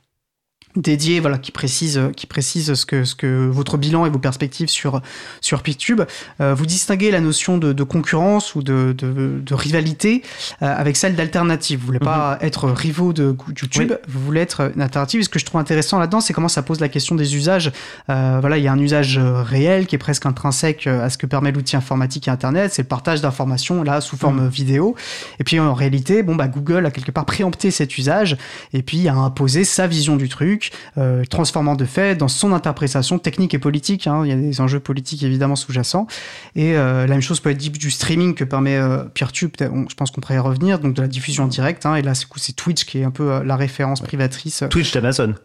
dédié 0.75 1.19
voilà 1.19 1.39
qui 1.39 1.51
précise 1.51 1.99
qui 2.15 2.27
précise 2.27 2.73
ce 2.75 2.86
que 2.86 3.03
ce 3.03 3.15
que 3.15 3.47
votre 3.47 3.77
bilan 3.77 4.05
et 4.05 4.10
vos 4.10 4.19
perspectives 4.19 4.67
sur 4.67 5.01
sur 5.41 5.63
PicTube 5.63 6.01
euh, 6.41 6.53
vous 6.53 6.67
distinguez 6.67 7.10
la 7.10 7.21
notion 7.21 7.58
de, 7.58 7.73
de 7.73 7.84
concurrence 7.84 8.53
ou 8.53 8.62
de, 8.62 8.93
de, 8.95 9.41
de 9.43 9.53
rivalité 9.55 10.21
euh, 10.62 10.73
avec 10.77 10.95
celle 10.95 11.15
d'alternative. 11.15 11.79
Vous 11.79 11.88
voulez 11.88 11.99
pas 11.99 12.36
mhm. 12.36 12.47
être 12.47 12.69
rivaux 12.69 13.13
de 13.13 13.36
YouTube 13.47 13.93
vous 14.08 14.19
voulez 14.19 14.41
être 14.41 14.71
une 14.75 14.82
alternative. 14.82 15.21
Et 15.21 15.23
ce 15.23 15.29
que 15.29 15.39
je 15.39 15.45
trouve 15.45 15.60
intéressant 15.60 15.97
là-dedans 15.97 16.21
c'est 16.21 16.34
comment 16.34 16.47
ça 16.47 16.62
pose 16.62 16.79
la 16.79 16.89
question 16.89 17.15
des 17.15 17.36
usages. 17.36 17.71
Euh, 18.10 18.38
voilà 18.39 18.60
il 18.60 18.63
y 18.63 18.67
a 18.67 18.71
un 18.71 18.79
usage 18.79 19.17
réel 19.17 19.88
qui 19.88 19.95
est 19.95 19.99
presque 19.99 20.27
intrinsèque 20.27 20.86
à 20.86 21.10
ce 21.10 21.17
que 21.17 21.25
permet 21.25 21.51
l'outil 21.51 21.77
informatique 21.77 22.27
et 22.27 22.32
internet 22.32 22.73
c'est 22.73 22.84
le 22.84 22.88
partage 22.88 23.21
d'informations 23.21 23.82
là 23.82 24.01
sous 24.01 24.17
forme 24.17 24.43
mhm. 24.43 24.49
vidéo. 24.49 24.95
Et 25.39 25.43
puis 25.43 25.60
en 25.60 25.73
réalité 25.73 26.21
bon 26.21 26.36
bah 26.36 26.47
Google 26.47 26.86
a 26.86 26.91
quelque 26.91 27.12
part 27.12 27.25
préempté 27.25 27.71
cet 27.71 27.97
usage. 27.97 28.38
Et 28.73 28.84
puis 28.84 29.08
a 29.08 29.15
imposé 29.15 29.63
sa 29.63 29.88
vision 29.88 30.15
du 30.15 30.29
truc 30.29 30.58
euh, 30.97 31.23
transformant 31.25 31.75
de 31.75 31.85
fait 31.85 32.15
dans 32.15 32.27
son 32.27 32.53
interprétation 32.53 33.19
technique 33.19 33.53
et 33.53 33.59
politique. 33.59 34.07
Hein. 34.07 34.23
Il 34.25 34.29
y 34.29 34.33
a 34.33 34.35
des 34.35 34.61
enjeux 34.61 34.79
politiques 34.79 35.23
évidemment 35.23 35.55
sous-jacents. 35.55 36.07
Et 36.55 36.75
euh, 36.75 37.01
la 37.01 37.13
même 37.13 37.21
chose 37.21 37.39
peut 37.39 37.49
être 37.49 37.57
dit 37.57 37.69
du 37.69 37.91
streaming 37.91 38.35
que 38.35 38.43
permet 38.43 38.77
euh, 38.77 39.03
PeerTube. 39.05 39.51
je 39.59 39.95
pense 39.95 40.11
qu'on 40.11 40.21
pourrait 40.21 40.35
y 40.35 40.39
revenir, 40.39 40.79
donc 40.79 40.93
de 40.93 41.01
la 41.01 41.07
diffusion 41.07 41.45
en 41.45 41.47
direct. 41.47 41.85
Hein. 41.85 41.95
et 41.95 42.01
là, 42.01 42.13
c'est 42.15 42.55
Twitch 42.55 42.85
qui 42.85 42.99
est 42.99 43.03
un 43.03 43.11
peu 43.11 43.43
la 43.43 43.55
référence 43.55 44.01
privatrice. 44.01 44.63
Twitch 44.69 44.91
d'Amazon. 44.93 45.35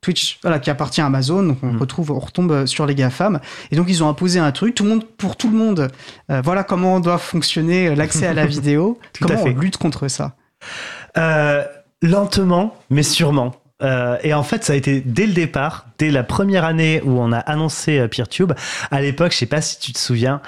Twitch, 0.00 0.38
voilà, 0.42 0.60
qui 0.60 0.70
appartient 0.70 1.00
à 1.00 1.06
Amazon, 1.06 1.42
donc 1.42 1.58
on 1.62 1.72
mm. 1.72 1.78
retrouve, 1.78 2.12
on 2.12 2.20
retombe 2.20 2.66
sur 2.66 2.86
les 2.86 2.94
GAFAM. 2.94 3.40
Et 3.72 3.76
donc 3.76 3.86
ils 3.88 4.04
ont 4.04 4.08
imposé 4.08 4.38
un 4.38 4.52
truc, 4.52 4.76
tout 4.76 4.84
le 4.84 4.90
monde, 4.90 5.04
pour 5.04 5.36
tout 5.36 5.50
le 5.50 5.56
monde, 5.56 5.88
voilà 6.28 6.62
comment 6.62 7.00
doit 7.00 7.18
fonctionner 7.18 7.94
l'accès 7.96 8.26
à 8.26 8.34
la 8.34 8.46
vidéo. 8.46 9.00
comment 9.20 9.42
on 9.42 9.48
lutte 9.48 9.76
contre 9.76 10.06
ça? 10.06 10.36
Lentement, 12.00 12.76
mais 12.90 13.02
sûrement. 13.02 13.56
Et 13.80 14.34
en 14.34 14.42
fait, 14.42 14.64
ça 14.64 14.72
a 14.72 14.76
été 14.76 15.00
dès 15.00 15.26
le 15.26 15.32
départ, 15.32 15.86
dès 15.98 16.10
la 16.10 16.24
première 16.24 16.64
année 16.64 17.00
où 17.04 17.18
on 17.20 17.32
a 17.32 17.38
annoncé 17.38 18.06
PeerTube. 18.08 18.52
À 18.90 19.00
l'époque, 19.00 19.32
je 19.32 19.38
sais 19.38 19.46
pas 19.46 19.60
si 19.60 19.78
tu 19.78 19.92
te 19.92 19.98
souviens, 19.98 20.40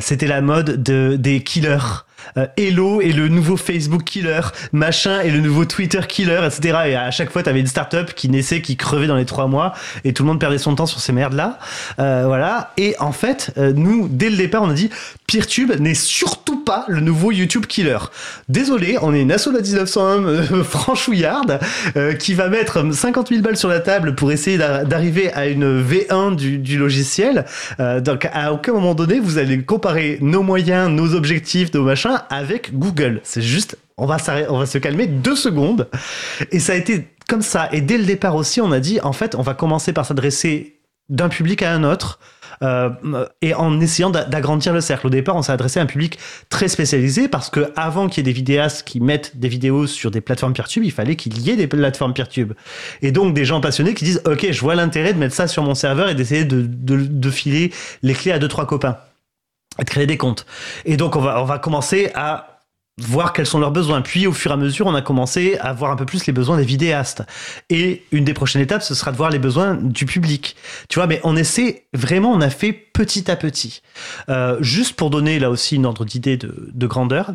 c'était 0.00 0.28
la 0.28 0.40
mode 0.40 0.82
de, 0.82 1.16
des 1.18 1.42
killers. 1.42 2.05
Euh, 2.36 2.46
Hello 2.56 3.00
est 3.00 3.12
le 3.12 3.28
nouveau 3.28 3.56
Facebook 3.56 4.04
killer, 4.04 4.40
machin 4.72 5.20
est 5.20 5.30
le 5.30 5.40
nouveau 5.40 5.64
Twitter 5.64 6.00
killer, 6.06 6.40
etc. 6.46 6.78
Et 6.86 6.96
à 6.96 7.10
chaque 7.10 7.30
fois, 7.30 7.42
tu 7.42 7.48
avais 7.48 7.60
une 7.60 7.66
startup 7.66 8.14
qui 8.14 8.28
naissait, 8.28 8.60
qui 8.60 8.76
crevait 8.76 9.06
dans 9.06 9.16
les 9.16 9.24
trois 9.24 9.46
mois, 9.46 9.74
et 10.04 10.12
tout 10.12 10.22
le 10.22 10.28
monde 10.28 10.40
perdait 10.40 10.58
son 10.58 10.74
temps 10.74 10.86
sur 10.86 11.00
ces 11.00 11.12
merdes-là. 11.12 11.58
Euh, 11.98 12.24
voilà. 12.26 12.72
Et 12.76 12.94
en 12.98 13.12
fait, 13.12 13.52
euh, 13.58 13.72
nous, 13.74 14.08
dès 14.08 14.30
le 14.30 14.36
départ, 14.36 14.62
on 14.62 14.70
a 14.70 14.74
dit 14.74 14.90
PeerTube 15.26 15.72
n'est 15.80 15.94
surtout 15.94 16.62
pas 16.62 16.84
le 16.88 17.00
nouveau 17.00 17.32
YouTube 17.32 17.66
killer. 17.66 17.98
Désolé, 18.48 18.98
on 19.02 19.14
est 19.14 19.22
une 19.22 19.32
asso 19.32 19.48
de 19.48 19.60
1901 19.60 20.62
franchouillarde 20.64 21.60
qui 22.18 22.34
va 22.34 22.48
mettre 22.48 22.92
50 22.92 23.28
000 23.28 23.40
balles 23.40 23.56
sur 23.56 23.68
la 23.68 23.80
table 23.80 24.14
pour 24.14 24.32
essayer 24.32 24.58
d'arriver 24.58 25.32
à 25.32 25.46
une 25.46 25.82
V1 25.82 26.36
du, 26.36 26.58
du 26.58 26.78
logiciel. 26.78 27.44
donc, 28.00 28.28
à 28.32 28.52
aucun 28.52 28.72
moment 28.72 28.94
donné, 28.94 29.20
vous 29.20 29.38
allez 29.38 29.62
comparer 29.62 30.18
nos 30.20 30.42
moyens, 30.42 30.90
nos 30.90 31.14
objectifs, 31.14 31.72
nos 31.74 31.82
machins 31.82 32.15
avec 32.30 32.78
Google. 32.78 33.20
C'est 33.24 33.42
juste, 33.42 33.78
on 33.96 34.06
va, 34.06 34.16
on 34.48 34.58
va 34.58 34.66
se 34.66 34.78
calmer 34.78 35.06
deux 35.06 35.36
secondes. 35.36 35.88
Et 36.50 36.58
ça 36.58 36.72
a 36.72 36.76
été 36.76 37.08
comme 37.28 37.42
ça. 37.42 37.68
Et 37.72 37.80
dès 37.80 37.98
le 37.98 38.04
départ 38.04 38.36
aussi, 38.36 38.60
on 38.60 38.72
a 38.72 38.80
dit, 38.80 39.00
en 39.00 39.12
fait, 39.12 39.34
on 39.34 39.42
va 39.42 39.54
commencer 39.54 39.92
par 39.92 40.06
s'adresser 40.06 40.80
d'un 41.08 41.28
public 41.28 41.62
à 41.62 41.72
un 41.72 41.84
autre. 41.84 42.18
Euh, 42.62 42.90
et 43.42 43.54
en 43.54 43.80
essayant 43.80 44.10
d'agrandir 44.10 44.72
le 44.72 44.80
cercle. 44.80 45.06
Au 45.06 45.10
départ, 45.10 45.36
on 45.36 45.42
s'est 45.42 45.52
adressé 45.52 45.78
à 45.78 45.82
un 45.82 45.86
public 45.86 46.18
très 46.48 46.68
spécialisé 46.68 47.28
parce 47.28 47.50
que 47.50 47.72
avant 47.76 48.08
qu'il 48.08 48.18
y 48.18 48.20
ait 48.20 48.32
des 48.32 48.36
vidéastes 48.36 48.86
qui 48.86 49.00
mettent 49.00 49.36
des 49.36 49.48
vidéos 49.48 49.86
sur 49.86 50.10
des 50.10 50.20
plateformes 50.20 50.54
PeerTube, 50.54 50.84
il 50.84 50.92
fallait 50.92 51.16
qu'il 51.16 51.38
y 51.38 51.50
ait 51.50 51.56
des 51.56 51.66
plateformes 51.66 52.14
PeerTube. 52.14 52.54
Et 53.02 53.12
donc 53.12 53.34
des 53.34 53.44
gens 53.44 53.60
passionnés 53.60 53.94
qui 53.94 54.04
disent 54.04 54.22
OK, 54.24 54.46
je 54.50 54.60
vois 54.60 54.74
l'intérêt 54.74 55.12
de 55.12 55.18
mettre 55.18 55.34
ça 55.34 55.48
sur 55.48 55.62
mon 55.62 55.74
serveur 55.74 56.08
et 56.08 56.14
d'essayer 56.14 56.44
de, 56.44 57.30
filer 57.30 57.72
les 58.02 58.14
clés 58.14 58.32
à 58.32 58.38
deux 58.38 58.48
trois 58.48 58.66
copains 58.66 58.96
de 59.84 59.90
créer 59.90 60.06
des 60.06 60.16
comptes. 60.16 60.46
Et 60.84 60.96
donc 60.96 61.16
on 61.16 61.20
va, 61.20 61.40
on 61.42 61.44
va 61.44 61.58
commencer 61.58 62.10
à 62.14 62.56
voir 62.98 63.32
quels 63.32 63.46
sont 63.46 63.58
leurs 63.58 63.72
besoins. 63.72 64.00
Puis 64.00 64.26
au 64.26 64.32
fur 64.32 64.50
et 64.50 64.54
à 64.54 64.56
mesure, 64.56 64.86
on 64.86 64.94
a 64.94 65.02
commencé 65.02 65.58
à 65.60 65.72
voir 65.72 65.90
un 65.90 65.96
peu 65.96 66.06
plus 66.06 66.26
les 66.26 66.32
besoins 66.32 66.56
des 66.56 66.64
vidéastes. 66.64 67.22
Et 67.68 68.04
une 68.10 68.24
des 68.24 68.34
prochaines 68.34 68.62
étapes, 68.62 68.82
ce 68.82 68.94
sera 68.94 69.12
de 69.12 69.16
voir 69.16 69.30
les 69.30 69.38
besoins 69.38 69.74
du 69.74 70.06
public. 70.06 70.56
Tu 70.88 70.98
vois, 70.98 71.06
mais 71.06 71.20
on 71.24 71.36
essaie 71.36 71.86
vraiment, 71.92 72.32
on 72.32 72.40
a 72.40 72.50
fait 72.50 72.72
petit 72.72 73.30
à 73.30 73.36
petit. 73.36 73.82
Euh, 74.28 74.56
juste 74.60 74.94
pour 74.94 75.10
donner 75.10 75.38
là 75.38 75.50
aussi 75.50 75.76
une 75.76 75.84
ordre 75.84 76.04
d'idée 76.04 76.36
de, 76.36 76.70
de, 76.72 76.86
grandeur, 76.86 77.32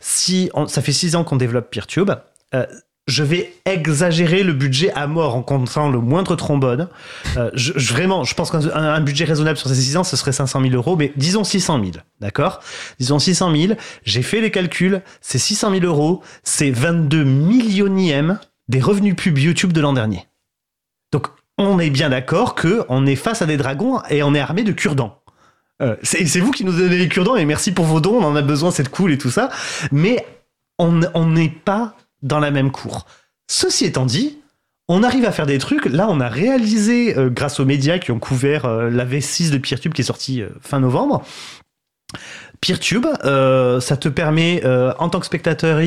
si 0.00 0.50
ça 0.66 0.82
fait 0.82 0.92
six 0.92 1.14
ans 1.14 1.22
qu'on 1.22 1.36
développe 1.36 1.70
PeerTube, 1.70 2.10
euh, 2.54 2.66
je 3.06 3.22
vais 3.22 3.52
exagérer 3.66 4.42
le 4.42 4.54
budget 4.54 4.90
à 4.92 5.06
mort 5.06 5.36
en 5.36 5.42
comptant 5.42 5.90
le 5.90 5.98
moindre 5.98 6.36
trombone. 6.36 6.88
Euh, 7.36 7.50
vraiment, 7.54 8.24
je 8.24 8.34
pense 8.34 8.50
qu'un 8.50 9.00
budget 9.00 9.24
raisonnable 9.24 9.58
sur 9.58 9.68
ces 9.68 9.74
6 9.74 9.96
ans, 9.98 10.04
ce 10.04 10.16
serait 10.16 10.32
500 10.32 10.62
000 10.62 10.74
euros, 10.74 10.96
mais 10.96 11.12
disons 11.16 11.44
600 11.44 11.80
000, 11.80 11.92
d'accord? 12.20 12.60
Disons 12.98 13.18
600 13.18 13.54
000, 13.54 13.74
j'ai 14.04 14.22
fait 14.22 14.40
les 14.40 14.50
calculs, 14.50 15.02
c'est 15.20 15.38
600 15.38 15.72
000 15.72 15.84
euros, 15.84 16.22
c'est 16.44 16.70
22 16.70 17.24
millionièmes 17.24 18.38
des 18.68 18.80
revenus 18.80 19.14
pub 19.16 19.36
YouTube 19.38 19.72
de 19.72 19.82
l'an 19.82 19.92
dernier. 19.92 20.26
Donc, 21.12 21.26
on 21.58 21.78
est 21.78 21.90
bien 21.90 22.08
d'accord 22.08 22.54
que 22.54 22.84
on 22.88 23.06
est 23.06 23.16
face 23.16 23.42
à 23.42 23.46
des 23.46 23.58
dragons 23.58 24.00
et 24.08 24.22
on 24.22 24.34
est 24.34 24.40
armé 24.40 24.62
de 24.62 24.72
cure-dents. 24.72 25.20
Euh, 25.82 25.96
c'est 26.02 26.40
vous 26.40 26.52
qui 26.52 26.64
nous 26.64 26.72
donnez 26.72 26.96
les 26.96 27.08
cure-dents 27.08 27.36
et 27.36 27.44
merci 27.44 27.72
pour 27.72 27.84
vos 27.84 28.00
dons, 28.00 28.16
on 28.16 28.24
en 28.24 28.36
a 28.36 28.42
besoin, 28.42 28.70
c'est 28.70 28.88
cool 28.88 29.12
et 29.12 29.18
tout 29.18 29.30
ça. 29.30 29.50
Mais 29.92 30.24
on 30.78 31.26
n'est 31.26 31.50
pas 31.50 31.94
dans 32.24 32.40
la 32.40 32.50
même 32.50 32.72
cour. 32.72 33.06
Ceci 33.48 33.84
étant 33.84 34.06
dit, 34.06 34.38
on 34.88 35.02
arrive 35.02 35.24
à 35.24 35.32
faire 35.32 35.46
des 35.46 35.58
trucs. 35.58 35.86
Là, 35.86 36.08
on 36.10 36.20
a 36.20 36.28
réalisé, 36.28 37.16
euh, 37.16 37.30
grâce 37.30 37.60
aux 37.60 37.64
médias 37.64 37.98
qui 37.98 38.10
ont 38.10 38.18
couvert 38.18 38.64
euh, 38.64 38.90
la 38.90 39.06
V6 39.06 39.50
de 39.50 39.58
PeerTube 39.58 39.92
qui 39.92 40.02
est 40.02 40.04
sortie 40.04 40.42
euh, 40.42 40.48
fin 40.60 40.80
novembre, 40.80 41.24
PeerTube, 42.64 43.04
euh, 43.26 43.78
ça 43.78 43.98
te 43.98 44.08
permet 44.08 44.62
euh, 44.64 44.94
en 44.98 45.10
tant 45.10 45.20
que 45.20 45.26
spectateur 45.26 45.78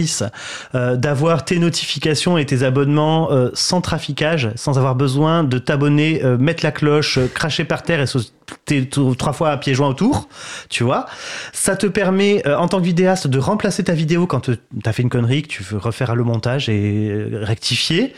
euh, 0.76 0.96
d'avoir 0.96 1.44
tes 1.44 1.58
notifications 1.58 2.38
et 2.38 2.46
tes 2.46 2.62
abonnements 2.62 3.32
euh, 3.32 3.50
sans 3.56 3.82
traficage, 3.82 4.52
sans 4.56 4.78
avoir 4.78 4.94
besoin 4.94 5.44
de 5.44 5.58
t'abonner, 5.58 6.22
mettre 6.38 6.64
la 6.64 6.72
cloche, 6.72 7.18
cracher 7.34 7.64
par 7.64 7.82
terre 7.82 8.00
et 8.02 8.06
sauter 8.06 8.88
trois 9.18 9.34
fois 9.34 9.50
à 9.50 9.58
pieds 9.58 9.74
joints 9.74 9.88
autour, 9.88 10.30
tu 10.70 10.84
vois. 10.84 11.08
Ça 11.52 11.76
te 11.76 11.88
permet 11.88 12.48
en 12.48 12.68
tant 12.68 12.80
que 12.80 12.86
vidéaste 12.86 13.26
de 13.26 13.40
remplacer 13.40 13.84
ta 13.86 13.94
vidéo 13.94 14.28
quand 14.28 14.42
tu 14.42 14.52
as 14.86 14.94
fait 14.94 15.02
une 15.02 15.10
connerie, 15.10 15.42
que 15.42 15.48
tu 15.48 15.64
veux 15.64 15.80
refaire 15.80 16.16
le 16.16 16.24
montage 16.24 16.70
et 16.70 17.28
rectifier. 17.34 18.14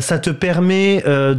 ça 0.00 0.18
te 0.18 0.30
permet 0.30 1.02
de, 1.04 1.36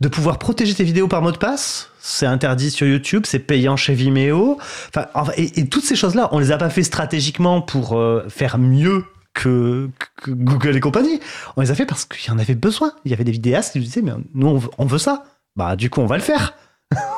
de 0.00 0.08
pouvoir 0.08 0.38
protéger 0.38 0.74
tes 0.74 0.84
vidéos 0.84 1.08
par 1.08 1.22
mot 1.22 1.32
de 1.32 1.38
passe 1.38 1.90
c'est 2.06 2.26
interdit 2.26 2.70
sur 2.70 2.86
YouTube, 2.86 3.24
c'est 3.26 3.40
payant 3.40 3.76
chez 3.76 3.92
Vimeo. 3.92 4.58
Enfin, 4.88 5.32
et, 5.36 5.68
toutes 5.68 5.84
ces 5.84 5.96
choses-là, 5.96 6.28
on 6.30 6.38
les 6.38 6.52
a 6.52 6.56
pas 6.56 6.70
fait 6.70 6.84
stratégiquement 6.84 7.60
pour 7.60 7.98
euh, 7.98 8.24
faire 8.28 8.58
mieux 8.58 9.04
que, 9.34 9.90
Google 10.28 10.76
et 10.76 10.80
compagnie. 10.80 11.18
On 11.56 11.62
les 11.62 11.72
a 11.72 11.74
fait 11.74 11.84
parce 11.84 12.04
qu'il 12.04 12.32
y 12.32 12.34
en 12.34 12.38
avait 12.38 12.54
besoin. 12.54 12.92
Il 13.04 13.10
y 13.10 13.14
avait 13.14 13.24
des 13.24 13.32
vidéastes 13.32 13.72
qui 13.72 13.80
disaient, 13.80 14.02
mais 14.02 14.12
nous, 14.34 14.62
on 14.78 14.86
veut, 14.86 14.98
ça. 14.98 15.24
Bah, 15.56 15.74
du 15.74 15.90
coup, 15.90 16.00
on 16.00 16.06
va 16.06 16.16
le 16.16 16.22
faire. 16.22 16.54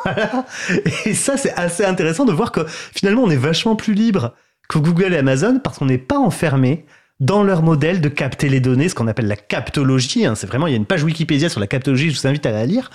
Et 1.05 1.13
ça, 1.13 1.37
c'est 1.37 1.53
assez 1.53 1.85
intéressant 1.85 2.25
de 2.25 2.33
voir 2.33 2.51
que 2.51 2.65
finalement, 2.67 3.23
on 3.25 3.31
est 3.31 3.37
vachement 3.37 3.77
plus 3.77 3.93
libre 3.93 4.35
que 4.71 4.79
Google 4.79 5.13
et 5.13 5.19
Amazon 5.19 5.61
parce 5.63 5.79
qu'on 5.79 5.87
n'est 5.87 5.99
pas 5.99 6.19
enfermé 6.19 6.87
dans 7.21 7.43
leur 7.43 7.63
modèle 7.63 8.01
de 8.01 8.09
capter 8.09 8.49
les 8.49 8.61
données, 8.61 8.89
ce 8.89 8.95
qu'on 8.95 9.09
appelle 9.09 9.27
la 9.27 9.37
captologie. 9.37 10.25
Hein. 10.25 10.35
c'est 10.35 10.47
vraiment, 10.47 10.67
il 10.67 10.71
y 10.71 10.75
a 10.75 10.77
une 10.77 10.87
page 10.87 11.03
Wikipédia 11.03 11.49
sur 11.49 11.61
la 11.61 11.67
captologie, 11.67 12.11
je 12.11 12.21
vous 12.21 12.27
invite 12.27 12.47
à 12.47 12.53
la 12.53 12.67
lire. 12.67 12.91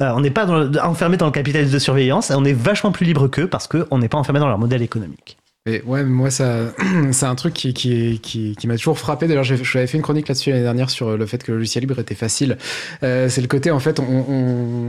Euh, 0.00 0.10
on 0.14 0.20
n'est 0.20 0.30
pas 0.30 0.46
enfermé 0.82 1.16
dans 1.16 1.26
le 1.26 1.32
capitalisme 1.32 1.72
de 1.72 1.78
surveillance, 1.78 2.32
on 2.34 2.44
est 2.44 2.52
vachement 2.52 2.92
plus 2.92 3.06
libre 3.06 3.28
qu'eux 3.28 3.48
parce 3.48 3.66
qu'on 3.66 3.98
n'est 3.98 4.08
pas 4.08 4.18
enfermé 4.18 4.40
dans 4.40 4.48
leur 4.48 4.58
modèle 4.58 4.82
économique. 4.82 5.38
Et 5.66 5.82
ouais, 5.82 6.02
moi, 6.02 6.30
ça, 6.30 6.72
c'est 7.12 7.26
un 7.26 7.34
truc 7.34 7.52
qui, 7.52 7.74
qui, 7.74 8.20
qui, 8.20 8.66
m'a 8.66 8.76
toujours 8.76 8.98
frappé. 8.98 9.28
D'ailleurs, 9.28 9.44
j'avais 9.44 9.86
fait 9.86 9.98
une 9.98 10.02
chronique 10.02 10.28
là-dessus 10.28 10.50
l'année 10.50 10.62
dernière 10.62 10.88
sur 10.88 11.16
le 11.16 11.26
fait 11.26 11.42
que 11.42 11.52
le 11.52 11.58
logiciel 11.58 11.82
libre 11.82 11.98
était 11.98 12.14
facile. 12.14 12.56
Euh, 13.02 13.28
c'est 13.28 13.42
le 13.42 13.48
côté, 13.48 13.70
en 13.70 13.80
fait, 13.80 14.00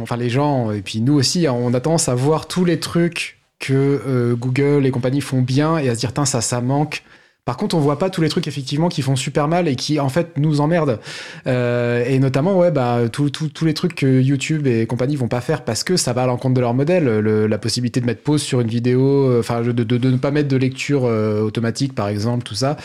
enfin, 0.01 0.15
les 0.15 0.29
gens, 0.29 0.71
et 0.71 0.81
puis 0.81 1.01
nous 1.01 1.15
aussi, 1.15 1.47
on 1.49 1.73
a 1.73 1.81
tendance 1.81 2.07
à 2.07 2.15
voir 2.15 2.47
tous 2.47 2.63
les 2.63 2.79
trucs 2.79 3.39
que 3.59 3.73
euh, 3.73 4.35
Google 4.35 4.85
et 4.85 4.91
compagnie 4.91 5.19
font 5.19 5.41
bien 5.41 5.77
et 5.77 5.89
à 5.89 5.95
se 5.95 5.99
dire, 5.99 6.13
ça, 6.25 6.39
ça 6.39 6.61
manque. 6.61 7.03
Par 7.45 7.57
contre, 7.57 7.75
on 7.75 7.79
voit 7.79 7.97
pas 7.97 8.11
tous 8.11 8.21
les 8.21 8.29
trucs 8.29 8.47
effectivement 8.47 8.89
qui 8.89 9.01
font 9.01 9.15
super 9.15 9.47
mal 9.47 9.67
et 9.67 9.75
qui 9.75 9.99
en 9.99 10.09
fait 10.09 10.37
nous 10.37 10.61
emmerdent. 10.61 10.99
Euh, 11.47 12.05
et 12.05 12.19
notamment, 12.19 12.57
ouais, 12.57 12.69
bah 12.69 12.99
tous 13.11 13.65
les 13.65 13.73
trucs 13.73 13.95
que 13.95 14.21
YouTube 14.21 14.67
et 14.67 14.85
compagnie 14.85 15.15
vont 15.15 15.27
pas 15.27 15.41
faire 15.41 15.63
parce 15.63 15.83
que 15.83 15.97
ça 15.97 16.13
va 16.13 16.23
à 16.23 16.27
l'encontre 16.27 16.53
de 16.53 16.61
leur 16.61 16.75
modèle. 16.75 17.05
la 17.05 17.57
possibilité 17.57 18.01
de 18.01 18.05
mettre 18.05 18.21
pause 18.21 18.43
sur 18.43 18.61
une 18.61 18.67
vidéo, 18.67 19.29
euh, 19.29 19.39
enfin 19.39 19.61
de, 19.61 19.71
ne 19.71 20.17
pas 20.17 20.29
mettre 20.29 20.47
de 20.47 20.57
lecture 20.57 21.05
euh, 21.05 21.41
automatique 21.41 21.95
par 21.95 22.07
exemple, 22.07 22.43
tout 22.43 22.55
ça. 22.55 22.77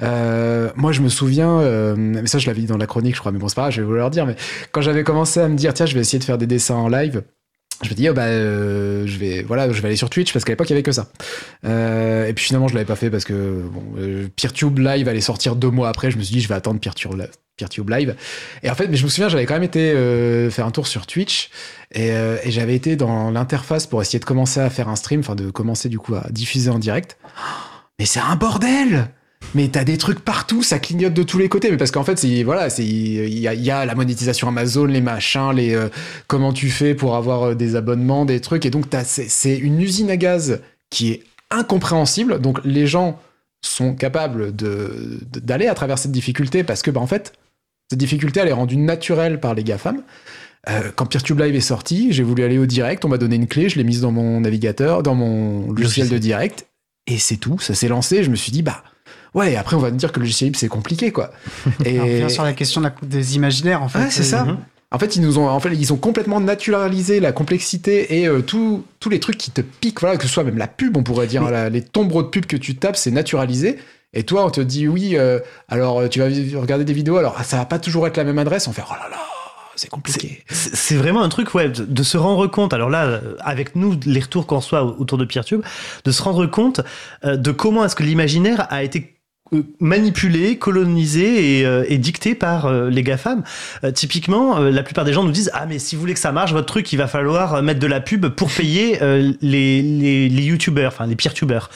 moi, 0.00 0.92
je 0.92 1.02
me 1.02 1.08
souviens, 1.08 1.94
mais 1.96 2.26
ça 2.26 2.38
je 2.38 2.46
l'avais 2.46 2.60
dit 2.60 2.66
dans 2.66 2.78
la 2.78 2.86
chronique, 2.86 3.16
je 3.16 3.20
crois, 3.20 3.32
mais 3.32 3.38
bon 3.38 3.48
c'est 3.48 3.56
pas 3.56 3.62
grave, 3.62 3.72
je 3.72 3.82
vais 3.82 3.86
vous 3.86 3.92
le 3.92 4.10
dire. 4.10 4.24
Mais 4.24 4.36
quand 4.72 4.80
j'avais 4.80 5.04
commencé 5.04 5.40
à 5.40 5.48
me 5.48 5.56
dire 5.56 5.74
tiens, 5.74 5.86
je 5.86 5.94
vais 5.94 6.00
essayer 6.00 6.18
de 6.18 6.24
faire 6.24 6.38
des 6.38 6.46
dessins 6.46 6.76
en 6.76 6.88
live 6.88 7.22
je 7.82 7.90
me 7.90 7.94
dis 7.94 8.08
oh 8.08 8.14
bah 8.14 8.22
euh, 8.22 9.06
je 9.06 9.18
vais 9.18 9.42
voilà 9.42 9.70
je 9.70 9.80
vais 9.80 9.88
aller 9.88 9.96
sur 9.96 10.08
Twitch 10.08 10.32
parce 10.32 10.44
qu'à 10.44 10.52
l'époque 10.52 10.68
il 10.68 10.72
y 10.72 10.74
avait 10.74 10.82
que 10.82 10.92
ça. 10.92 11.08
Euh, 11.64 12.26
et 12.26 12.32
puis 12.32 12.46
finalement 12.46 12.68
je 12.68 12.74
l'avais 12.74 12.86
pas 12.86 12.96
fait 12.96 13.10
parce 13.10 13.24
que 13.24 13.62
bon 13.70 13.82
euh, 13.98 14.28
PeerTube 14.34 14.78
Live 14.78 15.08
allait 15.08 15.20
sortir 15.20 15.56
deux 15.56 15.70
mois 15.70 15.88
après. 15.88 16.10
Je 16.10 16.16
me 16.16 16.22
suis 16.22 16.34
dit 16.34 16.40
je 16.40 16.48
vais 16.48 16.54
attendre 16.54 16.80
PeerTube, 16.80 17.22
PeerTube 17.56 17.88
Live. 17.90 18.16
Et 18.62 18.70
en 18.70 18.74
fait 18.74 18.88
mais 18.88 18.96
je 18.96 19.04
me 19.04 19.08
souviens 19.08 19.28
j'avais 19.28 19.44
quand 19.44 19.54
même 19.54 19.62
été 19.62 19.92
faire 20.50 20.66
un 20.66 20.70
tour 20.70 20.86
sur 20.86 21.06
Twitch. 21.06 21.50
Et, 21.92 22.08
et 22.08 22.50
j'avais 22.50 22.74
été 22.74 22.96
dans 22.96 23.30
l'interface 23.30 23.86
pour 23.86 24.00
essayer 24.00 24.18
de 24.18 24.24
commencer 24.24 24.60
à 24.60 24.70
faire 24.70 24.88
un 24.88 24.96
stream 24.96 25.20
enfin 25.20 25.34
de 25.34 25.50
commencer 25.50 25.88
du 25.88 25.98
coup 25.98 26.14
à 26.14 26.26
diffuser 26.30 26.70
en 26.70 26.78
direct. 26.78 27.18
Mais 27.98 28.06
c'est 28.06 28.20
un 28.20 28.36
bordel 28.36 29.08
mais 29.54 29.68
t'as 29.68 29.84
des 29.84 29.96
trucs 29.98 30.20
partout, 30.20 30.62
ça 30.62 30.78
clignote 30.78 31.14
de 31.14 31.22
tous 31.22 31.38
les 31.38 31.48
côtés. 31.48 31.70
Mais 31.70 31.76
parce 31.76 31.90
qu'en 31.90 32.04
fait, 32.04 32.18
c'est 32.18 32.42
voilà, 32.42 32.70
c'est 32.70 32.84
il 32.84 33.38
y, 33.38 33.70
a, 33.70 33.86
la 33.86 33.94
monétisation 33.94 34.48
Amazon, 34.48 34.84
les 34.84 35.00
machins, 35.00 35.52
les 35.52 35.74
euh, 35.74 35.88
comment 36.26 36.52
tu 36.52 36.68
fais 36.70 36.94
pour 36.94 37.16
avoir 37.16 37.42
euh, 37.42 37.54
des 37.54 37.76
abonnements, 37.76 38.24
des 38.24 38.40
trucs. 38.40 38.66
Et 38.66 38.70
donc 38.70 38.86
c'est 39.04 39.56
une 39.56 39.80
usine 39.80 40.10
à 40.10 40.16
gaz 40.16 40.60
qui 40.90 41.10
est 41.10 41.22
incompréhensible. 41.50 42.40
Donc 42.40 42.58
les 42.64 42.86
gens 42.86 43.18
sont 43.62 43.94
capables 43.94 44.54
de 44.54 45.18
d'aller 45.32 45.66
à 45.66 45.74
travers 45.74 45.98
cette 45.98 46.12
difficulté 46.12 46.62
parce 46.62 46.82
que 46.82 46.90
bah 46.90 47.00
en 47.00 47.06
fait 47.06 47.32
cette 47.90 47.98
difficulté 47.98 48.40
elle 48.40 48.48
est 48.48 48.52
rendue 48.52 48.76
naturelle 48.76 49.40
par 49.40 49.54
les 49.54 49.64
GAFAM. 49.64 50.02
Euh, 50.68 50.90
quand 50.94 51.06
PeerTube 51.06 51.38
Live 51.38 51.54
est 51.54 51.60
sorti, 51.60 52.12
j'ai 52.12 52.24
voulu 52.24 52.42
aller 52.42 52.58
au 52.58 52.66
direct, 52.66 53.04
on 53.04 53.08
m'a 53.08 53.18
donné 53.18 53.36
une 53.36 53.46
clé, 53.46 53.68
je 53.68 53.76
l'ai 53.76 53.84
mise 53.84 54.00
dans 54.00 54.10
mon 54.10 54.40
navigateur, 54.40 55.04
dans 55.04 55.14
mon 55.14 55.70
logiciel 55.70 56.08
de 56.08 56.18
direct, 56.18 56.66
et 57.06 57.18
c'est 57.18 57.36
tout, 57.36 57.58
ça 57.60 57.74
s'est 57.74 57.88
lancé. 57.88 58.24
Je 58.24 58.30
me 58.30 58.36
suis 58.36 58.50
dit, 58.50 58.62
bah, 58.62 58.82
Ouais, 59.36 59.52
et 59.52 59.56
après, 59.56 59.76
on 59.76 59.80
va 59.80 59.90
me 59.90 59.98
dire 59.98 60.10
que 60.12 60.18
le 60.18 60.24
logiciel 60.24 60.48
libre, 60.48 60.58
c'est 60.58 60.68
compliqué, 60.68 61.12
quoi. 61.12 61.30
Et... 61.84 62.00
on 62.00 62.04
revient 62.04 62.30
sur 62.30 62.42
la 62.42 62.54
question 62.54 62.82
des 63.02 63.36
imaginaires, 63.36 63.82
en 63.82 63.88
fait. 63.88 63.98
Ouais, 63.98 64.10
c'est 64.10 64.24
ça. 64.24 64.44
Mhm. 64.44 64.56
En 64.92 64.98
fait, 64.98 65.14
ils 65.14 65.22
nous 65.22 65.38
ont, 65.38 65.48
en 65.48 65.60
fait, 65.60 65.74
ils 65.74 65.92
ont 65.92 65.96
complètement 65.96 66.40
naturalisé 66.40 67.20
la 67.20 67.32
complexité 67.32 68.20
et 68.20 68.28
euh, 68.28 68.40
tous 68.40 68.82
les 69.10 69.20
trucs 69.20 69.36
qui 69.36 69.50
te 69.50 69.60
piquent, 69.60 70.00
voilà, 70.00 70.16
que 70.16 70.22
ce 70.22 70.28
soit 70.28 70.44
même 70.44 70.56
la 70.56 70.68
pub, 70.68 70.96
on 70.96 71.02
pourrait 71.02 71.26
dire, 71.26 71.44
les 71.70 71.82
tombereaux 71.82 72.22
de 72.22 72.28
pub 72.28 72.46
que 72.46 72.56
tu 72.56 72.76
tapes, 72.76 72.96
c'est 72.96 73.10
naturalisé. 73.10 73.78
Et 74.14 74.22
toi, 74.22 74.46
on 74.46 74.50
te 74.50 74.60
dit 74.60 74.88
oui, 74.88 75.16
euh, 75.16 75.40
alors 75.68 76.08
tu 76.08 76.20
vas 76.20 76.26
regarder 76.58 76.84
des 76.84 76.94
vidéos, 76.94 77.18
alors 77.18 77.42
ça 77.44 77.58
va 77.58 77.66
pas 77.66 77.78
toujours 77.78 78.06
être 78.06 78.16
la 78.16 78.24
même 78.24 78.38
adresse. 78.38 78.68
On 78.68 78.72
fait 78.72 78.84
oh 78.88 78.94
là 78.94 79.08
là, 79.10 79.18
c'est 79.74 79.90
compliqué. 79.90 80.42
C'est 80.48 80.96
vraiment 80.96 81.22
un 81.22 81.28
truc, 81.28 81.54
ouais, 81.54 81.68
de, 81.68 82.02
se 82.02 82.16
rendre 82.16 82.46
compte. 82.46 82.72
Alors 82.72 82.88
là, 82.88 83.20
avec 83.40 83.76
nous, 83.76 83.98
les 84.06 84.20
retours 84.20 84.46
qu'on 84.46 84.56
reçoit 84.56 84.82
autour 84.84 85.18
de 85.18 85.24
PeerTube, 85.24 85.62
de 86.04 86.10
se 86.10 86.22
rendre 86.22 86.46
compte 86.46 86.80
euh, 87.24 87.36
de 87.36 87.50
comment 87.50 87.84
est-ce 87.84 87.94
que 87.96 88.02
l'imaginaire 88.02 88.66
a 88.70 88.82
été 88.82 89.00
euh, 89.00 89.15
manipulé, 89.80 90.58
colonisé 90.58 91.60
et, 91.60 91.66
euh, 91.66 91.84
dicté 91.96 92.34
par 92.34 92.70
les 92.72 93.02
GAFAM. 93.02 93.42
typiquement, 93.94 94.58
la 94.58 94.82
plupart 94.82 95.04
des 95.04 95.12
gens 95.12 95.24
nous 95.24 95.32
disent 95.32 95.50
Ah, 95.54 95.66
mais 95.66 95.78
si 95.78 95.94
vous 95.94 96.00
voulez 96.00 96.14
que 96.14 96.20
ça 96.20 96.32
marche, 96.32 96.52
votre 96.52 96.66
truc, 96.66 96.92
il 96.92 96.96
va 96.96 97.06
falloir 97.06 97.62
mettre 97.62 97.80
de 97.80 97.86
la 97.86 98.00
pub 98.00 98.28
pour 98.28 98.50
payer 98.50 98.98
les, 99.00 99.82
les, 99.82 100.28
les 100.28 100.42
YouTubers, 100.42 100.88
enfin 100.88 101.06
les 101.06 101.16
peer-tubers. 101.16 101.70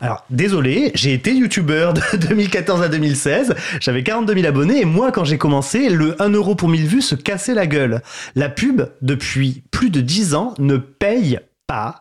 Alors, 0.00 0.24
désolé, 0.30 0.90
j'ai 0.94 1.12
été 1.12 1.34
youtubeur 1.34 1.94
de 1.94 2.02
2014 2.16 2.82
à 2.82 2.88
2016, 2.88 3.54
j'avais 3.80 4.02
42 4.02 4.34
000 4.34 4.46
abonnés 4.46 4.80
et 4.80 4.84
moi, 4.84 5.12
quand 5.12 5.24
j'ai 5.24 5.38
commencé, 5.38 5.88
le 5.88 6.20
1 6.20 6.30
euro 6.30 6.54
pour 6.54 6.68
1000 6.68 6.86
vues 6.86 7.02
se 7.02 7.14
cassait 7.14 7.54
la 7.54 7.66
gueule. 7.66 8.02
La 8.34 8.48
pub, 8.48 8.82
depuis 9.02 9.62
plus 9.70 9.90
de 9.90 10.00
10 10.00 10.34
ans, 10.34 10.54
ne 10.58 10.76
paye 10.76 11.38
pas 11.66 12.00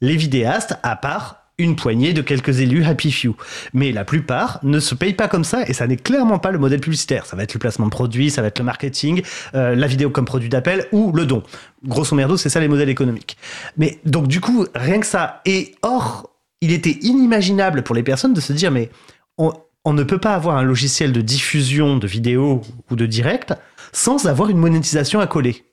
les 0.00 0.16
vidéastes 0.16 0.76
à 0.82 0.96
part 0.96 1.45
une 1.58 1.76
poignée 1.76 2.12
de 2.12 2.22
quelques 2.22 2.60
élus 2.60 2.84
happy 2.84 3.10
few. 3.10 3.34
Mais 3.72 3.92
la 3.92 4.04
plupart 4.04 4.60
ne 4.62 4.78
se 4.78 4.94
payent 4.94 5.14
pas 5.14 5.28
comme 5.28 5.44
ça 5.44 5.66
et 5.66 5.72
ça 5.72 5.86
n'est 5.86 5.96
clairement 5.96 6.38
pas 6.38 6.50
le 6.50 6.58
modèle 6.58 6.80
publicitaire. 6.80 7.26
Ça 7.26 7.36
va 7.36 7.42
être 7.42 7.54
le 7.54 7.58
placement 7.58 7.86
de 7.86 7.90
produits, 7.90 8.30
ça 8.30 8.42
va 8.42 8.48
être 8.48 8.58
le 8.58 8.64
marketing, 8.64 9.22
euh, 9.54 9.74
la 9.74 9.86
vidéo 9.86 10.10
comme 10.10 10.26
produit 10.26 10.48
d'appel 10.48 10.86
ou 10.92 11.12
le 11.12 11.24
don. 11.24 11.42
Grosso 11.84 12.14
merdo, 12.14 12.36
c'est 12.36 12.48
ça 12.48 12.60
les 12.60 12.68
modèles 12.68 12.90
économiques. 12.90 13.36
Mais 13.76 13.98
donc 14.04 14.28
du 14.28 14.40
coup, 14.40 14.66
rien 14.74 15.00
que 15.00 15.06
ça, 15.06 15.40
et 15.46 15.74
hors 15.82 16.30
il 16.60 16.72
était 16.72 16.98
inimaginable 17.02 17.82
pour 17.82 17.94
les 17.94 18.02
personnes 18.02 18.34
de 18.34 18.40
se 18.40 18.52
dire 18.52 18.70
mais 18.70 18.90
on, 19.38 19.52
ne 19.92 20.02
peut 20.02 20.18
pas 20.18 20.34
avoir 20.34 20.56
un 20.56 20.62
logiciel 20.62 21.12
de 21.12 21.20
diffusion 21.20 21.96
de 21.96 22.06
vidéos 22.06 22.62
ou 22.90 22.96
de 22.96 23.06
direct 23.06 23.54
sans 23.92 24.26
avoir 24.26 24.50
une 24.50 24.58
monétisation 24.58 25.20
à 25.20 25.26
coller. 25.26 25.64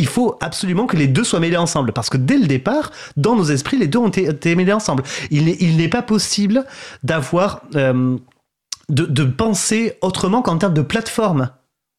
Il 0.00 0.06
faut 0.06 0.38
absolument 0.40 0.86
que 0.86 0.96
les 0.96 1.08
deux 1.08 1.24
soient 1.24 1.40
mêlés 1.40 1.58
ensemble, 1.58 1.92
parce 1.92 2.08
que 2.08 2.16
dès 2.16 2.38
le 2.38 2.46
départ, 2.46 2.90
dans 3.18 3.36
nos 3.36 3.44
esprits, 3.44 3.76
les 3.76 3.86
deux 3.86 3.98
ont 3.98 4.08
été, 4.08 4.56
mêlés 4.56 4.72
ensemble. 4.72 5.02
Il 5.30 5.76
n'est 5.76 5.88
pas 5.88 6.00
possible 6.00 6.64
d'avoir 7.02 7.60
euh, 7.74 8.16
de, 8.88 9.24
penser 9.24 9.98
autrement 10.00 10.40
qu'en 10.40 10.56
termes 10.56 10.72
de 10.72 10.80
plateforme. 10.80 11.50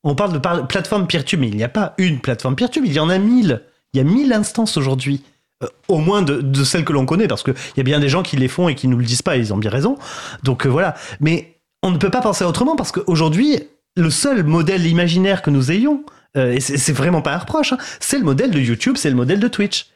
On 0.04 0.16
parle 0.16 0.34
de 0.34 0.40
plateforme 0.66 1.06
peer-to-peer, 1.06 1.40
mais 1.40 1.48
il 1.50 1.56
n'y 1.56 1.64
a 1.64 1.70
pas 1.70 1.94
une 2.00 2.20
plateforme 2.22 2.56
peer-to-peer, 2.56 2.88
il 2.90 2.94
y 2.94 3.00
en 3.00 3.10
a 3.10 3.20
mille. 3.20 3.62
Il 3.94 3.98
y 3.98 4.02
a 4.02 4.04
mille 4.04 4.34
instances 4.34 4.78
aujourd'hui. 4.78 5.24
Euh, 5.64 5.68
au 5.88 6.00
moins 6.00 6.24
de, 6.24 6.64
celles 6.64 6.84
que 6.84 6.94
l'on 6.94 7.06
connaît, 7.06 7.28
parce 7.28 7.44
qu'il 7.44 7.54
y 7.78 7.82
a 7.82 7.84
bien 7.84 8.00
des 8.00 8.10
gens 8.10 8.24
qui 8.24 8.36
les 8.36 8.48
font 8.48 8.68
et 8.68 8.74
qui 8.74 8.88
nous 8.88 8.98
le 8.98 9.06
disent 9.06 9.22
pas, 9.22 9.38
et 9.38 9.40
ils 9.40 9.54
ont 9.54 9.58
bien 9.58 9.70
raison. 9.70 9.96
Donc 10.42 10.66
euh, 10.66 10.70
voilà. 10.70 10.96
Mais 11.20 11.60
on 11.84 11.92
ne 11.92 11.98
peut 11.98 12.10
pas 12.10 12.22
penser 12.22 12.44
autrement, 12.46 12.76
parce 12.76 12.92
qu'aujourd'hui, 12.92 13.60
le 13.96 14.10
seul 14.10 14.44
modèle 14.44 14.88
imaginaire 14.88 15.44
que 15.44 15.52
nous 15.52 15.72
ayons, 15.72 16.04
euh, 16.38 16.54
et 16.54 16.60
c'est 16.60 16.94
vraiment 16.94 17.22
pas 17.22 17.34
un 17.34 17.38
reproche, 17.38 17.74
hein, 17.74 17.78
c'est 18.00 18.18
le 18.18 18.24
modèle 18.24 18.52
de 18.52 18.60
YouTube, 18.60 18.96
c'est 18.98 19.10
le 19.10 19.16
modèle 19.16 19.40
de 19.40 19.48
Twitch. 19.48 19.88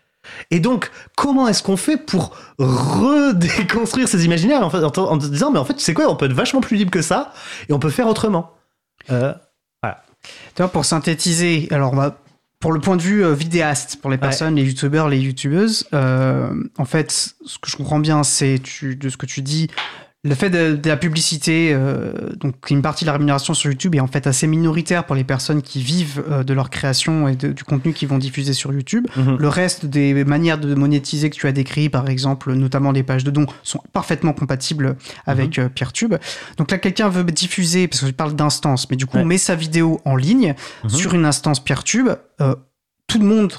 Et 0.50 0.60
donc, 0.60 0.90
comment 1.16 1.48
est-ce 1.48 1.62
qu'on 1.62 1.78
fait 1.78 1.98
pour 1.98 2.36
redéconstruire 2.58 4.08
ces 4.08 4.26
imaginaires 4.26 4.64
en, 4.64 4.72
fait, 4.72 4.84
en, 4.84 5.18
disant, 5.18 5.52
mais 5.52 5.60
en 5.60 5.66
fait, 5.66 5.76
tu 5.76 5.84
sais 5.84 5.94
quoi, 5.94 6.10
on 6.10 6.16
peut 6.16 6.26
être 6.26 6.34
vachement 6.34 6.62
plus 6.62 6.78
libre 6.78 6.90
que 6.90 7.04
ça, 7.04 7.32
et 7.70 7.74
on 7.74 7.80
peut 7.80 7.92
faire 7.92 8.08
autrement. 8.08 8.52
voilà. 9.08 9.42
Pour 10.74 10.84
synthétiser, 10.84 11.68
alors 11.70 11.94
on 11.94 11.98
va 11.98 12.18
pour 12.66 12.74
le 12.74 12.80
point 12.80 12.96
de 12.98 13.02
vue 13.04 13.24
euh, 13.24 13.34
vidéaste, 13.34 13.98
pour 14.02 14.10
les 14.10 14.18
personnes, 14.18 14.56
les 14.56 14.64
youtubeurs, 14.64 15.08
les 15.08 15.20
youtubeuses, 15.20 15.88
euh, 15.94 16.52
en 16.80 16.86
fait, 16.86 17.12
ce 17.46 17.60
que 17.60 17.70
je 17.70 17.78
comprends 17.78 18.00
bien, 18.00 18.24
c'est 18.24 18.58
de 18.58 19.10
ce 19.10 19.18
que 19.18 19.28
tu 19.28 19.44
dis, 19.44 19.70
le 20.26 20.34
fait 20.34 20.50
de, 20.50 20.90
la 20.90 20.98
publicité, 20.98 21.70
euh, 21.72 22.12
donc 22.40 22.72
une 22.72 22.82
partie 22.82 23.04
de 23.04 23.08
la 23.08 23.14
rémunération 23.14 23.54
sur 23.54 23.70
YouTube 23.70 23.94
est 23.94 24.00
en 24.00 24.08
fait 24.08 24.26
assez 24.26 24.48
minoritaire 24.48 25.06
pour 25.06 25.16
les 25.16 25.24
personnes 25.24 25.62
qui 25.62 25.84
vivent 25.84 26.24
euh, 26.32 26.44
de 26.44 26.52
leur 26.52 26.72
création 26.72 27.28
et 27.28 27.36
du 27.36 27.64
contenu 27.64 27.94
qu'ils 27.94 28.08
vont 28.08 28.18
diffuser 28.18 28.54
sur 28.54 28.74
YouTube. 28.74 29.06
Mhm. 29.16 29.38
Le 29.38 29.48
reste 29.48 29.86
des 29.86 30.26
manières 30.26 30.58
de 30.58 30.74
monétiser 30.74 31.30
que 31.30 31.36
tu 31.36 31.46
as 31.46 31.52
décrit, 31.52 31.90
par 31.90 32.10
exemple, 32.10 32.54
notamment 32.54 32.92
les 32.92 33.04
pages 33.04 33.24
de 33.24 33.30
dons, 33.30 33.46
sont 33.62 33.82
parfaitement 33.94 34.34
compatibles 34.34 34.98
avec 35.28 35.60
euh, 35.60 35.70
PeerTube. 35.70 36.16
Donc 36.58 36.72
là, 36.72 36.80
quelqu'un 36.80 37.08
veut 37.08 37.24
diffuser, 37.24 37.88
parce 37.88 38.02
que 38.02 38.08
je 38.08 38.12
parle 38.12 38.36
d'instance, 38.36 38.90
mais 38.90 38.96
du 38.96 39.06
coup, 39.06 39.18
on 39.18 39.26
met 39.26 39.38
sa 39.38 39.54
vidéo 39.54 40.02
en 40.06 40.16
ligne 40.16 40.56
mhm. 40.84 40.90
sur 40.90 41.14
une 41.14 41.26
instance 41.26 41.64
PeerTube. 41.64 42.10
tout 43.08 43.20
le 43.20 43.26
monde 43.26 43.54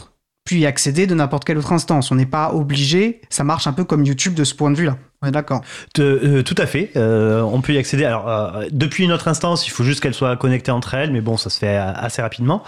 peut 0.45 0.57
y 0.57 0.67
accéder 0.67 1.07
de 1.07 1.15
n'importe 1.15 1.45
quelle 1.45 1.59
autre 1.59 1.73
instance. 1.73 2.11
On 2.11 2.17
n'est 2.17 2.27
pas 2.27 2.53
obligé. 2.53 3.21
Ça 3.31 3.45
marche 3.45 3.69
un 3.69 3.73
peu 3.73 3.85
comme 3.85 4.05
YouTube 4.05 4.35
de 4.35 4.43
ce 4.43 4.55
point 4.55 4.73
de 4.73 4.77
vue-là 4.77 4.97
d'accord. 5.23 5.63
Euh, 5.99 6.43
tout 6.43 6.55
à 6.59 6.67
fait. 6.67 6.91
Euh, 6.97 7.41
on 7.41 7.61
peut 7.61 7.73
y 7.73 7.79
accéder. 7.79 8.05
Alors, 8.05 8.29
euh, 8.29 8.67
depuis 8.71 9.05
une 9.05 9.13
autre 9.13 9.29
instance, 9.29 9.67
il 9.67 9.71
faut 9.71 9.85
juste 9.85 10.01
qu'elle 10.01 10.15
soit 10.15 10.37
connectée 10.37 10.71
entre 10.71 10.95
elles, 10.95 11.11
mais 11.11 11.21
bon, 11.21 11.37
ça 11.37 11.51
se 11.51 11.59
fait 11.59 11.77
assez 11.77 12.23
rapidement. 12.23 12.63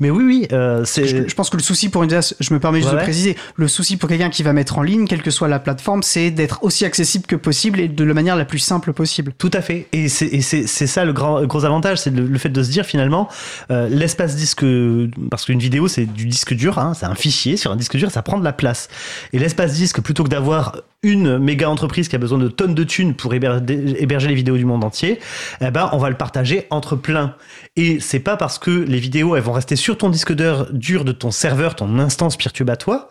Mais 0.00 0.10
oui, 0.10 0.24
oui, 0.24 0.48
c'est. 0.84 1.06
Je, 1.06 1.34
pense 1.34 1.50
que 1.50 1.56
le 1.56 1.62
souci 1.62 1.88
pour 1.88 2.02
une 2.02 2.10
je 2.12 2.54
me 2.54 2.60
permets 2.60 2.80
juste 2.80 2.92
de 2.92 2.98
préciser, 2.98 3.36
le 3.56 3.68
souci 3.68 3.96
pour 3.96 4.08
quelqu'un 4.08 4.30
qui 4.30 4.42
va 4.42 4.52
mettre 4.52 4.78
en 4.78 4.82
ligne, 4.82 5.06
quelle 5.06 5.22
que 5.22 5.30
soit 5.30 5.48
la 5.48 5.58
plateforme, 5.58 6.02
c'est 6.02 6.30
d'être 6.30 6.62
aussi 6.62 6.84
accessible 6.84 7.26
que 7.26 7.36
possible 7.36 7.80
et 7.80 7.88
de 7.88 8.04
la 8.04 8.14
manière 8.14 8.36
la 8.36 8.44
plus 8.44 8.58
simple 8.58 8.92
possible. 8.92 9.32
Tout 9.38 9.50
à 9.54 9.62
fait. 9.62 9.86
Et 9.92 10.08
c'est 10.08 10.66
ça 10.66 11.04
le 11.04 11.12
grand, 11.12 11.44
gros 11.44 11.64
avantage, 11.64 11.98
c'est 11.98 12.10
le, 12.10 12.38
fait 12.38 12.50
de 12.50 12.62
se 12.62 12.70
dire 12.70 12.84
finalement, 12.84 13.28
l'espace 13.70 14.36
disque, 14.36 14.64
parce 15.30 15.44
qu'une 15.46 15.58
vidéo, 15.58 15.88
c'est 15.88 16.06
du 16.06 16.26
disque 16.26 16.54
dur, 16.54 16.78
hein, 16.78 16.92
c'est 16.94 17.06
un 17.06 17.14
fichier 17.14 17.56
sur 17.56 17.72
un 17.72 17.76
disque 17.76 17.96
dur, 17.96 18.10
ça 18.10 18.22
prend 18.22 18.38
de 18.38 18.44
la 18.44 18.52
place. 18.52 18.88
Et 19.32 19.38
l'espace 19.38 19.74
disque, 19.74 20.00
plutôt 20.00 20.24
que 20.24 20.28
d'avoir 20.28 20.76
une 21.02 21.38
méga 21.38 21.68
entreprise 21.68 22.08
qui 22.08 22.14
a 22.14 22.18
besoin 22.18 22.38
de 22.38 22.48
tonnes 22.48 22.74
de 22.74 22.84
thunes 22.84 23.14
pour 23.14 23.34
héberger 23.34 24.28
les 24.28 24.34
vidéos 24.34 24.56
du 24.56 24.64
monde 24.64 24.84
entier, 24.84 25.18
eh 25.60 25.70
ben, 25.70 25.90
on 25.92 25.98
va 25.98 26.10
le 26.10 26.16
partager 26.16 26.66
entre 26.70 26.94
plein. 26.94 27.34
Et 27.74 27.98
c'est 27.98 28.20
pas 28.20 28.36
parce 28.36 28.58
que 28.58 28.70
les 28.70 28.98
vidéos, 28.98 29.34
elles 29.34 29.42
vont 29.42 29.52
rester 29.52 29.74
sur 29.74 29.98
ton 29.98 30.10
disque 30.10 30.32
dur 30.32 31.04
de 31.04 31.12
ton 31.12 31.30
serveur, 31.30 31.74
ton 31.74 31.98
instance 31.98 32.36
PeerTube 32.36 32.70
à 32.70 32.76
toi, 32.76 33.08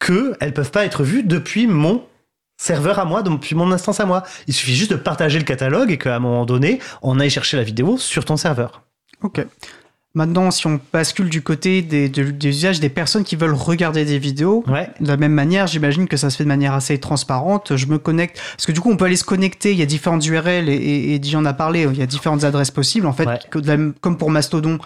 qu'elles 0.00 0.52
peuvent 0.52 0.72
pas 0.72 0.84
être 0.84 1.04
vues 1.04 1.22
depuis 1.22 1.66
mon 1.68 2.04
serveur 2.56 2.98
à 2.98 3.04
moi, 3.04 3.22
depuis 3.22 3.54
mon 3.54 3.70
instance 3.70 4.00
à 4.00 4.06
moi. 4.06 4.24
Il 4.48 4.54
suffit 4.54 4.74
juste 4.74 4.90
de 4.90 4.96
partager 4.96 5.38
le 5.38 5.44
catalogue 5.44 5.92
et 5.92 5.98
qu'à 5.98 6.16
un 6.16 6.18
moment 6.18 6.44
donné, 6.44 6.80
on 7.02 7.20
aille 7.20 7.30
chercher 7.30 7.56
la 7.56 7.62
vidéo 7.62 7.98
sur 7.98 8.24
ton 8.24 8.36
serveur. 8.36 8.82
Ok. 9.22 9.46
Maintenant, 10.14 10.50
si 10.50 10.66
on 10.66 10.80
bascule 10.92 11.28
du 11.28 11.42
côté 11.42 11.82
des, 11.82 12.10
usages 12.44 12.80
des 12.80 12.88
personnes 12.88 13.24
qui 13.24 13.36
veulent 13.36 13.54
regarder 13.54 14.04
des 14.04 14.18
vidéos, 14.18 14.64
de 14.66 15.06
la 15.06 15.16
même 15.16 15.32
manière, 15.32 15.66
j'imagine 15.66 16.08
que 16.08 16.16
ça 16.16 16.30
se 16.30 16.36
fait 16.36 16.44
de 16.44 16.48
manière 16.48 16.72
assez 16.72 16.98
transparente. 16.98 17.76
Je 17.76 17.86
me 17.86 17.98
connecte, 17.98 18.40
parce 18.52 18.66
que 18.66 18.72
du 18.72 18.80
coup, 18.80 18.90
on 18.90 18.96
peut 18.96 19.04
aller 19.04 19.16
se 19.16 19.24
connecter. 19.24 19.72
Il 19.72 19.78
y 19.78 19.82
a 19.82 19.86
différentes 19.86 20.26
URL 20.26 20.68
et, 20.68 21.14
et, 21.14 21.36
en 21.36 21.44
a 21.44 21.52
parlé. 21.52 21.82
Il 21.82 21.98
y 21.98 22.02
a 22.02 22.06
différentes 22.06 22.44
adresses 22.44 22.70
possibles. 22.70 23.06
En 23.06 23.12
fait, 23.12 23.28
comme 24.00 24.16
pour 24.16 24.30
Mastodon, 24.30 24.78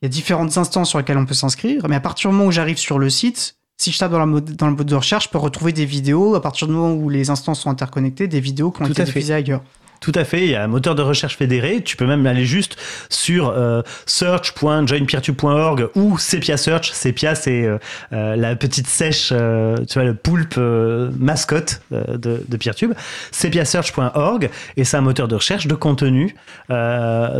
il 0.00 0.06
y 0.06 0.06
a 0.06 0.08
différentes 0.08 0.56
instances 0.56 0.88
sur 0.88 0.98
lesquelles 0.98 1.18
on 1.18 1.26
peut 1.26 1.34
s'inscrire. 1.34 1.86
Mais 1.88 1.96
à 1.96 2.00
partir 2.00 2.30
du 2.30 2.36
moment 2.36 2.48
où 2.48 2.52
j'arrive 2.52 2.78
sur 2.78 2.98
le 2.98 3.08
site, 3.08 3.56
si 3.76 3.92
je 3.92 3.98
tape 3.98 4.10
dans, 4.10 4.20
le 4.20 4.26
mode 4.26 4.44
de 4.54 4.94
recherche, 4.94 5.24
je 5.24 5.28
peux 5.28 5.38
retrouver 5.38 5.72
des 5.72 5.84
vidéos. 5.84 6.34
À 6.34 6.42
partir 6.42 6.66
du 6.66 6.72
moment 6.72 6.92
où 6.92 7.08
les 7.08 7.30
instances 7.30 7.60
sont 7.60 7.70
interconnectées, 7.70 8.26
des 8.26 8.40
vidéos 8.40 8.70
qui 8.70 8.82
ont 8.82 8.86
été 8.86 9.04
diffusées 9.04 9.34
ailleurs. 9.34 9.62
Tout 10.02 10.12
à 10.16 10.24
fait, 10.24 10.42
il 10.42 10.50
y 10.50 10.56
a 10.56 10.64
un 10.64 10.66
moteur 10.66 10.96
de 10.96 11.02
recherche 11.02 11.36
fédéré. 11.36 11.80
Tu 11.80 11.96
peux 11.96 12.06
même 12.06 12.26
aller 12.26 12.44
juste 12.44 12.76
sur 13.08 13.50
euh, 13.50 13.82
search.joinpeertube.org 14.04 15.90
ou 15.94 16.18
Sepia 16.18 16.56
Search. 16.56 16.90
Sepia, 16.90 17.36
c'est 17.36 17.62
euh, 17.62 17.78
euh, 18.12 18.34
la 18.34 18.56
petite 18.56 18.88
sèche, 18.88 19.28
tu 19.28 19.94
vois, 19.94 20.04
le 20.04 20.14
poulpe 20.14 20.56
mascotte 20.56 21.82
de, 21.92 22.44
de 22.46 22.56
Peertube. 22.56 22.94
sepiasearch.org 23.30 24.50
et 24.76 24.82
c'est 24.82 24.96
un 24.96 25.02
moteur 25.02 25.28
de 25.28 25.36
recherche 25.36 25.68
de 25.68 25.74
contenu 25.76 26.34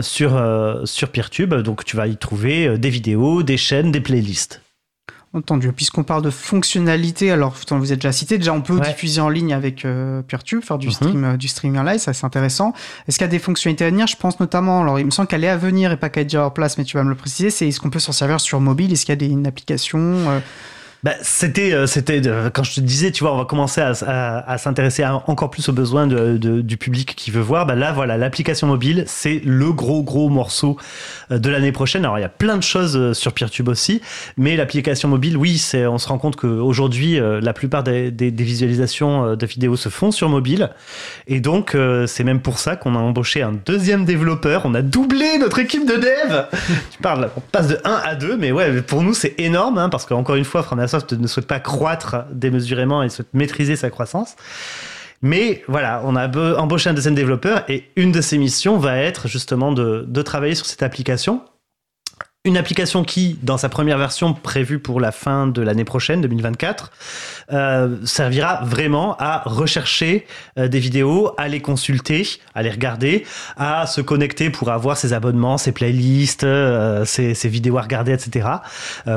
sur, 0.00 0.80
sur 0.84 1.08
Peertube. 1.08 1.54
Donc 1.54 1.84
tu 1.84 1.96
vas 1.96 2.06
y 2.06 2.16
trouver 2.16 2.78
des 2.78 2.90
vidéos, 2.90 3.42
des 3.42 3.56
chaînes, 3.56 3.90
des 3.90 4.00
playlists. 4.00 4.61
Entendu. 5.35 5.72
Puisqu'on 5.72 6.03
parle 6.03 6.20
de 6.20 6.28
fonctionnalité, 6.28 7.30
alors 7.30 7.57
vous 7.70 7.93
êtes 7.93 8.01
déjà 8.01 8.12
cité, 8.12 8.37
déjà 8.37 8.53
on 8.53 8.61
peut 8.61 8.78
diffuser 8.80 9.22
en 9.22 9.30
ligne 9.30 9.55
avec 9.55 9.87
euh, 9.87 10.20
PeerTube, 10.20 10.62
faire 10.62 10.76
du, 10.76 10.89
mhm. 10.89 10.93
stream, 10.93 11.24
euh, 11.24 11.37
du 11.39 11.49
streaming 11.49 11.80
en 11.80 11.85
live, 11.85 11.99
ça 12.01 12.12
c'est 12.12 12.26
intéressant. 12.26 12.74
Est-ce 13.09 13.16
qu'il 13.16 13.24
y 13.24 13.28
a 13.28 13.30
des 13.30 13.39
fonctionnalités 13.39 13.87
à 13.87 13.89
venir? 13.89 14.07
Je 14.07 14.16
pense 14.16 14.41
notamment, 14.41 14.83
alors 14.83 15.01
il 15.01 15.07
me 15.07 15.11
semble 15.11 15.28
qu'elle 15.28 15.45
est 15.45 15.49
à 15.49 15.57
venir 15.57 15.91
et 15.91 15.97
pas 15.97 16.11
qu'elle 16.11 16.24
est 16.24 16.26
déjà 16.26 16.45
en 16.45 16.51
place, 16.51 16.76
mais 16.76 16.85
tu 16.85 16.99
vas 16.99 17.05
me 17.05 17.09
le 17.09 17.14
préciser, 17.14 17.49
c'est 17.49 17.66
est-ce 17.66 17.80
qu'on 17.80 17.89
peut 17.89 17.99
s'en 17.99 18.12
servir 18.12 18.43
sur 18.43 18.61
mobile? 18.61 18.93
Est-ce 18.93 19.07
qu'il 19.07 19.12
y 19.12 19.16
a 19.16 19.16
des, 19.16 19.28
une 19.28 19.47
application 19.47 19.99
euh, 19.99 20.41
bah, 21.03 21.14
c'était, 21.20 21.72
euh, 21.72 21.88
c'était 21.88 22.22
quand 22.55 22.62
je 22.62 22.76
te 22.76 22.80
disais, 22.80 23.11
tu 23.11 23.24
vois, 23.24 23.34
on 23.34 23.36
va 23.36 23.44
commencer 23.44 23.80
à, 23.80 23.90
à, 24.38 24.59
s'intéresser 24.59 25.05
encore 25.05 25.50
plus 25.50 25.68
aux 25.68 25.72
besoins 25.72 26.07
du 26.07 26.76
public 26.76 27.14
qui 27.16 27.32
veut 27.32 27.40
voir. 27.40 27.66
Bah 27.66 27.74
là, 27.74 27.90
voilà, 27.90 28.16
l'application 28.16 28.68
mobile, 28.68 29.03
c'est 29.09 29.40
le 29.44 29.72
gros 29.72 30.05
gros 30.05 30.28
morceau 30.28 30.76
euh, 31.32 31.38
de 31.38 31.50
l'année 31.50 31.72
prochaine. 31.72 32.05
Alors 32.05 32.18
il 32.18 32.22
y 32.22 32.24
a 32.24 32.28
plein 32.28 32.57
de 32.57 32.62
choses 32.62 32.96
euh, 32.96 33.14
sur 33.14 33.32
PeerTube 33.32 33.66
aussi, 33.68 34.00
mais 34.36 34.55
l'application 34.55 35.09
mobile, 35.09 35.36
oui, 35.36 35.59
c'est, 35.59 35.88
on 35.88 35.98
se 35.98 36.07
rend 36.07 36.18
compte 36.18 36.36
qu'aujourd'hui, 36.36 37.18
la 37.20 37.53
plupart 37.53 37.82
des, 37.82 38.12
des, 38.12 38.30
visualisations 38.30 39.34
de 39.34 39.46
vidéos 39.46 39.76
se 39.76 39.88
font 39.88 40.11
sur 40.11 40.28
mobile, 40.28 40.70
et 41.26 41.40
donc 41.40 41.76
c'est 42.07 42.24
même 42.24 42.40
pour 42.40 42.59
ça 42.59 42.76
qu'on 42.76 42.94
a 42.94 42.98
embauché 42.98 43.42
un 43.42 43.53
deuxième 43.53 44.05
développeur. 44.05 44.62
On 44.64 44.74
a 44.74 44.82
doublé 44.82 45.38
notre 45.38 45.59
équipe 45.59 45.86
de 45.86 45.94
dev. 45.94 46.44
tu 46.90 46.98
parles, 47.00 47.30
on 47.36 47.40
passe 47.40 47.68
de 47.68 47.78
1 47.84 47.90
à 48.05 48.14
2, 48.14 48.36
mais 48.36 48.53
ouais, 48.53 48.82
pour 48.82 49.03
nous 49.03 49.14
c'est 49.14 49.34
énorme, 49.38 49.78
hein, 49.78 49.88
parce 49.88 50.07
qu'encore 50.07 50.36
une 50.36 50.44
fois, 50.44 50.62
Framasoft 50.93 51.12
ne 51.12 51.26
souhaite 51.26 51.47
pas 51.47 51.61
croître 51.61 52.24
démesurément 52.32 53.03
et 53.03 53.09
souhaite 53.09 53.32
maîtriser 53.32 53.76
sa 53.76 53.90
croissance. 53.90 54.36
Mais 55.22 55.62
voilà, 55.68 56.03
on 56.05 56.16
a 56.16 56.28
embauché 56.59 56.90
un 56.90 56.95
deuxième 56.95 57.14
développeur 57.14 57.64
et 57.68 57.90
une 57.97 58.11
de 58.12 58.20
ses 58.20 58.38
missions 58.38 58.76
va 58.78 58.99
être 58.99 59.28
justement 59.28 59.72
de 59.72 60.22
travailler 60.22 60.55
sur 60.55 60.66
cette 60.66 60.82
application 60.82 61.43
une 62.45 62.57
application 62.57 63.05
qui, 63.05 63.38
dans 63.45 63.57
sa 63.57 63.68
première 63.68 63.99
version 63.99 64.34
prévue 64.34 64.80
pour 64.80 64.99
la 64.99 65.12
fin 65.12 65.47
de 65.47 65.62
l'année 65.62 65.84
prochaine, 65.84 66.22
2024, 66.22 66.90
euh, 67.53 67.97
servira 68.05 68.64
vraiment 68.64 69.14
à 69.20 69.43
rechercher 69.47 70.26
euh, 70.59 70.66
des 70.66 70.80
vidéos, 70.80 71.34
à 71.38 71.47
les 71.47 71.61
consulter, 71.61 72.26
à 72.57 72.64
les 72.64 72.70
regarder, 72.70 73.24
à 73.57 73.86
se 73.86 74.01
connecter 74.01 74.51
pour 74.51 74.70
avoir 74.70 74.97
ses 74.97 75.12
abonnements, 75.12 75.57
ses 75.57 75.70
playlists, 75.70 76.43
euh, 76.43 77.05
ses, 77.05 77.32
vidéos 77.49 77.78
à 77.78 77.82
regarder, 77.82 78.12
etc. 78.12 78.49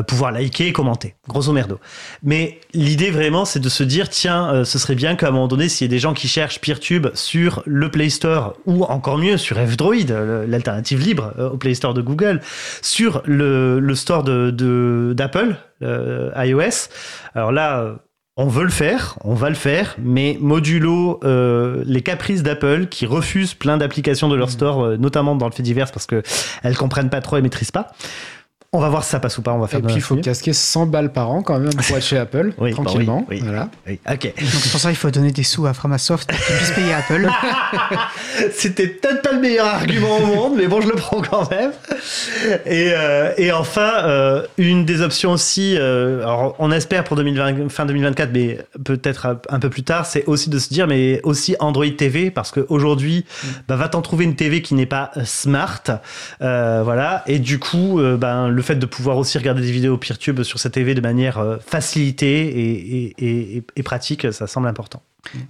pouvoir 0.08 0.32
liker 0.32 0.68
et 0.68 0.74
commenter, 0.74 1.16
grosso 1.28 1.52
merdo. 1.52 1.80
Mais 2.22 2.60
l'idée 2.74 3.10
vraiment, 3.10 3.46
c'est 3.46 3.60
de 3.60 3.70
se 3.70 3.84
dire, 3.84 4.10
tiens, 4.10 4.64
ce 4.66 4.78
serait 4.78 4.96
bien 4.96 5.16
qu'à 5.16 5.30
un 5.30 5.32
moment 5.32 5.48
donné, 5.48 5.70
s'il 5.70 5.88
y 5.88 5.90
a 5.90 5.92
des 5.92 6.00
gens 6.00 6.14
qui 6.14 6.28
cherchent 6.28 6.60
PeerTube 6.60 7.08
sur 7.14 7.64
le 7.66 7.90
Play 7.90 8.10
Store, 8.10 8.56
ou 8.66 8.84
encore 8.84 9.18
mieux, 9.18 9.38
sur 9.38 9.58
F-Droid, 9.58 10.12
l'alternative 10.48 11.00
libre 11.00 11.34
au 11.54 11.58
Play 11.58 11.74
Store 11.74 11.94
de 11.94 12.02
Google, 12.02 12.42
sur 12.82 13.15
le, 13.26 13.94
store 13.96 14.24
d'Apple, 14.24 15.56
de, 15.82 16.32
iOS. 16.36 16.90
Alors 17.34 17.52
là, 17.52 17.96
on 18.38 18.48
veut 18.48 18.64
le 18.64 18.70
faire, 18.70 19.18
on 19.24 19.34
va 19.34 19.48
le 19.48 19.56
faire, 19.56 19.96
mais 19.98 20.38
modulo 20.42 21.22
euh, 21.24 21.84
les 21.86 22.02
caprices 22.02 22.44
d'Apple 22.44 22.88
qui 22.88 23.06
refusent 23.06 23.54
plein 23.54 23.78
d'applications 23.78 24.28
de 24.28 24.36
leur 24.36 24.48
mmh. 24.48 24.52
store, 24.52 24.84
euh, 24.84 24.98
notamment 24.98 25.36
dans 25.36 25.46
le 25.46 25.54
fait 25.54 25.64
divers 25.64 25.90
parce 25.92 26.06
que 26.06 26.22
elles 26.62 26.76
comprennent 26.76 27.10
pas 27.10 27.22
trop 27.22 27.38
et 27.38 27.42
maîtrisent 27.42 27.72
pas. 27.72 27.94
On 28.76 28.80
va 28.80 28.90
voir 28.90 29.04
si 29.04 29.12
ça 29.12 29.20
passe 29.20 29.38
ou 29.38 29.42
pas. 29.42 29.54
On 29.54 29.60
va 29.60 29.68
faire. 29.68 29.80
Et 29.80 29.84
puis 29.84 29.96
il 29.96 30.02
faut 30.02 30.18
casquer 30.18 30.54
100 30.54 30.88
balles 30.88 31.12
par 31.12 31.32
an 31.32 31.42
quand 31.42 31.60
même 31.60 31.74
pour 31.74 31.98
être 31.98 32.04
chez 32.04 32.18
Apple 32.18 32.54
oui, 32.58 32.72
bah 32.72 32.84
tranquillement. 32.84 33.26
oui, 33.30 33.42
voilà. 33.44 33.70
Ok. 33.88 34.34
Donc 34.38 34.72
pour 34.72 34.80
ça 34.80 34.90
il 34.90 34.96
faut 34.96 35.10
donner 35.12 35.32
des 35.32 35.44
sous 35.44 35.66
à 35.66 35.74
Framasoft 35.74 36.30
pour 36.30 36.46
qu'ils 36.46 36.56
puissent 36.56 36.72
payer 36.72 36.94
Apple. 36.94 37.30
C'était 38.52 38.88
peut-être 38.88 39.22
pas 39.22 39.32
le 39.32 39.40
meilleur 39.40 39.68
argument 39.68 40.18
au 40.18 40.26
monde, 40.26 40.54
mais 40.58 40.68
bon 40.68 40.82
je 40.82 40.88
le 40.88 40.96
prends 40.96 41.22
quand 41.22 41.50
même. 41.50 41.72
Et, 42.66 42.92
euh, 42.94 43.32
et 43.38 43.52
enfin 43.52 43.92
euh, 44.04 44.46
une 44.58 44.86
des 44.86 45.02
options 45.02 45.32
aussi, 45.32 45.76
euh, 45.78 46.22
alors 46.24 46.56
on 46.60 46.72
espère 46.72 47.04
pour 47.04 47.16
2020, 47.16 47.70
fin 47.70 47.86
2024, 47.86 48.30
mais 48.34 48.60
peut-être 48.84 49.38
un 49.50 49.60
peu 49.60 49.70
plus 49.70 49.84
tard, 49.84 50.06
c'est 50.06 50.26
aussi 50.26 50.50
de 50.50 50.60
se 50.60 50.70
dire 50.70 50.88
mais 50.88 51.22
aussi 51.24 51.56
Android 51.60 51.86
TV 51.98 52.32
parce 52.32 52.52
qu'aujourd'hui 52.52 53.26
mm. 53.26 53.48
bah, 53.68 53.76
va 53.76 53.88
t'en 53.88 54.02
trouver 54.02 54.26
une 54.26 54.36
TV 54.36 54.62
qui 54.62 54.74
n'est 54.74 54.86
pas 54.86 55.12
smart, 55.24 55.84
voilà. 56.40 57.24
Et 57.28 57.40
du 57.40 57.60
coup 57.60 58.02
ben 58.18 58.50
le 58.50 58.62
fait 58.66 58.76
de 58.76 58.86
pouvoir 58.86 59.18
aussi 59.18 59.38
regarder 59.38 59.62
des 59.62 59.72
vidéos 59.72 59.98
PeerTube 59.98 60.44
sur 60.44 60.60
cette 60.60 60.74
TV 60.74 60.94
de 60.94 61.02
manière 61.02 61.38
euh, 61.38 61.58
facilitée 61.60 63.14
et, 63.76 63.84
pratique, 63.84 64.32
ça 64.34 64.48
semble 64.48 64.68
important. 64.68 65.04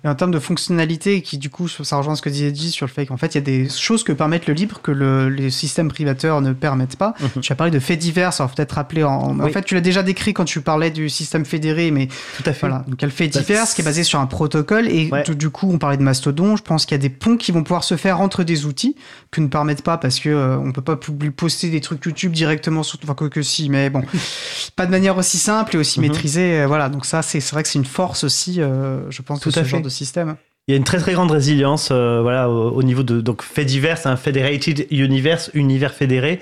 Et 0.03 0.07
en 0.07 0.15
termes 0.15 0.31
de 0.31 0.39
fonctionnalité, 0.39 1.21
qui 1.21 1.37
du 1.37 1.49
coup, 1.49 1.67
ça 1.67 1.97
rejoint 1.97 2.15
ce 2.15 2.21
que 2.21 2.29
disait 2.29 2.53
G 2.53 2.69
sur 2.69 2.85
le 2.85 2.91
fait 2.91 3.05
qu'en 3.05 3.17
fait, 3.17 3.35
il 3.35 3.35
y 3.35 3.37
a 3.37 3.41
des 3.41 3.69
choses 3.69 4.03
que 4.03 4.11
permettent 4.11 4.47
le 4.47 4.53
libre 4.53 4.81
que 4.81 4.91
le, 4.91 5.29
les 5.29 5.49
systèmes 5.49 5.89
privateurs 5.89 6.41
ne 6.41 6.53
permettent 6.53 6.95
pas. 6.97 7.13
Mhm. 7.19 7.41
Tu 7.41 7.51
as 7.51 7.55
parlé 7.55 7.71
de 7.71 7.79
faits 7.79 7.99
divers, 7.99 8.31
va 8.31 8.47
peut-être 8.47 8.73
rappeler 8.73 9.03
en. 9.03 9.39
En 9.39 9.49
fait, 9.49 9.63
tu 9.63 9.75
l'as 9.75 9.81
déjà 9.81 10.03
décrit 10.03 10.33
quand 10.33 10.45
tu 10.45 10.61
parlais 10.61 10.91
du 10.91 11.09
système 11.09 11.45
fédéré, 11.45 11.91
mais. 11.91 12.07
Tout 12.07 12.43
à 12.45 12.53
fait. 12.53 12.67
Voilà. 12.67 12.83
Donc, 12.87 12.99
il 12.99 13.01
y 13.01 13.05
a 13.05 13.07
le 13.07 13.13
fait 13.13 13.27
bah, 13.27 13.39
divers 13.39 13.65
qui 13.67 13.81
est 13.81 13.83
basé 13.83 14.03
sur 14.03 14.19
un 14.19 14.25
protocole. 14.25 14.87
Et 14.87 15.09
du 15.29 15.49
coup, 15.49 15.69
on 15.71 15.77
parlait 15.77 15.97
de 15.97 16.03
Mastodon. 16.03 16.55
Je 16.55 16.63
pense 16.63 16.85
qu'il 16.85 16.95
y 16.95 16.99
a 16.99 17.01
des 17.01 17.09
ponts 17.09 17.37
qui 17.37 17.51
vont 17.51 17.63
pouvoir 17.63 17.83
se 17.83 17.97
faire 17.97 18.21
entre 18.21 18.43
des 18.43 18.65
outils 18.65 18.95
que 19.31 19.41
ne 19.41 19.47
permettent 19.47 19.83
pas 19.83 19.97
parce 19.97 20.19
que 20.19 20.29
euh, 20.29 20.57
on 20.57 20.71
peut 20.71 20.81
pas 20.81 20.97
poster 21.35 21.69
des 21.69 21.81
trucs 21.81 22.03
YouTube 22.05 22.31
directement 22.31 22.83
sur. 22.83 22.99
Enfin, 23.03 23.13
que, 23.13 23.25
que 23.25 23.41
si, 23.41 23.69
mais 23.69 23.89
bon. 23.89 24.03
pas 24.75 24.85
de 24.85 24.91
manière 24.91 25.17
aussi 25.17 25.37
simple 25.37 25.75
et 25.75 25.79
aussi 25.79 25.99
mhm. 25.99 26.07
maîtrisée. 26.07 26.61
Euh, 26.61 26.67
voilà. 26.67 26.89
Donc, 26.89 27.05
ça, 27.05 27.21
c'est 27.21 27.43
vrai 27.51 27.63
que 27.63 27.69
c'est 27.69 27.79
une 27.79 27.85
force 27.85 28.23
aussi, 28.23 28.61
euh, 28.61 29.09
je 29.09 29.21
pense, 29.21 29.39
Tout 29.39 29.51
de 29.51 29.63
ce 29.65 29.69
genre 29.71 29.81
de 29.81 29.89
système. 29.89 30.37
Il 30.67 30.71
y 30.71 30.73
a 30.73 30.77
une 30.77 30.83
très 30.83 30.97
très 30.97 31.13
grande 31.13 31.29
résilience 31.29 31.89
euh, 31.91 32.23
voilà 32.23 32.49
au, 32.49 32.81
niveau 32.81 33.03
de 33.03 33.21
donc 33.21 33.43
fait 33.43 33.65
divers 33.65 34.07
un 34.07 34.15
federated 34.15 34.87
universe 34.89 35.51
univers 35.53 35.93
fédéré. 35.93 36.41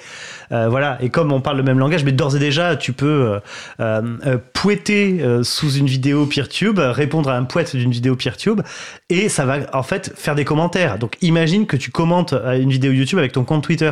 Euh, 0.54 0.70
voilà 0.70 0.98
et 1.02 1.10
comme 1.10 1.34
on 1.34 1.42
parle 1.42 1.58
le 1.58 1.64
même 1.64 1.78
langage 1.78 2.06
mais 2.06 2.14
d'ores 2.14 2.38
et 2.38 2.40
déjà 2.40 2.78
tu 2.78 2.94
peux 2.94 3.42
euh, 3.82 4.38
pouetter 4.54 5.22
sous 5.44 5.74
une 5.74 5.88
vidéo 5.88 6.26
PeerTube 6.26 6.80
répondre 6.80 7.30
à 7.30 7.36
un 7.36 7.44
poète 7.44 7.76
d'une 7.76 7.92
vidéo 7.92 8.16
PeerTube 8.16 8.62
et 9.10 9.28
ça 9.28 9.46
va 9.46 9.58
en 9.74 9.84
fait 9.84 10.14
faire 10.16 10.36
des 10.36 10.46
commentaires. 10.46 11.00
Donc 11.00 11.18
imagine 11.22 11.66
que 11.66 11.76
tu 11.76 11.92
commentes 11.92 12.34
une 12.34 12.70
vidéo 12.70 12.94
YouTube 12.94 13.20
avec 13.20 13.34
ton 13.34 13.44
compte 13.44 13.66
Twitter. 13.66 13.92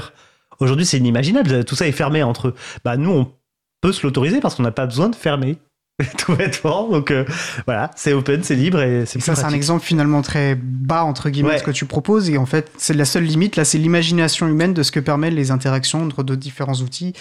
Aujourd'hui 0.62 0.86
c'est 0.86 0.98
inimaginable 0.98 1.66
tout 1.66 1.76
ça 1.76 1.88
est 1.88 1.92
fermé 1.92 2.24
entre 2.24 2.50
eux. 2.50 2.56
Bah 2.86 2.96
nous 2.96 3.12
on 3.12 3.34
peut 3.82 3.92
se 3.92 4.08
l'autoriser 4.08 4.40
parce 4.40 4.56
qu'on 4.56 4.64
n'a 4.64 4.72
pas 4.72 4.86
besoin 4.86 5.10
de 5.10 5.16
fermer 5.18 5.58
tout 6.18 6.36
bêtement. 6.36 6.90
Donc 6.90 7.12
euh, 7.12 7.26
voilà, 7.66 7.92
c'est 7.96 8.14
open, 8.14 8.44
c'est 8.44 8.56
libre 8.56 8.82
et 8.82 9.06
c'est 9.06 9.22
Ça, 9.22 9.36
c'est 9.36 9.46
un 9.46 9.54
exemple 9.54 9.84
finalement 9.84 10.22
très 10.22 10.56
bas, 10.56 11.04
entre 11.04 11.30
guillemets, 11.30 11.54
de 11.54 11.60
ce 11.60 11.64
que 11.64 11.72
tu 11.72 11.86
proposes. 11.86 12.30
Et 12.30 12.38
en 12.38 12.46
fait, 12.46 12.72
c'est 12.78 12.94
la 12.94 13.06
seule 13.06 13.24
limite, 13.24 13.56
là, 13.56 13.66
c'est 13.66 13.78
l'imagination 13.78 14.48
humaine 14.48 14.74
de 14.74 14.84
ce 14.84 14.92
que 14.92 15.00
permettent 15.00 15.34
les 15.34 15.52
interactions 15.52 16.04
entre 16.04 16.24
deux 16.24 16.38
différents 16.38 16.76
outils 16.76 17.14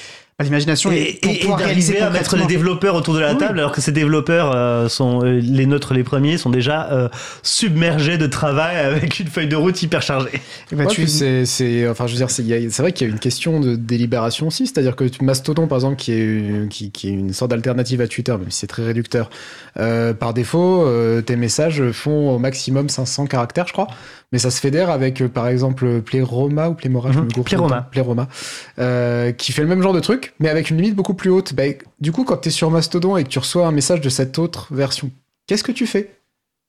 l'imagination 0.43 0.91
et, 0.93 1.19
pour 1.45 1.57
réaliser 1.57 1.99
à 1.99 2.11
mettre 2.11 2.37
les 2.37 2.47
développeurs 2.47 2.95
autour 2.95 3.15
de 3.15 3.21
la 3.21 3.35
table 3.35 3.59
alors 3.59 3.73
que 3.73 3.81
ces 3.81 3.93
développeurs 3.93 4.53
euh, 4.55 4.89
sont 4.89 5.25
euh, 5.25 5.41
les 5.41 5.67
nôtres 5.67 5.95
les 5.95 6.05
premiers 6.05 6.39
sont 6.39 6.51
déjà 6.51 6.91
euh, 6.91 7.09
submergés 7.43 8.19
de 8.19 8.27
travail 8.27 8.77
avec 8.77 9.21
une 9.21 9.27
feuille 9.27 9.49
de 9.49 9.57
route 9.57 9.83
hyper 9.83 10.03
chargée. 10.03 10.31
Bah, 10.73 10.85
c'est 11.45 11.89
enfin 11.89 12.07
je 12.07 12.13
veux 12.13 12.19
dire 12.19 12.31
c'est 12.31 12.79
vrai 12.79 12.93
qu'il 12.93 13.07
y 13.07 13.11
a 13.11 13.13
une 13.13 13.19
question 13.19 13.61
de 13.61 13.77
délibération 13.77 14.47
aussi 14.49 14.67
c'est-à-dire 14.67 14.97
que 14.97 15.05
Mastodon 15.23 15.67
par 15.67 15.79
exemple 15.79 15.97
qui 15.97 16.13
est 16.13 16.69
qui, 16.69 16.91
qui 16.91 17.09
est 17.09 17.13
une 17.13 17.33
sorte 17.33 17.51
d'alternative 17.51 18.01
à 18.01 18.09
Twitter 18.09 18.33
même 18.33 18.51
si 18.51 18.61
c'est 18.61 18.67
très 18.67 18.85
réducteur 18.85 19.31
par 19.75 20.35
défaut 20.35 20.87
tes 21.27 21.37
messages 21.37 21.91
font 21.93 22.31
au 22.35 22.39
maximum 22.39 22.89
500 22.89 23.27
caractères 23.27 23.67
je 23.67 23.73
crois 23.73 23.89
mais 24.33 24.39
ça 24.39 24.51
se 24.51 24.61
fédère 24.61 24.91
avec 24.91 25.27
par 25.29 25.49
exemple 25.49 26.03
Playroma 26.03 26.69
ou 26.69 26.75
Playmora 26.75 27.11
mmh, 27.11 27.29
Playroma 27.45 27.89
Playroma 27.91 28.29
qui 29.37 29.53
fait 29.53 29.63
le 29.63 29.69
même 29.69 29.83
genre 29.83 29.93
de 29.93 30.01
truc 30.01 30.35
mais 30.39 30.49
avec 30.49 30.71
une 30.71 30.77
limite 30.77 30.95
beaucoup 30.95 31.15
plus 31.15 31.31
haute. 31.31 31.55
Bah, 31.55 31.65
du 32.01 32.13
coup, 32.13 32.25
quand 32.25 32.39
tu 32.39 32.49
es 32.49 32.53
sur 32.53 32.71
Mastodon 32.71 33.17
et 33.17 33.25
que 33.25 33.29
tu 33.29 33.39
reçois 33.39 33.67
un 33.67 33.73
message 33.73 34.01
de 34.01 34.09
cette 34.09 34.39
autre 34.39 34.73
version, 34.75 35.11
qu'est-ce 35.47 35.65
que 35.65 35.73
tu 35.73 35.87
fais? 35.87 36.20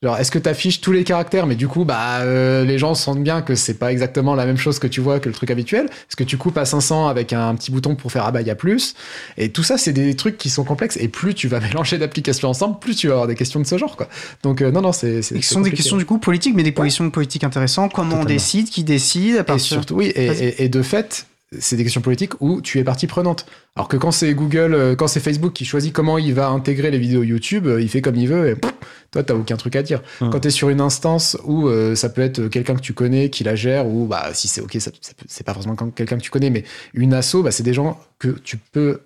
Genre, 0.04 0.18
est-ce 0.18 0.32
que 0.32 0.40
tu 0.40 0.50
affiches 0.50 0.82
tous 0.82 0.92
les 0.92 1.04
caractères, 1.04 1.46
mais 1.46 1.54
du 1.54 1.68
coup, 1.68 1.86
bah, 1.86 2.22
euh, 2.22 2.66
les 2.66 2.80
gens 2.80 2.96
sentent 2.96 3.22
bien 3.22 3.44
que 3.44 3.54
c'est 3.54 3.76
pas 3.76 3.92
exactement 3.92 4.34
la 4.34 4.48
même 4.48 4.58
chose 4.58 4.80
que 4.80 4.88
tu 4.88 5.00
vois 5.00 5.20
que 5.20 5.30
le 5.30 5.36
truc 5.36 5.52
habituel? 5.52 5.86
Est-ce 5.86 6.16
que 6.16 6.24
tu 6.24 6.38
coupes 6.38 6.58
à 6.58 6.66
500 6.66 7.08
avec 7.08 7.34
un 7.34 7.54
petit 7.54 7.70
bouton 7.70 7.94
pour 7.94 8.12
faire 8.12 8.26
ah 8.26 8.32
bah 8.32 8.42
il 8.42 8.48
y 8.48 8.50
a 8.50 8.56
plus? 8.56 8.96
Et 9.38 9.50
tout 9.50 9.62
ça, 9.62 9.78
c'est 9.78 9.94
des 9.94 10.16
trucs 10.16 10.40
qui 10.40 10.50
sont 10.50 10.64
complexes. 10.64 10.98
Et 10.98 11.08
plus 11.08 11.36
tu 11.36 11.48
vas 11.48 11.60
mélanger 11.62 12.00
d'applications 12.00 12.50
ensemble, 12.50 12.80
plus 12.80 12.96
tu 12.96 13.10
vas 13.10 13.14
avoir 13.14 13.28
des 13.28 13.36
questions 13.36 13.60
de 13.60 13.68
ce 13.68 13.78
genre, 13.78 13.96
quoi. 13.96 14.10
Donc 14.42 14.64
euh, 14.64 14.72
non, 14.72 14.82
non, 14.82 14.92
c'est. 14.92 15.22
Ce 15.22 15.40
sont 15.42 15.62
des 15.62 15.72
questions 15.72 15.98
du 15.98 16.06
coup 16.06 16.18
politiques, 16.18 16.56
mais 16.56 16.64
des 16.64 16.72
positions 16.72 17.08
politiques 17.12 17.44
intéressantes. 17.44 17.94
Comment 17.94 18.22
on 18.22 18.26
décide, 18.26 18.72
qui 18.72 18.84
décide 18.84 19.46
Et 19.48 19.60
surtout, 19.60 19.98
oui, 19.98 20.08
et, 20.08 20.64
et, 20.64 20.70
de 20.70 20.82
fait, 20.82 21.28
c'est 21.60 21.76
des 21.76 21.84
questions 21.84 22.02
politiques 22.02 22.34
où 22.40 22.62
tu 22.62 22.80
es 22.80 22.84
partie 22.84 23.08
prenante. 23.08 23.46
Alors 23.76 23.88
que 23.88 23.98
quand 23.98 24.12
c'est 24.12 24.34
Google, 24.34 24.74
euh, 24.74 24.96
quand 24.96 25.08
c'est 25.08 25.20
Facebook 25.20 25.54
qui 25.54 25.66
choisit 25.66 25.92
comment 25.92 26.18
il 26.18 26.34
va 26.34 26.48
intégrer 26.50 26.92
les 26.92 26.98
vidéos 26.98 27.24
YouTube, 27.24 27.68
euh, 27.68 27.82
il 27.82 27.90
fait 27.90 28.02
comme 28.02 28.16
il 28.16 28.28
veut 28.28 28.50
et 28.50 28.56
toi, 28.56 28.72
toi, 29.12 29.24
t'as 29.24 29.34
aucun 29.34 29.58
truc 29.58 29.76
à 29.76 29.84
dire. 29.84 30.02
Quand 30.20 30.40
tu 30.40 30.48
es 30.48 30.52
sur 30.52 30.70
une 30.70 30.80
instance 30.80 31.38
où 31.44 31.68
euh, 31.68 31.96
ça 31.96 32.08
peut 32.08 32.22
être 32.22 32.48
quelqu'un 32.48 32.76
que 32.76 32.82
tu 32.82 32.94
connais 32.94 33.30
qui 33.30 33.44
la 33.44 33.56
gère, 33.56 33.86
ou 33.86 34.06
bah, 34.06 34.30
si 34.34 34.48
c'est 34.48 34.62
OK, 34.62 34.78
ça, 34.80 34.92
c'est 35.28 35.44
pas 35.44 35.54
forcément 35.54 35.76
quelqu'un 35.76 36.18
que 36.18 36.22
tu 36.22 36.32
connais, 36.32 36.50
mais 36.50 36.64
une 36.94 37.14
asso, 37.14 37.44
bah, 37.44 37.52
c'est 37.52 37.64
des 37.64 37.74
gens 37.74 38.00
que 38.20 38.30
tu 38.30 38.56
peux 38.58 39.02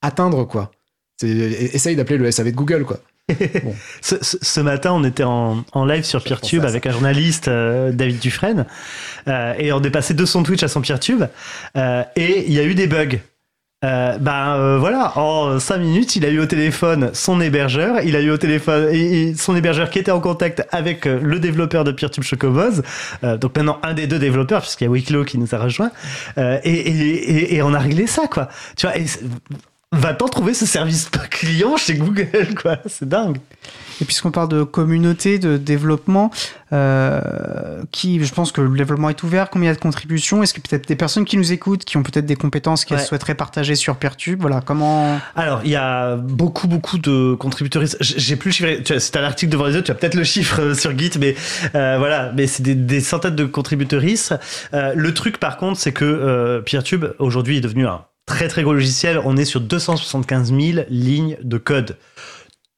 atteindre, 0.00 0.46
quoi. 0.46 0.70
Essaye 1.22 1.96
d'appeler 1.96 2.16
le 2.16 2.30
SAV 2.30 2.52
de 2.52 2.56
Google, 2.56 2.84
quoi. 2.84 3.00
ce, 4.00 4.60
matin, 4.60 4.92
on 4.92 5.04
était 5.04 5.24
en, 5.24 5.64
live 5.84 6.04
sur 6.04 6.22
PeerTube 6.22 6.64
avec 6.64 6.86
un 6.86 6.92
journaliste, 6.92 7.48
euh, 7.48 7.92
David 7.92 8.18
Dufresne, 8.18 8.66
et 9.26 9.72
on 9.72 9.82
est 9.82 9.90
passé 9.90 10.14
de 10.14 10.24
son 10.24 10.42
Twitch 10.42 10.62
à 10.62 10.68
son 10.68 10.80
PeerTube, 10.80 11.24
euh, 11.76 12.02
et 12.16 12.44
il 12.46 12.52
y 12.52 12.58
a 12.58 12.64
eu 12.64 12.74
des 12.74 12.86
bugs. 12.86 13.18
ben 13.82 14.78
voilà, 14.78 15.16
en 15.18 15.58
5 15.58 15.78
minutes, 15.78 16.16
il 16.16 16.24
a 16.24 16.28
eu 16.28 16.38
au 16.38 16.46
téléphone 16.46 17.10
son 17.14 17.40
hébergeur, 17.40 18.00
il 18.02 18.14
a 18.16 18.20
eu 18.20 18.30
au 18.30 18.36
téléphone 18.36 19.34
son 19.36 19.56
hébergeur 19.56 19.90
qui 19.90 19.98
était 19.98 20.10
en 20.10 20.20
contact 20.20 20.66
avec 20.70 21.06
le 21.06 21.38
développeur 21.38 21.84
de 21.84 21.92
PeerTube 21.92 22.24
Chocoboz, 22.24 22.82
donc 23.22 23.56
maintenant 23.56 23.78
un 23.82 23.94
des 23.94 24.06
deux 24.06 24.18
développeurs 24.18 24.60
puisqu'il 24.60 24.84
y 24.84 24.86
a 24.86 24.90
Wicklow 24.90 25.24
qui 25.24 25.38
nous 25.38 25.54
a 25.54 25.58
rejoint, 25.58 25.90
et, 26.36 27.56
et, 27.56 27.62
on 27.62 27.72
a 27.72 27.78
réglé 27.78 28.06
ça 28.06 28.26
quoi. 28.26 28.48
Tu 28.76 28.86
vois, 28.86 28.96
Va-t-on 29.92 30.28
trouver 30.28 30.54
ce 30.54 30.66
service 30.66 31.10
client 31.30 31.76
chez 31.76 31.94
Google, 31.94 32.54
quoi 32.60 32.78
C'est 32.86 33.08
dingue. 33.08 33.38
Et 34.00 34.04
puisqu'on 34.04 34.30
parle 34.30 34.48
de 34.48 34.62
communauté, 34.62 35.40
de 35.40 35.56
développement, 35.56 36.30
euh, 36.72 37.82
qui, 37.90 38.24
je 38.24 38.32
pense 38.32 38.52
que 38.52 38.60
le 38.60 38.74
développement 38.78 39.10
est 39.10 39.20
ouvert, 39.24 39.50
combien 39.50 39.66
il 39.66 39.72
y 39.72 39.72
a 39.72 39.74
de 39.74 39.80
contributions? 39.80 40.44
Est-ce 40.44 40.54
que 40.54 40.60
peut-être 40.60 40.86
des 40.86 40.94
personnes 40.94 41.24
qui 41.24 41.36
nous 41.36 41.52
écoutent, 41.52 41.84
qui 41.84 41.96
ont 41.96 42.04
peut-être 42.04 42.24
des 42.24 42.36
compétences 42.36 42.84
qu'elles 42.84 43.00
souhaiteraient 43.00 43.34
partager 43.34 43.74
sur 43.74 43.96
Peertube 43.96 44.40
Voilà, 44.40 44.60
comment? 44.64 45.18
Alors, 45.34 45.60
il 45.64 45.72
y 45.72 45.76
a 45.76 46.14
beaucoup, 46.14 46.68
beaucoup 46.68 46.98
de 46.98 47.34
contributeurs. 47.34 47.82
J'ai 48.00 48.36
plus 48.36 48.50
le 48.50 48.76
chiffre. 48.76 48.98
C'est 49.00 49.16
un 49.16 49.24
article 49.24 49.50
devant 49.50 49.66
les 49.66 49.74
autres. 49.74 49.86
Tu 49.86 49.90
as 49.90 49.96
peut-être 49.96 50.14
le 50.14 50.24
chiffre 50.24 50.60
euh, 50.60 50.74
sur 50.74 50.96
Git, 50.96 51.18
mais 51.18 51.34
euh, 51.74 51.96
voilà. 51.98 52.32
Mais 52.36 52.46
c'est 52.46 52.62
des, 52.62 53.00
centaines 53.00 53.34
de 53.34 53.44
contributeurs. 53.44 54.02
le 54.72 55.14
truc, 55.14 55.38
par 55.38 55.56
contre, 55.56 55.80
c'est 55.80 55.92
que 55.92 56.62
Peertube 56.64 57.06
aujourd'hui 57.18 57.56
est 57.56 57.60
devenu 57.60 57.86
un 57.86 58.02
très 58.30 58.46
très 58.46 58.62
gros 58.62 58.72
logiciel. 58.72 59.20
On 59.24 59.36
est 59.36 59.44
sur 59.44 59.60
275 59.60 60.54
000 60.54 60.84
lignes 60.88 61.36
de 61.42 61.58
code. 61.58 61.96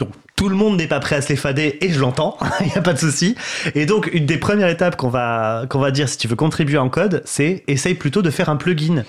Donc 0.01 0.09
Tout 0.35 0.49
le 0.49 0.57
monde 0.57 0.79
n'est 0.79 0.87
pas 0.87 0.99
prêt 0.99 1.17
à 1.17 1.21
se 1.21 1.29
les 1.29 1.37
fader 1.37 1.77
et 1.83 1.93
je 1.93 2.01
l'entends, 2.01 2.39
il 2.61 2.67
n'y 2.67 2.73
a 2.73 2.81
pas 2.81 2.95
de 2.95 2.99
souci. 2.99 3.37
Et 3.75 3.85
donc, 3.85 4.09
une 4.13 4.25
des 4.25 4.39
premières 4.39 4.71
étapes 4.71 4.97
qu'on 4.97 5.11
va, 5.11 5.67
qu'on 5.69 5.79
va 5.79 5.91
dire 5.91 6.09
si 6.09 6.17
tu 6.17 6.27
veux 6.27 6.37
contribuer 6.37 6.79
en 6.79 6.89
code, 6.89 7.23
c'est 7.27 7.65
essaye 7.69 7.95
plutôt 7.95 8.23
de 8.23 8.31
faire 8.31 8.49
un 8.49 8.57
plugin. 8.57 9.05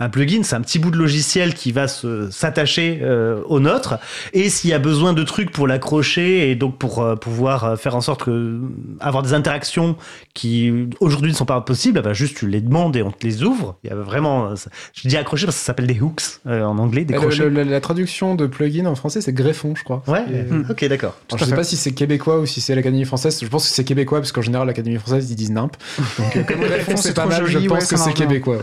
Un 0.00 0.08
plugin, 0.08 0.42
c'est 0.44 0.54
un 0.54 0.60
petit 0.60 0.78
bout 0.78 0.90
de 0.90 0.96
logiciel 0.96 1.54
qui 1.54 1.72
va 1.72 1.88
s'attacher 1.88 3.00
euh, 3.02 3.42
au 3.46 3.58
nôtre. 3.58 3.98
Et 4.32 4.48
s'il 4.48 4.70
y 4.70 4.72
a 4.72 4.78
besoin 4.78 5.12
de 5.12 5.24
trucs 5.24 5.50
pour 5.50 5.66
l'accrocher 5.66 6.50
et 6.50 6.54
donc 6.54 6.78
pour 6.78 7.02
euh, 7.02 7.16
pouvoir 7.16 7.64
euh, 7.64 7.76
faire 7.76 7.96
en 7.96 8.00
sorte 8.00 8.22
que 8.22 8.60
avoir 9.00 9.24
des 9.24 9.34
interactions 9.34 9.96
qui 10.34 10.88
aujourd'hui 11.00 11.32
ne 11.32 11.36
sont 11.36 11.46
pas 11.46 11.60
possibles, 11.60 12.00
bah 12.00 12.12
juste 12.12 12.36
tu 12.36 12.48
les 12.48 12.60
demandes 12.60 12.94
et 12.96 13.02
on 13.02 13.10
te 13.10 13.26
les 13.26 13.42
ouvre. 13.42 13.76
Il 13.82 13.90
y 13.90 13.92
a 13.92 13.96
vraiment, 13.96 14.54
je 14.94 15.08
dis 15.08 15.16
accrocher 15.16 15.46
parce 15.46 15.56
que 15.56 15.60
ça 15.60 15.66
s'appelle 15.66 15.88
des 15.88 16.00
hooks 16.00 16.22
en 16.46 16.78
anglais, 16.78 17.04
des 17.04 17.14
crochets. 17.14 17.50
la 17.50 17.80
traduction 17.80 18.36
de 18.36 18.46
plugin 18.46 18.86
en 18.86 18.94
français, 18.94 19.20
c'est 19.20 19.32
greffon, 19.32 19.74
je 19.74 19.82
crois. 19.82 20.02
Ouais. 20.06 20.22
Ok, 20.70 20.84
d'accord. 20.86 21.16
Je 21.36 21.44
sais 21.44 21.54
pas 21.54 21.64
si 21.64 21.76
c'est 21.76 21.92
québécois 21.92 22.38
ou 22.38 22.46
si 22.46 22.60
c'est 22.60 22.74
l'Académie 22.74 23.04
française. 23.04 23.38
Je 23.42 23.48
pense 23.48 23.68
que 23.68 23.74
c'est 23.74 23.84
québécois 23.84 24.20
parce 24.20 24.32
qu'en 24.32 24.42
général 24.42 24.66
l'Académie 24.68 24.98
française 24.98 25.28
ils 25.30 25.36
disent 25.36 25.50
nimp. 25.50 25.76
Donc 26.18 26.46
comme 26.46 26.60
greffon 26.60 26.96
c'est 26.96 27.14
pas 27.14 27.26
mal, 27.26 27.46
je 27.46 27.58
pense 27.66 27.86
que 27.86 27.96
c'est 27.96 28.12
québécois. 28.12 28.58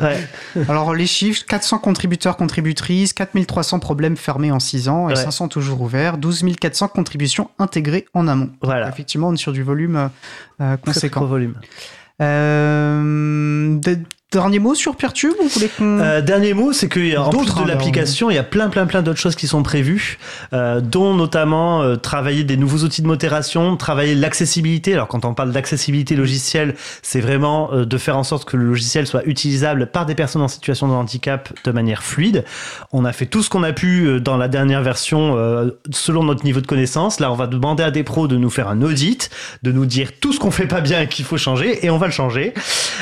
Alors 0.70 0.94
les 0.94 1.06
chiffres 1.06 1.25
400 1.34 1.80
contributeurs 1.80 2.38
contributrices, 2.38 3.14
4300 3.14 3.80
problèmes 3.80 4.18
fermés 4.18 4.52
en 4.52 4.60
6 4.60 4.90
ans 4.90 5.10
et 5.10 5.16
500 5.16 5.48
toujours 5.48 5.82
ouverts, 5.82 6.18
12 6.18 6.46
400 6.60 6.90
contributions 6.90 7.50
intégrées 7.60 8.06
en 8.14 8.28
amont. 8.28 8.52
Voilà. 8.62 8.90
effectivement, 8.90 9.30
on 9.30 9.34
est 9.34 9.38
sur 9.38 9.52
du 9.52 9.64
volume 9.64 10.10
euh, 10.62 10.78
conséquent. 10.78 11.22
Très 11.22 11.30
volume. 11.30 11.56
Euh, 12.22 13.78
Dernier 14.36 14.60
mot 14.60 14.76
sur 14.76 14.98
Peertube 14.98 15.32
ou 15.42 15.48
voulez 15.48 15.70
qu'on... 15.70 16.00
Euh, 16.02 16.20
dernier 16.20 16.54
mot, 16.54 16.74
c'est 16.74 16.90
qu'en 16.90 17.30
plus 17.30 17.46
de 17.46 17.62
hein, 17.62 17.66
l'application, 17.66 18.30
il 18.30 18.36
y 18.36 18.38
a 18.38 18.44
plein, 18.44 18.68
plein, 18.68 18.86
plein 18.86 19.02
d'autres 19.02 19.18
choses 19.18 19.38
qui 19.38 19.48
sont 19.48 19.64
prévues, 19.64 20.18
euh, 20.52 20.82
dont 20.82 21.14
notamment 21.14 21.82
euh, 21.84 21.96
travailler 21.96 22.44
des 22.44 22.58
nouveaux 22.58 22.80
outils 22.80 23.02
de 23.02 23.08
modération, 23.08 23.78
travailler 23.78 24.14
l'accessibilité. 24.14 24.94
Alors, 24.94 25.08
quand 25.08 25.24
on 25.24 25.34
parle 25.34 25.54
d'accessibilité 25.54 26.18
logicielle, 26.18 26.76
c'est 27.02 27.22
vraiment 27.22 27.70
de 27.74 27.98
faire 27.98 28.18
en 28.18 28.24
sorte 28.24 28.44
que 28.44 28.58
le 28.58 28.66
logiciel 28.66 29.08
soit 29.08 29.26
utilisable 29.26 29.88
par 29.88 30.06
des 30.06 30.16
personnes 30.16 30.42
en 30.42 30.50
situation 30.50 30.90
de 30.90 30.94
handicap 30.94 31.54
de 31.64 31.72
manière 31.72 32.04
fluide. 32.04 32.44
On 32.92 33.06
a 33.06 33.14
fait 33.14 33.28
tout 33.28 33.42
ce 33.42 33.50
qu'on 33.50 33.64
a 33.64 33.72
pu 33.72 34.20
dans 34.20 34.36
la 34.36 34.50
dernière 34.50 34.82
version 34.82 35.38
selon 35.92 36.26
notre 36.26 36.44
niveau 36.44 36.60
de 36.60 36.68
connaissance. 36.68 37.22
Là, 37.22 37.32
on 37.32 37.36
va 37.36 37.48
demander 37.48 37.84
à 37.84 37.92
des 37.92 38.04
pros 38.04 38.28
de 38.28 38.36
nous 38.36 38.50
faire 38.50 38.68
un 38.68 38.82
audit, 38.82 39.30
de 39.64 39.72
nous 39.72 39.86
dire 39.86 40.10
tout 40.20 40.34
ce 40.34 40.42
qu'on 40.42 40.52
fait 40.52 40.68
pas 40.68 40.82
bien 40.82 41.00
et 41.00 41.08
qu'il 41.08 41.24
faut 41.24 41.38
changer, 41.38 41.86
et 41.86 41.90
on 41.90 41.98
va 41.98 42.08
le 42.08 42.12
changer. 42.12 42.54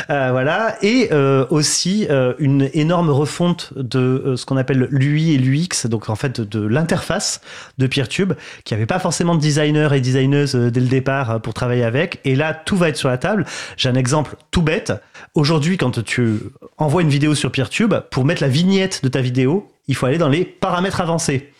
voilà. 0.09 0.75
Et 0.83 1.09
euh, 1.23 1.45
aussi 1.49 2.05
euh, 2.09 2.33
une 2.37 2.69
énorme 2.73 3.09
refonte 3.09 3.73
de 3.77 3.99
euh, 3.99 4.35
ce 4.35 4.45
qu'on 4.45 4.57
appelle 4.57 4.89
l'UI 4.91 5.33
et 5.33 5.37
l'UX, 5.37 5.87
donc 5.87 6.09
en 6.09 6.15
fait 6.15 6.41
de, 6.41 6.59
l'interface 6.59 7.39
de 7.77 7.87
PeerTube, 7.87 8.33
qui 8.65 8.73
avait 8.73 8.85
pas 8.85 8.99
forcément 8.99 9.35
de 9.35 9.39
designers 9.39 9.89
et 9.93 10.01
designeuses 10.01 10.53
dès 10.55 10.79
le 10.81 10.87
départ 10.87 11.41
pour 11.41 11.53
travailler 11.53 11.85
avec. 11.85 12.19
Et 12.25 12.35
là, 12.35 12.53
tout 12.53 12.75
va 12.75 12.89
être 12.89 12.97
sur 12.97 13.07
la 13.07 13.17
table. 13.17 13.45
J'ai 13.77 13.87
un 13.87 13.95
exemple 13.95 14.35
tout 14.51 14.61
bête. 14.61 14.91
Aujourd'hui, 15.33 15.77
quand 15.77 16.03
tu 16.03 16.39
envoies 16.77 17.01
une 17.01 17.09
vidéo 17.09 17.35
sur 17.35 17.51
PeerTube, 17.51 17.93
pour 18.11 18.25
mettre 18.25 18.41
la 18.41 18.49
vignette 18.49 19.01
de 19.03 19.07
ta 19.07 19.21
vidéo, 19.21 19.71
il 19.87 19.95
faut 19.95 20.05
aller 20.05 20.17
dans 20.17 20.29
les 20.29 20.43
paramètres 20.43 20.99
avancés 20.99 21.51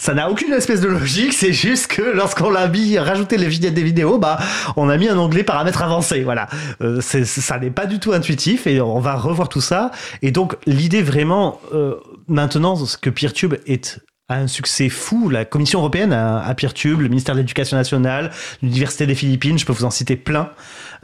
ça 0.00 0.14
n'a 0.14 0.30
aucune 0.30 0.54
espèce 0.54 0.80
de 0.80 0.88
logique, 0.88 1.34
c'est 1.34 1.52
juste 1.52 1.88
que 1.88 2.00
lorsqu'on 2.00 2.48
l'a 2.48 2.68
mis, 2.68 2.98
rajouté 2.98 3.36
les 3.36 3.48
vignettes 3.48 3.74
des 3.74 3.82
vidéos, 3.82 4.16
bah, 4.18 4.38
on 4.76 4.88
a 4.88 4.96
mis 4.96 5.08
un 5.08 5.18
onglet 5.18 5.44
paramètres 5.44 5.82
avancés, 5.82 6.22
voilà. 6.22 6.48
Euh, 6.80 7.02
ça 7.02 7.58
n'est 7.58 7.70
pas 7.70 7.84
du 7.84 7.98
tout 7.98 8.14
intuitif 8.14 8.66
et 8.66 8.80
on 8.80 8.98
va 8.98 9.14
revoir 9.16 9.50
tout 9.50 9.60
ça. 9.60 9.90
Et 10.22 10.30
donc, 10.30 10.56
l'idée 10.64 11.02
vraiment, 11.02 11.60
euh, 11.74 11.96
maintenant, 12.28 12.82
que 13.02 13.10
PeerTube 13.10 13.56
est 13.66 14.00
un 14.30 14.46
succès 14.46 14.88
fou. 14.88 15.28
La 15.28 15.44
Commission 15.44 15.80
européenne 15.80 16.12
a, 16.12 16.54
PeerTube, 16.54 17.00
le 17.00 17.08
ministère 17.08 17.34
de 17.34 17.40
l'Éducation 17.40 17.76
nationale, 17.76 18.30
l'Université 18.62 19.06
des 19.06 19.14
Philippines, 19.14 19.58
je 19.58 19.66
peux 19.66 19.72
vous 19.72 19.84
en 19.84 19.90
citer 19.90 20.16
plein. 20.16 20.50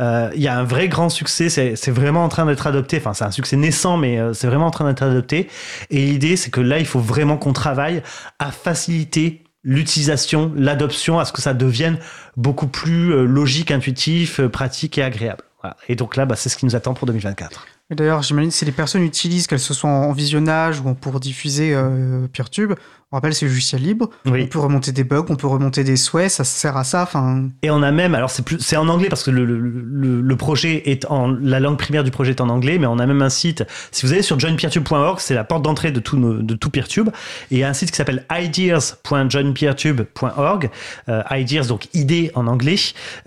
Euh, 0.00 0.30
il 0.34 0.42
y 0.42 0.48
a 0.48 0.56
un 0.56 0.64
vrai 0.64 0.88
grand 0.88 1.08
succès, 1.08 1.48
c'est 1.48 1.90
vraiment 1.90 2.24
en 2.24 2.28
train 2.28 2.46
d'être 2.46 2.66
adopté. 2.66 2.98
Enfin, 2.98 3.14
c'est 3.14 3.24
un 3.24 3.30
succès 3.30 3.56
naissant, 3.56 3.96
mais 3.96 4.18
euh, 4.18 4.32
c'est 4.32 4.46
vraiment 4.46 4.66
en 4.66 4.70
train 4.70 4.86
d'être 4.86 5.02
adopté. 5.02 5.48
Et 5.90 6.06
l'idée, 6.06 6.36
c'est 6.36 6.50
que 6.50 6.60
là, 6.60 6.78
il 6.78 6.86
faut 6.86 7.00
vraiment 7.00 7.36
qu'on 7.36 7.52
travaille 7.52 8.02
à 8.38 8.50
faciliter 8.50 9.42
l'utilisation, 9.64 10.52
l'adoption, 10.56 11.18
à 11.18 11.24
ce 11.24 11.32
que 11.32 11.42
ça 11.42 11.54
devienne 11.54 11.98
beaucoup 12.36 12.68
plus 12.68 13.12
euh, 13.12 13.24
logique, 13.24 13.70
intuitif, 13.70 14.40
pratique 14.46 14.98
et 14.98 15.02
agréable. 15.02 15.42
Et 15.88 15.96
donc 15.96 16.14
là, 16.14 16.26
bah, 16.26 16.36
c'est 16.36 16.48
ce 16.48 16.56
qui 16.56 16.64
nous 16.64 16.76
attend 16.76 16.94
pour 16.94 17.06
2024. 17.06 17.66
D'ailleurs, 17.90 18.22
j'imagine 18.22 18.50
si 18.50 18.64
les 18.64 18.72
personnes 18.72 19.02
utilisent, 19.02 19.46
qu'elles 19.46 19.60
se 19.60 19.72
soient 19.72 19.88
en 19.88 20.12
visionnage 20.12 20.80
ou 20.80 20.94
pour 20.94 21.20
diffuser 21.20 21.72
euh, 21.72 22.26
PeerTube, 22.26 22.72
on 23.12 23.18
rappelle, 23.18 23.34
c'est 23.34 23.46
logiciel 23.46 23.82
libre. 23.82 24.10
On 24.24 24.32
peut 24.46 24.58
remonter 24.58 24.90
des 24.90 25.04
bugs, 25.04 25.26
on 25.28 25.36
peut 25.36 25.46
remonter 25.46 25.84
des 25.84 25.94
souhaits, 25.94 26.28
ça 26.28 26.42
sert 26.42 26.76
à 26.76 26.82
ça. 26.82 27.04
Enfin. 27.04 27.50
Et 27.62 27.70
on 27.70 27.80
a 27.84 27.92
même, 27.92 28.16
alors 28.16 28.30
c'est 28.30 28.44
plus, 28.44 28.58
c'est 28.58 28.76
en 28.76 28.88
anglais 28.88 29.08
parce 29.08 29.22
que 29.22 29.30
le, 29.30 29.44
le, 29.44 30.20
le, 30.20 30.36
projet 30.36 30.90
est 30.90 31.08
en, 31.08 31.28
la 31.28 31.60
langue 31.60 31.78
primaire 31.78 32.02
du 32.02 32.10
projet 32.10 32.32
est 32.32 32.40
en 32.40 32.48
anglais, 32.48 32.78
mais 32.78 32.88
on 32.88 32.98
a 32.98 33.06
même 33.06 33.22
un 33.22 33.28
site. 33.28 33.62
Si 33.92 34.04
vous 34.04 34.12
allez 34.12 34.22
sur 34.22 34.40
joinpeertube.org, 34.40 35.20
c'est 35.20 35.34
la 35.34 35.44
porte 35.44 35.62
d'entrée 35.62 35.92
de 35.92 36.00
tout, 36.00 36.18
de 36.18 36.54
tout 36.56 36.68
PeerTube. 36.68 37.10
Et 37.52 37.54
il 37.54 37.58
y 37.58 37.62
a 37.62 37.68
un 37.68 37.74
site 37.74 37.92
qui 37.92 37.96
s'appelle 37.96 38.26
ideas.joinpeertube.org, 38.28 40.70
euh, 41.08 41.22
ideas 41.30 41.68
donc 41.68 41.86
idées 41.94 42.32
en 42.34 42.48
anglais, 42.48 42.74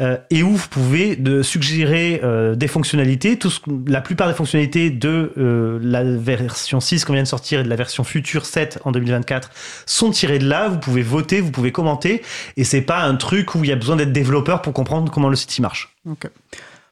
euh, 0.02 0.18
et 0.30 0.44
où 0.44 0.58
vous 0.58 0.68
pouvez 0.68 1.16
de 1.16 1.42
suggérer 1.42 2.20
euh, 2.22 2.56
des 2.56 2.68
fonctionnalités. 2.68 3.40
Tout 3.40 3.50
ce, 3.50 3.62
la 3.88 4.02
plupart 4.02 4.28
des 4.28 4.34
fonctionnalités 4.34 4.49
de 4.56 5.34
euh, 5.38 5.80
la 5.82 6.04
version 6.04 6.80
6 6.80 7.06
qu'on 7.06 7.14
vient 7.14 7.24
de 7.24 7.28
sortir 7.28 7.60
et 7.60 7.64
de 7.64 7.70
la 7.70 7.76
version 7.76 8.04
future 8.04 8.46
7 8.46 8.80
en 8.84 8.92
2024 8.92 9.52
sont 9.86 10.12
tirés 10.12 10.40
de 10.40 10.48
là. 10.48 10.68
Vous 10.70 10.80
pouvez 10.80 11.02
voter, 11.02 11.42
vous 11.42 11.52
pouvez 11.52 11.72
commenter, 11.72 12.24
et 12.58 12.64
c'est 12.64 12.82
pas 12.82 13.02
un 13.02 13.16
truc 13.16 13.56
où 13.56 13.64
il 13.64 13.70
y 13.70 13.74
a 13.74 13.76
besoin 13.76 13.96
d'être 13.96 14.12
développeur 14.12 14.62
pour 14.62 14.74
comprendre 14.74 15.12
comment 15.12 15.30
le 15.30 15.36
site 15.36 15.60
marche. 15.60 15.96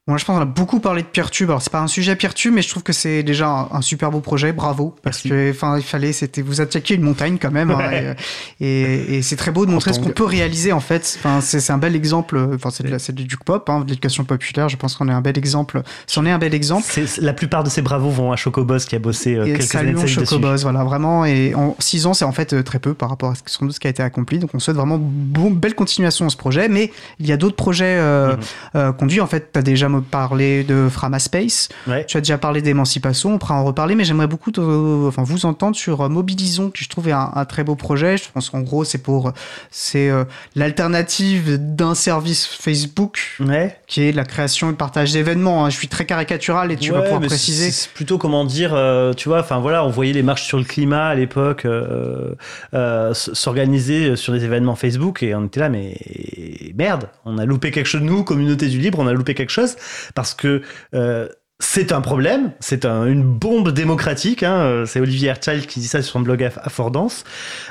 Bon, 0.07 0.15
je 0.15 0.23
pense 0.23 0.37
qu'on 0.37 0.41
a 0.41 0.45
beaucoup 0.45 0.79
parlé 0.79 1.01
de 1.01 1.07
Peertube. 1.07 1.49
Alors, 1.49 1.61
c'est 1.61 1.71
pas 1.71 1.81
un 1.81 1.87
sujet 1.87 2.15
Peertube, 2.15 2.53
mais 2.53 2.61
je 2.61 2.69
trouve 2.69 2.81
que 2.81 2.93
c'est 2.93 3.23
déjà 3.23 3.67
un, 3.69 3.81
super 3.81 4.09
beau 4.09 4.21
projet. 4.21 4.53
Bravo. 4.53 4.95
Parce 5.03 5.21
que, 5.21 5.51
enfin, 5.51 5.77
il 5.77 5.83
fallait, 5.83 6.13
c'était, 6.13 6.41
vous 6.41 6.61
attaquer 6.61 6.95
une 6.95 7.01
montagne 7.01 7.37
quand 7.41 7.51
même. 7.51 7.71
Hein, 7.71 8.15
et, 8.61 9.21
c'est 9.21 9.35
très 9.35 9.51
beau 9.51 9.65
de 9.65 9.71
montrer 9.71 9.91
ce 9.91 9.99
qu'on 9.99 10.11
peut 10.11 10.23
réaliser, 10.23 10.71
en 10.71 10.79
fait. 10.79 11.17
Enfin, 11.19 11.41
c'est, 11.41 11.71
un 11.71 11.77
bel 11.77 11.93
exemple. 11.93 12.39
Enfin, 12.55 12.69
c'est, 12.69 13.13
du 13.13 13.35
pop, 13.35 13.69
hein, 13.69 13.81
de 13.81 13.89
l'éducation 13.89 14.23
populaire. 14.23 14.69
Je 14.69 14.77
pense 14.77 14.95
qu'on 14.95 15.09
est 15.09 15.13
un 15.13 15.19
bel 15.19 15.37
exemple. 15.37 15.81
C'en 16.05 16.25
est 16.25 16.31
un 16.31 16.37
bel 16.37 16.53
exemple. 16.53 16.85
la 17.19 17.33
plupart 17.33 17.65
de 17.65 17.69
ces 17.69 17.81
bravos 17.81 18.09
vont 18.09 18.31
à 18.31 18.37
Chocoboss 18.37 18.85
qui 18.85 18.95
a 18.95 18.99
bossé 18.99 19.35
euh, 19.35 19.45
quelques 19.45 19.75
années 19.75 19.91
de 19.91 20.07
Chocoboss, 20.07 20.63
voilà, 20.63 20.85
vraiment. 20.85 21.25
Et 21.25 21.53
en 21.53 21.75
six 21.79 22.05
ans, 22.05 22.13
c'est 22.13 22.25
en 22.25 22.31
fait 22.31 22.53
euh, 22.53 22.63
très 22.63 22.79
peu 22.79 22.93
par 22.93 23.09
rapport 23.09 23.31
à 23.31 23.33
ce 23.35 23.79
qui 23.79 23.87
a 23.87 23.89
été 23.89 24.03
accompli. 24.03 24.39
Donc, 24.39 24.51
on 24.53 24.59
souhaite 24.59 24.77
vraiment 24.77 24.99
bon, 25.01 25.51
belle 25.51 25.75
continuation 25.75 26.27
à 26.27 26.29
ce 26.29 26.37
projet. 26.37 26.69
Mais 26.69 26.93
il 27.19 27.27
y 27.27 27.33
a 27.33 27.37
d'autres 27.37 27.57
projets 27.57 27.97
euh, 27.99 28.37
mm-hmm. 28.73 28.95
conduits. 28.95 29.19
En 29.19 29.27
fait, 29.27 29.51
tu 29.51 29.59
as 29.59 29.61
déjà 29.61 29.89
parlé 30.01 30.63
de 30.63 30.87
Framaspace. 30.89 31.69
Tu 32.07 32.17
as 32.17 32.21
déjà 32.21 32.37
parlé 32.37 32.61
d'émancipation. 32.61 33.35
On 33.35 33.37
pourra 33.37 33.55
en 33.55 33.63
reparler, 33.63 33.95
mais 33.95 34.03
j'aimerais 34.03 34.27
beaucoup 34.27 34.51
enfin, 35.07 35.23
vous 35.23 35.45
entendre 35.45 35.75
sur 35.75 36.01
euh, 36.01 36.09
Mobilisons, 36.09 36.69
qui 36.69 36.83
je 36.83 36.89
trouve 36.89 37.07
est 37.07 37.13
un, 37.13 37.45
très 37.45 37.63
beau 37.63 37.75
projet. 37.75 38.17
Je 38.17 38.25
pense 38.33 38.49
qu'en 38.49 38.61
gros, 38.61 38.83
c'est 38.83 38.97
pour 38.97 39.31
c'est 39.71 40.09
euh, 40.09 40.23
l'alternative 40.55 41.57
d'un 41.57 41.95
service 41.95 42.45
Facebook 42.45 43.39
qui 43.87 44.03
est 44.03 44.11
la 44.11 44.25
création 44.25 44.67
et 44.67 44.71
le 44.71 44.77
partage 44.77 45.13
d'événements. 45.13 45.65
Hein. 45.65 45.69
Je 45.69 45.77
suis 45.77 45.87
très 45.87 46.05
caricatural 46.05 46.71
et 46.71 46.77
tu 46.77 46.91
vas 46.91 47.01
pouvoir 47.01 47.21
préciser. 47.21 47.71
C'est 47.71 47.91
plutôt 47.91 48.17
comment 48.17 48.45
dire, 48.45 48.71
euh, 48.73 49.13
tu 49.13 49.29
vois, 49.29 49.39
enfin 49.39 49.59
voilà, 49.59 49.83
on 49.83 49.89
voyait 49.89 50.13
les 50.13 50.23
marches 50.23 50.45
sur 50.45 50.57
le 50.57 50.63
climat 50.63 51.07
à 51.07 51.15
l'époque 51.15 51.67
s'organiser 53.13 54.15
sur 54.15 54.33
des 54.33 54.43
événements 54.43 54.75
Facebook 54.75 55.23
et 55.23 55.35
on 55.35 55.45
était 55.45 55.59
là, 55.59 55.69
mais 55.69 55.97
merde, 56.75 57.09
on 57.25 57.37
a 57.37 57.45
loupé 57.45 57.71
quelque 57.71 57.85
chose 57.85 58.01
de 58.01 58.05
nous, 58.05 58.23
communauté 58.23 58.67
du 58.67 58.79
libre, 58.79 58.99
on 58.99 59.07
a 59.07 59.13
loupé 59.13 59.33
quelque 59.33 59.51
chose 59.51 59.75
parce 60.15 60.33
que 60.33 60.61
euh, 60.93 61.27
c'est 61.59 61.91
un 61.91 62.01
problème, 62.01 62.51
c'est 62.59 62.85
une 62.85 63.23
bombe 63.23 63.71
démocratique. 63.71 64.43
Hein, 64.43 64.57
euh, 64.59 64.85
c'est 64.85 64.99
Olivier 64.99 65.29
Herchild 65.29 65.65
qui 65.65 65.79
dit 65.79 65.87
ça 65.87 66.01
sur 66.01 66.13
son 66.13 66.19
blog 66.19 66.43
Affordance. 66.43 67.23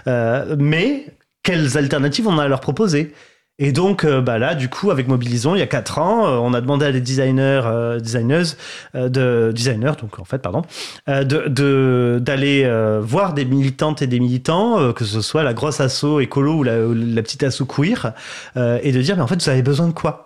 Euh, 0.07 0.57
mais 0.59 1.07
quelles 1.43 1.79
alternatives 1.79 2.27
on 2.27 2.39
a 2.39 2.45
à 2.45 2.49
leur 2.49 2.61
proposer? 2.61 3.13
Et 3.59 3.73
donc, 3.73 4.05
bah 4.05 4.39
là, 4.39 4.55
du 4.55 4.69
coup, 4.69 4.91
avec 4.91 5.09
Mobilisons, 5.09 5.55
il 5.55 5.61
y 5.61 5.63
a 5.63 5.67
quatre 5.67 5.99
ans, 5.99 6.27
on 6.45 6.53
a 6.53 6.61
demandé 6.61 6.85
à 6.85 6.93
des 6.93 7.01
designers, 7.01 7.63
designers, 8.03 8.53
de 8.93 9.51
designers, 9.55 9.93
donc 9.99 10.19
en 10.19 10.27
fait, 10.27 10.41
pardon, 10.41 10.61
d'aller 11.07 12.71
voir 13.01 13.33
des 13.33 13.47
militantes 13.47 14.03
et 14.03 14.07
des 14.07 14.21
militants, 14.21 14.93
que 14.93 15.07
ce 15.07 15.23
soit 15.23 15.43
la 15.43 15.55
grosse 15.55 15.81
asso 15.81 16.21
écolo 16.21 16.57
ou 16.57 16.65
la, 16.65 16.81
ou 16.81 16.93
la 16.93 17.23
petite 17.23 17.45
asso 17.45 17.63
queer, 17.65 18.13
et 18.57 18.93
de 18.93 19.01
dire, 19.01 19.17
mais 19.17 19.23
en 19.23 19.27
fait, 19.27 19.43
vous 19.43 19.49
avez 19.49 19.63
besoin 19.63 19.87
de 19.87 19.95
quoi? 19.95 20.26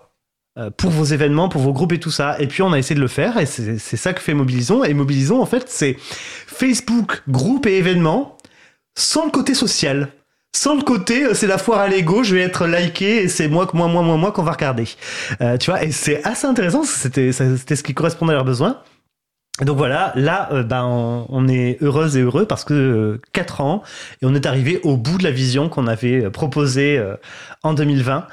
pour 0.77 0.89
vos 0.89 1.05
événements, 1.05 1.47
pour 1.47 1.61
vos 1.61 1.73
groupes 1.73 1.93
et 1.93 1.99
tout 1.99 2.11
ça. 2.11 2.35
Et 2.39 2.47
puis 2.47 2.61
on 2.61 2.73
a 2.73 2.77
essayé 2.77 2.95
de 2.95 3.01
le 3.01 3.07
faire 3.07 3.37
et 3.37 3.45
c'est 3.45 3.77
ça 3.77 4.13
que 4.13 4.21
fait 4.21 4.33
Mobilisons. 4.33 4.83
Et 4.83 4.93
Mobilisons, 4.93 5.41
en 5.41 5.45
fait, 5.45 5.69
c'est 5.69 5.95
Facebook, 6.47 7.23
groupe 7.27 7.65
et 7.67 7.77
événements 7.77 8.37
sans 8.95 9.25
le 9.25 9.31
côté 9.31 9.53
social. 9.53 10.09
Sans 10.53 10.75
le 10.75 10.81
côté, 10.81 11.23
euh, 11.23 11.33
c'est 11.33 11.47
la 11.47 11.57
foire 11.57 11.79
à 11.79 11.87
l'ego, 11.87 12.23
je 12.23 12.35
vais 12.35 12.41
être 12.41 12.67
liké 12.67 13.23
et 13.23 13.27
c'est 13.29 13.47
moi, 13.47 13.69
moi, 13.73 13.87
moi, 13.87 14.03
moi, 14.03 14.17
moi 14.17 14.31
qu'on 14.31 14.43
va 14.43 14.51
regarder. 14.51 14.85
Euh, 15.39 15.57
tu 15.57 15.71
vois, 15.71 15.83
et 15.83 15.91
c'est 15.91 16.23
assez 16.25 16.45
intéressant, 16.45 16.83
c'était 16.83 17.31
ce 17.31 17.83
qui 17.83 17.93
correspondait 17.93 18.33
à 18.33 18.35
leurs 18.35 18.45
besoins. 18.45 18.81
donc 19.61 19.77
voilà, 19.77 20.11
là, 20.15 20.49
euh, 20.51 20.63
ben, 20.63 20.83
on, 20.83 21.47
est 21.47 21.77
heureuse 21.81 22.17
et 22.17 22.21
heureux 22.21 22.45
parce 22.45 22.65
que 22.65 22.73
euh, 22.73 23.21
4 23.31 23.61
ans 23.61 23.81
et 24.21 24.25
on 24.25 24.35
est 24.35 24.45
arrivé 24.45 24.81
au 24.83 24.97
bout 24.97 25.17
de 25.17 25.23
la 25.23 25.31
vision 25.31 25.69
qu'on 25.69 25.87
avait 25.87 26.25
euh, 26.25 26.29
proposée 26.29 26.97
euh, 26.97 27.15
en 27.63 27.73
2020. 27.73 28.25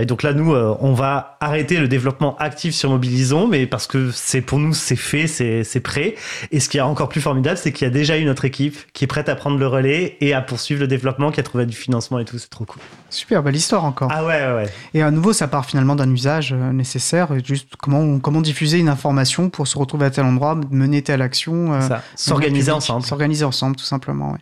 et 0.00 0.06
donc 0.06 0.22
là, 0.22 0.32
nous, 0.32 0.52
on 0.52 0.92
va 0.92 1.36
arrêter 1.40 1.78
le 1.78 1.88
développement 1.88 2.36
actif 2.38 2.74
sur 2.74 2.90
Mobilisons, 2.90 3.46
mais 3.46 3.66
parce 3.66 3.86
que 3.86 4.10
c'est 4.12 4.40
pour 4.40 4.58
nous, 4.58 4.74
c'est 4.74 4.96
fait, 4.96 5.26
c'est 5.26 5.80
prêt. 5.80 6.16
Et 6.50 6.60
ce 6.60 6.68
qui 6.68 6.78
est 6.78 6.82
encore 6.82 7.08
plus 7.08 7.20
formidable, 7.20 7.56
c'est 7.56 7.72
qu'il 7.72 7.86
y 7.86 7.90
a 7.90 7.92
déjà 7.92 8.16
une 8.16 8.28
autre 8.28 8.44
équipe 8.44 8.76
qui 8.92 9.04
est 9.04 9.06
prête 9.06 9.28
à 9.28 9.36
prendre 9.36 9.58
le 9.58 9.66
relais 9.66 10.16
et 10.20 10.34
à 10.34 10.42
poursuivre 10.42 10.80
le 10.80 10.88
développement, 10.88 11.30
qui 11.30 11.40
a 11.40 11.42
trouvé 11.42 11.66
du 11.66 11.76
financement 11.76 12.18
et 12.18 12.24
tout. 12.24 12.38
C'est 12.38 12.50
trop 12.50 12.64
cool. 12.64 12.82
Super, 13.10 13.42
belle 13.42 13.56
histoire 13.56 13.84
encore. 13.84 14.08
Ah 14.12 14.24
ouais, 14.24 14.46
ouais, 14.46 14.54
ouais. 14.54 14.70
Et 14.94 15.02
à 15.02 15.10
nouveau, 15.10 15.32
ça 15.32 15.48
part 15.48 15.64
finalement 15.66 15.94
d'un 15.94 16.10
usage 16.10 16.52
nécessaire. 16.52 17.28
Juste 17.44 17.76
comment, 17.76 18.18
comment 18.18 18.40
diffuser 18.40 18.78
une 18.78 18.88
information 18.88 19.50
pour 19.50 19.66
se 19.66 19.78
retrouver 19.78 20.06
à 20.06 20.10
tel 20.10 20.24
endroit 20.24 20.58
mener 20.70 21.02
telle 21.02 21.22
action. 21.22 21.74
Euh, 21.74 21.80
s'organiser 22.16 22.72
ensemble. 22.72 23.04
S'organiser 23.04 23.44
ensemble, 23.44 23.76
tout 23.76 23.84
simplement. 23.84 24.32
Ouais. 24.32 24.38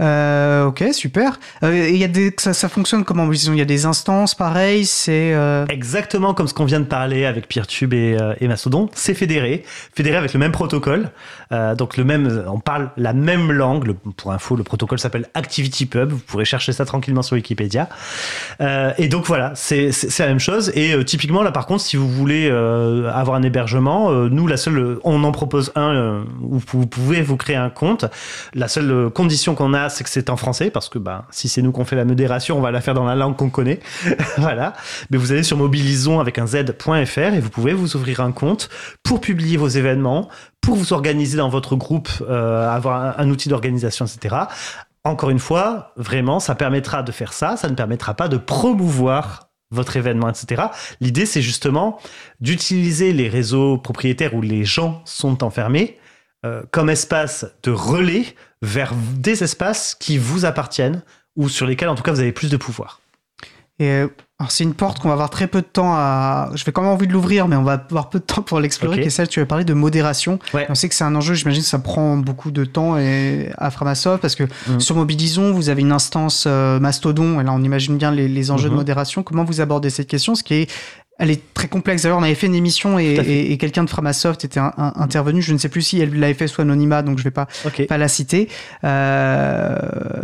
Euh, 0.00 0.64
ok, 0.64 0.84
super. 0.92 1.38
Euh, 1.62 2.08
des, 2.08 2.34
ça, 2.36 2.68
fonctionne 2.68 3.04
comment? 3.04 3.30
Il 3.32 3.56
y 3.56 3.60
a 3.60 3.64
des 3.64 3.86
instances, 3.86 4.34
pareil, 4.34 4.86
c'est... 4.86 5.32
Euh... 5.34 5.66
Exactement 5.68 6.34
comme 6.34 6.48
ce 6.48 6.54
qu'on 6.54 6.64
vient 6.64 6.80
de 6.80 6.84
parler 6.84 7.26
avec 7.26 7.46
PeerTube 7.46 7.94
et, 7.94 8.16
euh, 8.20 8.34
Mastodon. 8.42 8.88
C'est 8.94 9.14
fédéré, 9.14 9.62
fédéré 9.94 10.16
avec 10.16 10.32
le 10.32 10.40
même 10.40 10.52
protocole. 10.52 11.10
Donc 11.78 11.96
le 11.96 12.02
même, 12.02 12.44
on 12.48 12.58
parle 12.58 12.90
la 12.96 13.12
même 13.12 13.52
langue. 13.52 13.92
Pour 14.16 14.32
info, 14.32 14.56
le 14.56 14.64
protocole 14.64 14.98
s'appelle 14.98 15.28
ActivityPub. 15.34 16.10
Vous 16.10 16.18
pourrez 16.18 16.44
chercher 16.44 16.72
ça 16.72 16.84
tranquillement 16.84 17.22
sur 17.22 17.36
Wikipédia. 17.36 17.88
et 18.98 19.06
donc 19.06 19.24
voilà, 19.26 19.52
c'est 19.54 19.90
la 20.18 20.26
même 20.26 20.40
chose. 20.40 20.72
Et 20.74 20.92
typiquement 21.04 21.44
là, 21.44 21.52
par 21.52 21.66
contre, 21.66 21.82
si 21.84 21.96
vous 21.96 22.08
voulez 22.08 22.50
avoir 22.50 23.36
un 23.36 23.44
hébergement, 23.44 24.10
nous 24.10 24.48
la 24.48 24.56
seule, 24.56 24.98
on 25.04 25.22
en 25.22 25.30
propose 25.30 25.70
un 25.76 26.24
où 26.42 26.60
vous 26.66 26.86
pouvez 26.86 27.22
vous 27.22 27.36
créer 27.36 27.56
un 27.56 27.70
compte. 27.70 28.06
La 28.52 28.66
seule 28.66 29.10
condition 29.10 29.54
qu'on 29.54 29.74
a 29.74 29.83
c'est 29.88 30.04
que 30.04 30.10
c'est 30.10 30.30
en 30.30 30.36
français, 30.36 30.70
parce 30.70 30.88
que 30.88 30.98
bah, 30.98 31.26
si 31.30 31.48
c'est 31.48 31.62
nous 31.62 31.72
qu'on 31.72 31.84
fait 31.84 31.96
la 31.96 32.04
modération, 32.04 32.58
on 32.58 32.60
va 32.60 32.70
la 32.70 32.80
faire 32.80 32.94
dans 32.94 33.04
la 33.04 33.14
langue 33.14 33.36
qu'on 33.36 33.50
connaît. 33.50 33.80
voilà. 34.38 34.74
Mais 35.10 35.18
vous 35.18 35.32
allez 35.32 35.42
sur 35.42 35.56
mobilisons 35.56 36.20
avec 36.20 36.38
un 36.38 36.46
z.fr 36.46 37.18
et 37.18 37.40
vous 37.40 37.50
pouvez 37.50 37.72
vous 37.72 37.96
ouvrir 37.96 38.20
un 38.20 38.32
compte 38.32 38.68
pour 39.02 39.20
publier 39.20 39.56
vos 39.56 39.68
événements, 39.68 40.28
pour 40.60 40.76
vous 40.76 40.92
organiser 40.92 41.36
dans 41.36 41.48
votre 41.48 41.76
groupe, 41.76 42.08
euh, 42.28 42.68
avoir 42.68 43.18
un, 43.18 43.30
outil 43.30 43.48
d'organisation, 43.48 44.06
etc. 44.06 44.36
Encore 45.04 45.30
une 45.30 45.38
fois, 45.38 45.92
vraiment, 45.96 46.40
ça 46.40 46.54
permettra 46.54 47.02
de 47.02 47.12
faire 47.12 47.32
ça, 47.32 47.56
ça 47.56 47.68
ne 47.68 47.74
permettra 47.74 48.14
pas 48.14 48.28
de 48.28 48.36
promouvoir 48.36 49.50
votre 49.70 49.96
événement, 49.96 50.28
etc. 50.28 50.62
L'idée, 51.00 51.26
c'est 51.26 51.42
justement 51.42 51.98
d'utiliser 52.40 53.12
les 53.12 53.28
réseaux 53.28 53.76
propriétaires 53.76 54.34
où 54.34 54.40
les 54.40 54.64
gens 54.64 55.02
sont 55.04 55.42
enfermés 55.42 55.98
euh, 56.44 56.62
comme 56.70 56.90
espace 56.90 57.46
de 57.62 57.70
relais 57.70 58.24
vers 58.64 58.94
des 59.16 59.44
espaces 59.44 59.94
qui 59.94 60.18
vous 60.18 60.44
appartiennent 60.44 61.02
ou 61.36 61.48
sur 61.48 61.66
lesquels 61.66 61.88
en 61.88 61.94
tout 61.94 62.02
cas 62.02 62.12
vous 62.12 62.20
avez 62.20 62.32
plus 62.32 62.50
de 62.50 62.56
pouvoir. 62.56 63.00
Et 63.80 63.88
euh, 63.88 64.08
c'est 64.48 64.62
une 64.62 64.74
porte 64.74 65.00
qu'on 65.00 65.08
va 65.08 65.14
avoir 65.14 65.30
très 65.30 65.48
peu 65.48 65.60
de 65.60 65.66
temps 65.66 65.94
à. 65.94 66.50
Je 66.54 66.64
vais 66.64 66.70
quand 66.70 66.82
même 66.82 66.92
envie 66.92 67.08
de 67.08 67.12
l'ouvrir, 67.12 67.48
mais 67.48 67.56
on 67.56 67.64
va 67.64 67.72
avoir 67.72 68.08
peu 68.08 68.20
de 68.20 68.24
temps 68.24 68.42
pour 68.42 68.60
l'explorer. 68.60 69.00
Qui 69.00 69.08
est 69.08 69.10
celle, 69.10 69.26
tu 69.26 69.40
as 69.40 69.46
parlé 69.46 69.64
de 69.64 69.74
modération. 69.74 70.38
On 70.68 70.74
sait 70.76 70.88
que 70.88 70.94
c'est 70.94 71.04
un 71.04 71.14
enjeu, 71.16 71.34
j'imagine 71.34 71.62
que 71.62 71.68
ça 71.68 71.80
prend 71.80 72.16
beaucoup 72.16 72.52
de 72.52 72.64
temps 72.64 72.96
et 72.98 73.50
à 73.58 73.70
Framasoft 73.72 74.22
parce 74.22 74.36
que 74.36 74.44
mm. 74.44 74.78
sur 74.78 74.94
Mobilisons, 74.94 75.52
vous 75.52 75.70
avez 75.70 75.82
une 75.82 75.92
instance 75.92 76.44
euh, 76.46 76.78
Mastodon, 76.78 77.40
et 77.40 77.44
là 77.44 77.52
on 77.52 77.62
imagine 77.62 77.96
bien 77.96 78.12
les, 78.12 78.50
enjeux 78.50 78.68
de 78.68 78.74
mm-hmm. 78.74 78.76
modération. 78.76 79.22
Comment 79.24 79.44
vous 79.44 79.60
abordez 79.60 79.90
cette 79.90 80.08
question 80.08 80.36
Ce 80.36 80.44
qui 80.44 80.54
est 80.54 80.70
elle 81.18 81.30
est 81.30 81.54
très 81.54 81.68
complexe. 81.68 82.02
D'ailleurs, 82.02 82.18
on 82.18 82.22
avait 82.22 82.34
fait 82.34 82.48
une 82.48 82.54
émission 82.54 82.98
et, 82.98 83.56
quelqu'un 83.58 83.84
de 83.84 83.90
Framasoft 83.90 84.44
était 84.44 84.60
intervenu. 84.76 85.42
Je 85.42 85.52
ne 85.52 85.58
sais 85.58 85.68
plus 85.68 85.82
si 85.82 86.00
elle 86.00 86.18
l'avait 86.18 86.34
fait 86.34 86.48
sous 86.48 86.60
anonymat, 86.60 87.02
donc 87.02 87.18
je 87.18 87.22
ne 87.22 87.24
vais 87.24 87.30
pas, 87.30 87.46
pas 87.88 87.98
la 87.98 88.08
citer. 88.08 88.48
Euh, 88.82 89.76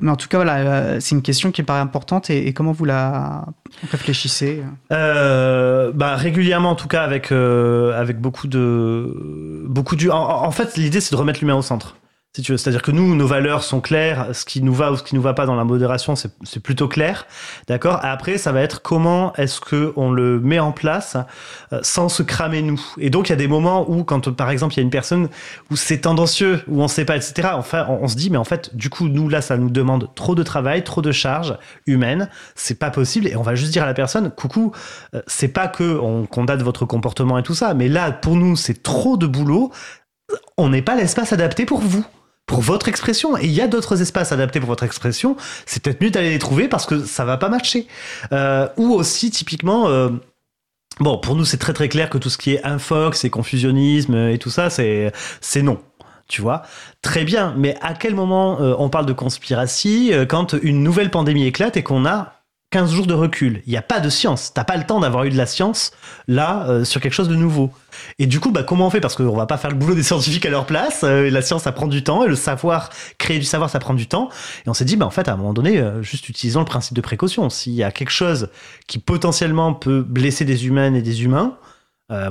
mais 0.03 0.11
en 0.11 0.17
tout 0.17 0.29
cas, 0.29 0.39
voilà, 0.39 0.57
euh, 0.57 0.97
c'est 1.01 1.15
une 1.15 1.23
question 1.23 1.53
qui 1.53 1.63
me 1.63 1.67
paraît 1.67 1.81
importante. 1.81 2.31
Et, 2.31 2.53
comment 2.53 2.73
vous 2.73 2.85
la 2.85 3.47
réfléchissez? 3.91 4.63
Euh, 4.93 5.93
bah, 5.95 6.17
Régulièrement, 6.17 6.71
en 6.71 6.77
tout 6.77 6.89
cas, 6.89 7.03
avec, 7.03 7.31
avec 7.31 8.21
beaucoup 8.21 8.49
de. 8.49 9.65
Beaucoup 9.67 9.97
du... 9.97 10.11
en 10.11 10.51
fait, 10.51 10.77
l'idée, 10.77 11.01
c'est 11.01 11.13
de 11.13 11.17
remettre 11.17 11.41
l'humain 11.41 11.55
au 11.55 11.63
centre 11.63 11.97
C'est-à-dire 12.33 12.83
que 12.83 12.93
nous, 12.93 13.17
nos 13.17 13.27
valeurs 13.27 13.65
sont 13.65 13.81
claires, 13.81 14.29
ce 14.35 14.45
qui 14.45 14.63
nous 14.63 14.73
va 14.73 14.93
ou 14.93 14.97
ce 14.97 15.03
qui 15.03 15.17
nous 15.17 15.21
va 15.21 15.35
pas 15.35 15.47
dans 15.47 15.57
la 15.57 15.65
modération, 15.65 16.15
c'est 16.15 16.61
plutôt 16.61 16.87
clair, 16.87 17.27
d'accord? 17.67 17.99
Après, 18.03 18.39
ça 18.39 18.53
va 18.53 18.61
être 18.61 18.83
comment 18.83 19.33
est-ce 19.35 19.61
que 19.61 19.93
on 19.97 20.13
le 20.13 20.39
met 20.39 20.61
en 20.61 20.71
place 20.71 21.17
euh, 21.73 21.81
sans 21.83 22.09
se 22.09 22.23
cramer 22.23 22.63
nous? 22.63 22.81
Et 22.99 23.11
donc, 23.11 23.29
il 23.29 23.31
y 23.31 23.33
a 23.33 23.37
des 23.37 23.49
moments 23.49 23.91
où, 23.91 24.05
quand 24.05 24.31
par 24.31 24.51
exemple, 24.51 24.75
il 24.75 24.77
y 24.77 24.81
a 24.81 24.85
une 24.85 24.91
personne 24.91 25.29
où 25.73 25.77
c'est 25.77 26.03
tendancieux, 26.03 26.63
où 26.69 26.81
on 26.81 26.87
sait 26.87 27.05
pas, 27.05 27.17
etc. 27.17 27.49
Enfin, 27.55 27.85
on, 27.89 28.07
se 28.07 28.15
dit, 28.15 28.31
mais 28.31 28.39
en 28.39 28.45
fait, 28.45 28.77
du 28.77 28.91
coup, 28.91 29.09
nous 29.09 29.29
là, 29.29 29.41
ça 29.41 29.57
nous 29.57 29.71
demande 29.71 30.15
trop 30.15 30.37
de 30.37 30.45
travail, 30.45 30.85
trop 30.85 31.03
de 31.03 31.11
charges 31.11 31.59
humaines, 31.89 32.31
c'est 32.55 32.79
pas 32.79 32.91
possible. 32.91 33.27
Et 33.27 33.35
on 33.35 33.43
va 33.43 33.57
juste 33.57 33.73
dire 33.73 33.83
à 33.83 33.87
la 33.87 33.95
personne, 33.95 34.31
coucou, 34.31 34.71
euh, 35.17 35.23
c'est 35.27 35.49
pas 35.49 35.67
que 35.67 35.99
on 35.99 36.27
condamne 36.27 36.63
votre 36.63 36.85
comportement 36.85 37.39
et 37.39 37.43
tout 37.43 37.55
ça, 37.55 37.75
mais 37.75 37.89
là, 37.89 38.13
pour 38.13 38.37
nous, 38.37 38.55
c'est 38.55 38.85
trop 38.85 39.17
de 39.17 39.27
boulot. 39.27 39.73
On 40.57 40.69
n'est 40.69 40.83
pas 40.83 40.95
l'espace 40.95 41.33
adapté 41.33 41.67
pour 41.67 41.81
vous 41.81 42.07
pour 42.51 42.63
votre 42.63 42.89
expression. 42.89 43.39
Et 43.39 43.45
il 43.45 43.53
y 43.53 43.61
a 43.61 43.69
d'autres 43.69 44.03
espaces 44.03 44.33
adaptés 44.33 44.59
pour 44.59 44.69
votre 44.69 44.83
expression. 44.83 45.37
C'est 45.67 45.81
peut-être 45.81 46.03
mieux 46.03 46.11
d'aller 46.11 46.31
les 46.31 46.41
trouver 46.41 46.67
parce 46.67 46.85
que 46.85 47.05
ça 47.05 47.25
va 47.25 47.37
pas 47.37 47.49
matcher. 47.49 47.87
Euh, 48.33 48.67
ou 48.77 48.93
aussi, 48.93 49.31
typiquement, 49.31 49.89
euh, 49.89 50.09
bon, 50.99 51.17
pour 51.19 51.37
nous, 51.37 51.45
c'est 51.45 51.59
très 51.59 51.73
très 51.73 51.89
clair 51.89 52.11
que 52.11 52.19
tout 52.19 52.29
ce 52.29 52.37
qui 52.37 52.55
est 52.55 52.67
infox 52.67 53.25
et 53.25 53.31
confusionnisme 53.31 54.17
et 54.17 54.39
tout 54.39 54.51
ça, 54.51 54.69
c'est 54.69 55.13
non. 55.63 55.79
Tu 56.27 56.43
vois, 56.43 56.63
très 57.03 57.23
bien, 57.23 57.55
mais 57.57 57.77
à 57.83 57.95
quel 57.95 58.17
moment 58.17 58.61
euh, 58.61 58.75
on 58.79 58.89
parle 58.89 59.07
de 59.07 59.13
conspiratie 59.13 60.13
quand 60.29 60.55
une 60.61 60.83
nouvelle 60.83 61.11
pandémie 61.11 61.47
éclate 61.47 61.77
et 61.77 61.85
qu'on 61.85 62.05
a 62.05 62.40
15 62.71 62.93
jours 62.93 63.07
de 63.07 63.15
recul. 63.15 63.63
Il 63.67 63.71
n'y 63.71 63.77
a 63.77 63.83
pas 63.83 63.99
de 63.99 64.09
science. 64.09 64.55
T'as 64.55 64.63
pas 64.63 64.77
le 64.77 64.85
temps 64.85 65.01
d'avoir 65.01 65.25
eu 65.25 65.31
de 65.31 65.37
la 65.37 65.47
science 65.47 65.91
là 66.29 66.67
euh, 66.69 66.85
sur 66.85 67.01
quelque 67.01 67.13
chose 67.15 67.29
de 67.29 67.35
nouveau. 67.35 67.73
Et 68.21 68.27
du 68.27 68.39
coup, 68.39 68.53
bah, 68.53 68.63
comment 68.63 68.87
on 68.87 68.91
fait? 68.91 69.01
Parce 69.01 69.17
qu'on 69.17 69.37
va 69.37 69.47
pas 69.47 69.57
faire 69.57 69.71
le 69.71 69.77
boulot 69.77 69.97
des 69.97 70.05
scientifiques 70.05 70.47
à 70.47 70.51
leur 70.51 70.67
place. 70.67 71.01
Euh, 71.03 71.29
la 71.31 71.43
science, 71.43 71.65
ça 71.65 71.73
prend 71.73 71.89
du 71.89 72.05
temps. 72.05 72.25
Et 72.25 72.29
le 72.29 72.37
savoir, 72.37 72.91
créer 73.19 73.41
du 73.41 73.45
savoir, 73.45 73.71
ça 73.71 73.81
prend 73.81 73.95
du 73.95 74.07
temps. 74.07 74.29
Et 74.67 74.69
on 74.69 74.75
s'est 74.75 74.85
dit, 74.85 74.97
bah, 74.97 75.07
en 75.07 75.11
fait, 75.11 75.29
à 75.29 75.33
un 75.33 75.37
moment 75.37 75.53
donné, 75.53 75.79
euh, 75.79 76.01
juste 76.03 76.29
utilisons 76.29 76.61
le 76.61 76.67
principe 76.67 76.95
de 76.95 77.01
précaution. 77.01 77.51
S'il 77.51 77.73
y 77.73 77.83
a 77.83 77.91
quelque 77.91 78.11
chose 78.11 78.51
qui 78.87 79.01
potentiellement 79.01 79.75
peut 79.75 80.03
blesser 80.03 80.45
des 80.45 80.67
humaines 80.67 80.95
et 80.95 81.03
des 81.03 81.25
humains, 81.25 81.57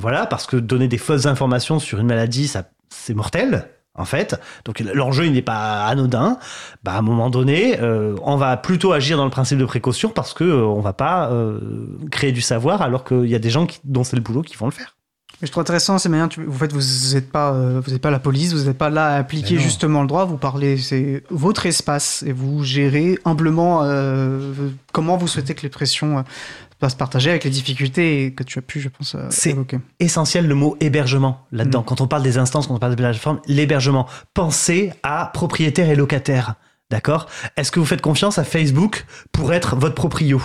voilà, 0.01 0.25
parce 0.25 0.45
que 0.45 0.57
donner 0.57 0.89
des 0.89 0.97
fausses 0.97 1.25
informations 1.25 1.79
sur 1.79 1.99
une 1.99 2.07
maladie, 2.07 2.49
ça, 2.49 2.65
c'est 2.89 3.13
mortel 3.13 3.69
en 3.95 4.05
fait. 4.05 4.39
Donc 4.65 4.79
l'enjeu 4.79 5.25
il 5.25 5.33
n'est 5.33 5.41
pas 5.41 5.85
anodin. 5.85 6.39
Bah, 6.83 6.93
à 6.93 6.99
un 6.99 7.01
moment 7.01 7.29
donné, 7.29 7.79
euh, 7.79 8.15
on 8.23 8.37
va 8.37 8.57
plutôt 8.57 8.93
agir 8.93 9.17
dans 9.17 9.25
le 9.25 9.31
principe 9.31 9.59
de 9.59 9.65
précaution 9.65 10.09
parce 10.09 10.33
que 10.33 10.43
euh, 10.43 10.65
on 10.65 10.81
va 10.81 10.93
pas 10.93 11.29
euh, 11.31 11.59
créer 12.11 12.31
du 12.31 12.41
savoir 12.41 12.81
alors 12.81 13.03
qu'il 13.03 13.27
y 13.27 13.35
a 13.35 13.39
des 13.39 13.49
gens 13.49 13.65
qui, 13.65 13.79
dont 13.83 14.03
c'est 14.03 14.15
le 14.15 14.21
boulot 14.21 14.41
qui 14.41 14.55
vont 14.55 14.65
le 14.65 14.71
faire. 14.71 14.95
je 15.41 15.51
trouve 15.51 15.61
intéressant, 15.61 15.97
c'est 15.97 16.09
bien. 16.09 16.29
Vous 16.37 16.57
faites, 16.57 16.73
vous 16.73 17.13
n'êtes 17.13 17.31
pas, 17.31 17.51
vous 17.51 17.91
n'êtes 17.91 18.01
pas 18.01 18.11
la 18.11 18.19
police, 18.19 18.53
vous 18.53 18.65
n'êtes 18.65 18.77
pas 18.77 18.89
là 18.89 19.07
à 19.07 19.15
appliquer 19.17 19.57
justement 19.57 20.01
le 20.01 20.07
droit. 20.07 20.25
Vous 20.25 20.37
parlez, 20.37 20.77
c'est 20.77 21.23
votre 21.29 21.65
espace 21.65 22.23
et 22.23 22.31
vous 22.31 22.63
gérez 22.63 23.19
humblement 23.25 23.83
comment 24.93 25.17
vous 25.17 25.27
souhaitez 25.27 25.55
que 25.55 25.63
les 25.63 25.69
pressions 25.69 26.23
se 26.87 26.95
partager 26.95 27.29
avec 27.29 27.43
les 27.43 27.49
difficultés 27.49 28.33
que 28.33 28.43
tu 28.43 28.57
as 28.57 28.61
pu, 28.61 28.79
je 28.79 28.87
pense, 28.87 29.15
euh, 29.15 29.27
C'est 29.29 29.53
essentiel 29.99 30.47
le 30.47 30.55
mot 30.55 30.77
hébergement 30.79 31.45
là-dedans. 31.51 31.81
Mm. 31.81 31.85
Quand 31.85 31.99
on 31.99 32.07
parle 32.07 32.23
des 32.23 32.37
instances, 32.37 32.67
quand 32.67 32.75
on 32.75 32.79
parle 32.79 32.95
de 32.95 33.01
la 33.01 33.09
plateforme, 33.09 33.41
l'hébergement. 33.47 34.07
Pensez 34.33 34.93
à 35.03 35.29
propriétaire 35.33 35.89
et 35.89 35.95
locataire. 35.95 36.55
D'accord? 36.89 37.27
Est-ce 37.57 37.71
que 37.71 37.79
vous 37.79 37.85
faites 37.85 38.01
confiance 38.01 38.39
à 38.39 38.45
Facebook 38.45 39.05
pour 39.31 39.53
être 39.53 39.75
votre 39.75 39.95
proprio? 39.95 40.41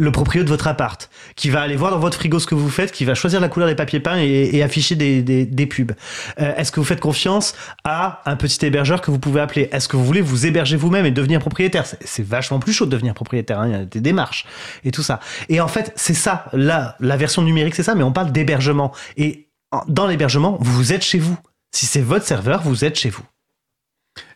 Le 0.00 0.10
propriétaire 0.10 0.46
de 0.46 0.50
votre 0.50 0.66
appart, 0.66 1.10
qui 1.36 1.50
va 1.50 1.60
aller 1.60 1.76
voir 1.76 1.90
dans 1.90 1.98
votre 1.98 2.16
frigo 2.16 2.38
ce 2.38 2.46
que 2.46 2.54
vous 2.54 2.70
faites, 2.70 2.90
qui 2.90 3.04
va 3.04 3.14
choisir 3.14 3.40
la 3.40 3.48
couleur 3.48 3.68
des 3.68 3.74
papiers 3.74 4.00
peints 4.00 4.16
et, 4.18 4.62
afficher 4.62 4.96
des, 4.96 5.66
pubs. 5.66 5.92
Euh, 6.40 6.54
est-ce 6.56 6.72
que 6.72 6.80
vous 6.80 6.86
faites 6.86 7.00
confiance 7.00 7.54
à 7.84 8.22
un 8.24 8.36
petit 8.36 8.64
hébergeur 8.64 9.02
que 9.02 9.10
vous 9.10 9.18
pouvez 9.18 9.40
appeler? 9.40 9.68
Est-ce 9.72 9.88
que 9.88 9.96
vous 9.96 10.04
voulez 10.04 10.22
vous 10.22 10.46
héberger 10.46 10.76
vous-même 10.76 11.04
et 11.04 11.10
devenir 11.10 11.40
propriétaire? 11.40 11.84
C'est 12.04 12.26
vachement 12.26 12.58
plus 12.58 12.72
chaud 12.72 12.86
de 12.86 12.90
devenir 12.90 13.12
propriétaire, 13.14 13.60
hein. 13.60 13.66
il 13.68 13.72
y 13.72 13.74
a 13.74 13.84
des 13.84 14.00
démarches 14.00 14.46
et 14.84 14.90
tout 14.90 15.02
ça. 15.02 15.20
Et 15.48 15.60
en 15.60 15.68
fait, 15.68 15.92
c'est 15.96 16.14
ça, 16.14 16.46
là, 16.52 16.96
la 17.00 17.16
version 17.16 17.42
numérique, 17.42 17.74
c'est 17.74 17.82
ça, 17.82 17.94
mais 17.94 18.02
on 18.02 18.12
parle 18.12 18.32
d'hébergement. 18.32 18.92
Et 19.18 19.48
dans 19.86 20.06
l'hébergement, 20.06 20.56
vous 20.60 20.92
êtes 20.92 21.04
chez 21.04 21.18
vous. 21.18 21.36
Si 21.72 21.86
c'est 21.86 22.00
votre 22.00 22.24
serveur, 22.24 22.62
vous 22.62 22.84
êtes 22.84 22.98
chez 22.98 23.10
vous. 23.10 23.22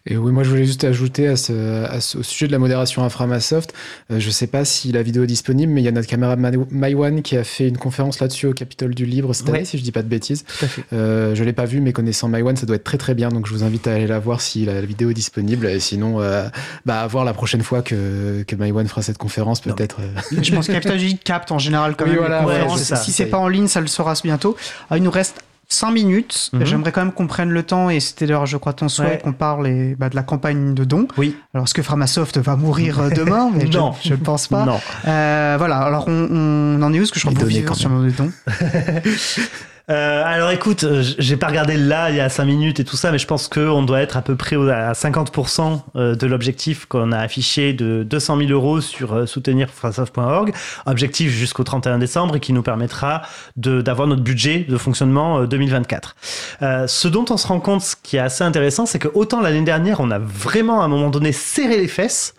Et 0.06 0.18
oui, 0.18 0.32
moi 0.32 0.42
je 0.42 0.50
voulais 0.50 0.66
juste 0.66 0.84
ajouter 0.84 1.28
à 1.28 1.36
ce, 1.36 2.18
au 2.18 2.22
sujet 2.22 2.46
de 2.46 2.52
la 2.52 2.58
modération 2.58 3.02
Inframasoft, 3.04 3.72
euh, 4.10 4.20
je 4.20 4.26
ne 4.26 4.32
sais 4.32 4.46
pas 4.46 4.66
si 4.66 4.92
la 4.92 5.02
vidéo 5.02 5.24
est 5.24 5.26
disponible, 5.26 5.72
mais 5.72 5.80
il 5.80 5.84
y 5.84 5.88
a 5.88 5.92
notre 5.92 6.08
caméra 6.08 6.36
MyOne 6.36 7.22
qui 7.22 7.38
a 7.38 7.44
fait 7.44 7.68
une 7.68 7.78
conférence 7.78 8.20
là-dessus 8.20 8.48
au 8.48 8.52
Capitole 8.52 8.94
du 8.94 9.06
Livre 9.06 9.32
cette 9.32 9.48
année, 9.48 9.64
si 9.64 9.78
je 9.78 9.82
dis 9.82 9.92
pas 9.92 10.02
de 10.02 10.08
bêtises. 10.08 10.44
Euh, 10.92 11.34
je 11.34 11.42
l'ai 11.42 11.54
pas 11.54 11.64
vu, 11.64 11.80
mais 11.80 11.92
connaissant 11.92 12.28
MyOne, 12.28 12.56
ça 12.56 12.66
doit 12.66 12.76
être 12.76 12.84
très 12.84 12.98
très 12.98 13.14
bien, 13.14 13.30
donc 13.30 13.46
je 13.46 13.52
vous 13.52 13.64
invite 13.64 13.86
à 13.86 13.94
aller 13.94 14.06
la 14.06 14.18
voir 14.18 14.42
si 14.42 14.66
la, 14.66 14.82
vidéo 14.82 15.10
est 15.10 15.14
disponible. 15.14 15.66
Et 15.66 15.80
sinon, 15.80 16.20
euh, 16.20 16.48
bah, 16.84 17.00
à 17.00 17.06
voir 17.06 17.24
la 17.24 17.32
prochaine 17.32 17.62
fois 17.62 17.80
que, 17.80 18.44
que 18.46 18.56
MyOne 18.56 18.86
fera 18.86 19.00
cette 19.00 19.18
conférence, 19.18 19.60
peut-être. 19.60 19.96
Euh. 20.00 20.40
Je 20.42 20.54
pense 20.54 20.66
que 20.66 20.72
Capitole 20.72 20.98
du 20.98 21.16
capte 21.16 21.50
en 21.50 21.58
général 21.58 21.96
quand 21.96 22.06
même 22.06 22.16
les 22.16 22.44
conférences. 22.44 22.94
si 23.02 23.12
c'est 23.12 23.26
pas 23.26 23.38
en 23.38 23.48
ligne, 23.48 23.68
ça 23.68 23.80
le 23.80 23.86
sera 23.86 24.14
bientôt. 24.22 24.56
Ah, 24.90 24.98
il 24.98 25.02
nous 25.02 25.10
reste 25.10 25.43
5 25.68 25.90
minutes. 25.92 26.50
Mhm. 26.52 26.64
J'aimerais 26.64 26.92
quand 26.92 27.02
même 27.04 27.12
qu'on 27.12 27.26
prenne 27.26 27.50
le 27.50 27.62
temps, 27.62 27.90
et 27.90 28.00
c'était 28.00 28.26
d'ailleurs, 28.26 28.46
je 28.46 28.56
crois, 28.56 28.72
ton 28.72 28.88
souhait 28.88 29.06
Ouais. 29.06 29.18
qu'on 29.22 29.32
parle 29.32 29.66
et, 29.66 29.94
bah, 29.98 30.08
de 30.08 30.16
la 30.16 30.22
campagne 30.22 30.74
de 30.74 30.84
dons. 30.84 31.08
Oui. 31.16 31.36
Alors, 31.52 31.64
est-ce 31.66 31.74
que 31.74 31.82
Framasoft 31.82 32.38
va 32.38 32.56
mourir 32.56 33.00
euh, 33.00 33.10
demain 33.10 33.50
Mais 33.54 33.64
Non. 33.64 33.92
Je 34.04 34.10
ne 34.10 34.16
pense 34.16 34.48
pas. 34.48 34.64
Non. 34.64 34.80
Euh, 35.06 35.54
voilà, 35.58 35.78
alors 35.78 36.04
on, 36.08 36.28
on 36.30 36.82
en 36.82 36.92
est 36.92 36.98
où? 36.98 37.02
Parce 37.02 37.10
que 37.10 37.20
je 37.20 37.26
crois 37.28 37.44
vit 37.46 37.62
quand 37.64 37.74
sur 37.74 37.90
les 38.00 38.12
dons. 38.12 38.30
Euh, 39.90 40.22
alors 40.24 40.50
écoute, 40.50 40.84
euh, 40.84 41.02
j'ai 41.18 41.36
pas 41.36 41.48
regardé 41.48 41.76
là 41.76 42.08
il 42.08 42.16
y 42.16 42.20
a 42.20 42.30
5 42.30 42.46
minutes 42.46 42.80
et 42.80 42.84
tout 42.84 42.96
ça, 42.96 43.12
mais 43.12 43.18
je 43.18 43.26
pense 43.26 43.48
qu'on 43.48 43.82
doit 43.82 44.00
être 44.00 44.16
à 44.16 44.22
peu 44.22 44.34
près 44.34 44.56
à 44.56 44.92
50% 44.92 45.82
euh, 45.96 46.14
de 46.14 46.26
l'objectif 46.26 46.86
qu'on 46.86 47.12
a 47.12 47.18
affiché 47.18 47.74
de 47.74 48.02
200 48.02 48.38
000 48.38 48.50
euros 48.50 48.80
sur 48.80 49.12
euh, 49.12 49.26
soutenir 49.26 49.68
Framasoft.org, 49.68 50.54
objectif 50.86 51.30
jusqu'au 51.30 51.64
31 51.64 51.98
décembre 51.98 52.36
et 52.36 52.40
qui 52.40 52.54
nous 52.54 52.62
permettra 52.62 53.22
d'avoir 53.56 54.08
notre 54.08 54.22
budget 54.22 54.60
de 54.66 54.78
fonctionnement 54.78 55.40
euh, 55.40 55.46
2024. 55.46 56.16
Euh, 56.62 56.86
ce 56.86 57.06
dont 57.06 57.26
on 57.28 57.36
se 57.36 57.46
rend 57.46 57.60
compte, 57.60 57.82
ce 57.82 57.94
qui 58.02 58.16
est 58.16 58.20
assez 58.20 58.42
intéressant, 58.42 58.86
c'est 58.86 58.98
que 58.98 59.08
autant 59.12 59.42
l'année 59.42 59.60
dernière, 59.62 60.00
on 60.00 60.10
a 60.10 60.18
vraiment 60.18 60.80
à 60.80 60.86
un 60.86 60.88
moment 60.88 61.10
donné 61.10 61.32
serré 61.32 61.76
les 61.76 61.88
fesses, 61.88 62.34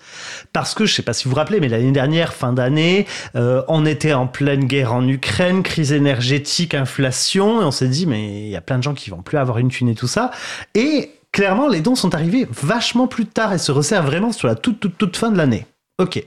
parce 0.51 0.73
que 0.73 0.87
je 0.87 0.95
sais 0.95 1.03
pas 1.03 1.13
si 1.13 1.25
vous 1.25 1.29
vous 1.29 1.35
rappelez, 1.35 1.59
mais 1.59 1.69
l'année 1.69 1.91
dernière, 1.91 2.33
fin 2.33 2.53
d'année, 2.53 3.05
on 3.35 3.85
était 3.85 4.13
en 4.13 4.27
pleine 4.27 4.65
guerre 4.65 4.93
en 4.93 5.07
Ukraine, 5.07 5.61
crise 5.61 5.91
énergétique, 5.91 6.73
inflation, 6.73 7.34
et 7.35 7.65
on 7.65 7.71
s'est 7.71 7.87
dit, 7.87 8.05
mais 8.05 8.45
il 8.45 8.49
y 8.49 8.55
a 8.55 8.61
plein 8.61 8.77
de 8.77 8.83
gens 8.83 8.93
qui 8.93 9.09
vont 9.09 9.21
plus 9.21 9.37
avoir 9.37 9.57
une 9.57 9.69
thune 9.69 9.89
et 9.89 9.95
tout 9.95 10.07
ça. 10.07 10.31
Et 10.73 11.11
clairement, 11.31 11.67
les 11.67 11.81
dons 11.81 11.95
sont 11.95 12.15
arrivés 12.15 12.47
vachement 12.49 13.07
plus 13.07 13.25
tard 13.25 13.53
et 13.53 13.57
se 13.57 13.71
resserrent 13.71 14.05
vraiment 14.05 14.31
sur 14.31 14.47
la 14.47 14.55
toute, 14.55 14.79
toute, 14.79 14.97
toute 14.97 15.17
fin 15.17 15.31
de 15.31 15.37
l'année. 15.37 15.65
Ok. 15.99 16.23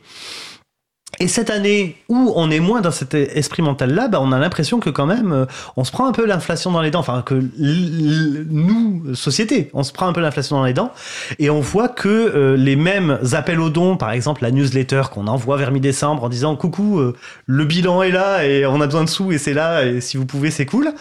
Et 1.21 1.29
cette 1.29 1.51
année 1.51 1.97
où 2.09 2.33
on 2.37 2.51
est 2.51 2.61
moins 2.61 2.81
dans 2.81 2.91
cet 2.91 3.15
esprit 3.15 3.63
mental-là, 3.63 4.09
bah, 4.09 4.19
on 4.21 4.33
a 4.33 4.39
l'impression 4.39 4.79
que 4.79 4.91
quand 4.91 5.07
même, 5.07 5.33
euh, 5.33 5.47
on 5.77 5.85
se 5.85 5.91
prend 5.91 6.07
un 6.07 6.13
peu 6.13 6.27
l'inflation 6.27 6.71
dans 6.71 6.81
les 6.81 6.91
dents. 6.91 7.01
Enfin, 7.01 7.23
que 7.23 7.43
nous, 7.59 9.15
société, 9.15 9.71
on 9.75 9.83
se 9.83 9.93
prend 9.93 10.07
un 10.07 10.13
peu 10.13 10.21
l'inflation 10.21 10.57
dans 10.57 10.65
les 10.65 10.75
dents. 10.75 10.93
Et 11.39 11.51
on 11.51 11.61
voit 11.61 11.89
que 11.89 12.09
euh, 12.09 12.57
les 12.57 12.77
mêmes 12.77 13.19
appels 13.33 13.61
aux 13.61 13.71
dons, 13.71 13.97
par 13.97 14.13
exemple 14.13 14.43
la 14.43 14.51
newsletter 14.51 15.03
qu'on 15.13 15.27
envoie 15.27 15.57
vers 15.57 15.73
mi-décembre 15.73 16.25
en 16.25 16.29
disant 16.29 16.57
coucou, 16.57 16.99
euh, 16.99 17.17
le 17.47 17.65
bilan 17.65 18.03
est 18.03 18.11
là 18.11 18.45
et 18.45 18.67
on 18.67 18.81
a 18.81 18.87
besoin 18.87 19.05
de 19.05 19.09
sous 19.09 19.33
et 19.33 19.39
c'est 19.39 19.55
là 19.55 19.85
et 19.85 20.01
si 20.01 20.17
vous 20.17 20.27
pouvez 20.27 20.51
c'est 20.51 20.67
cool, 20.67 20.93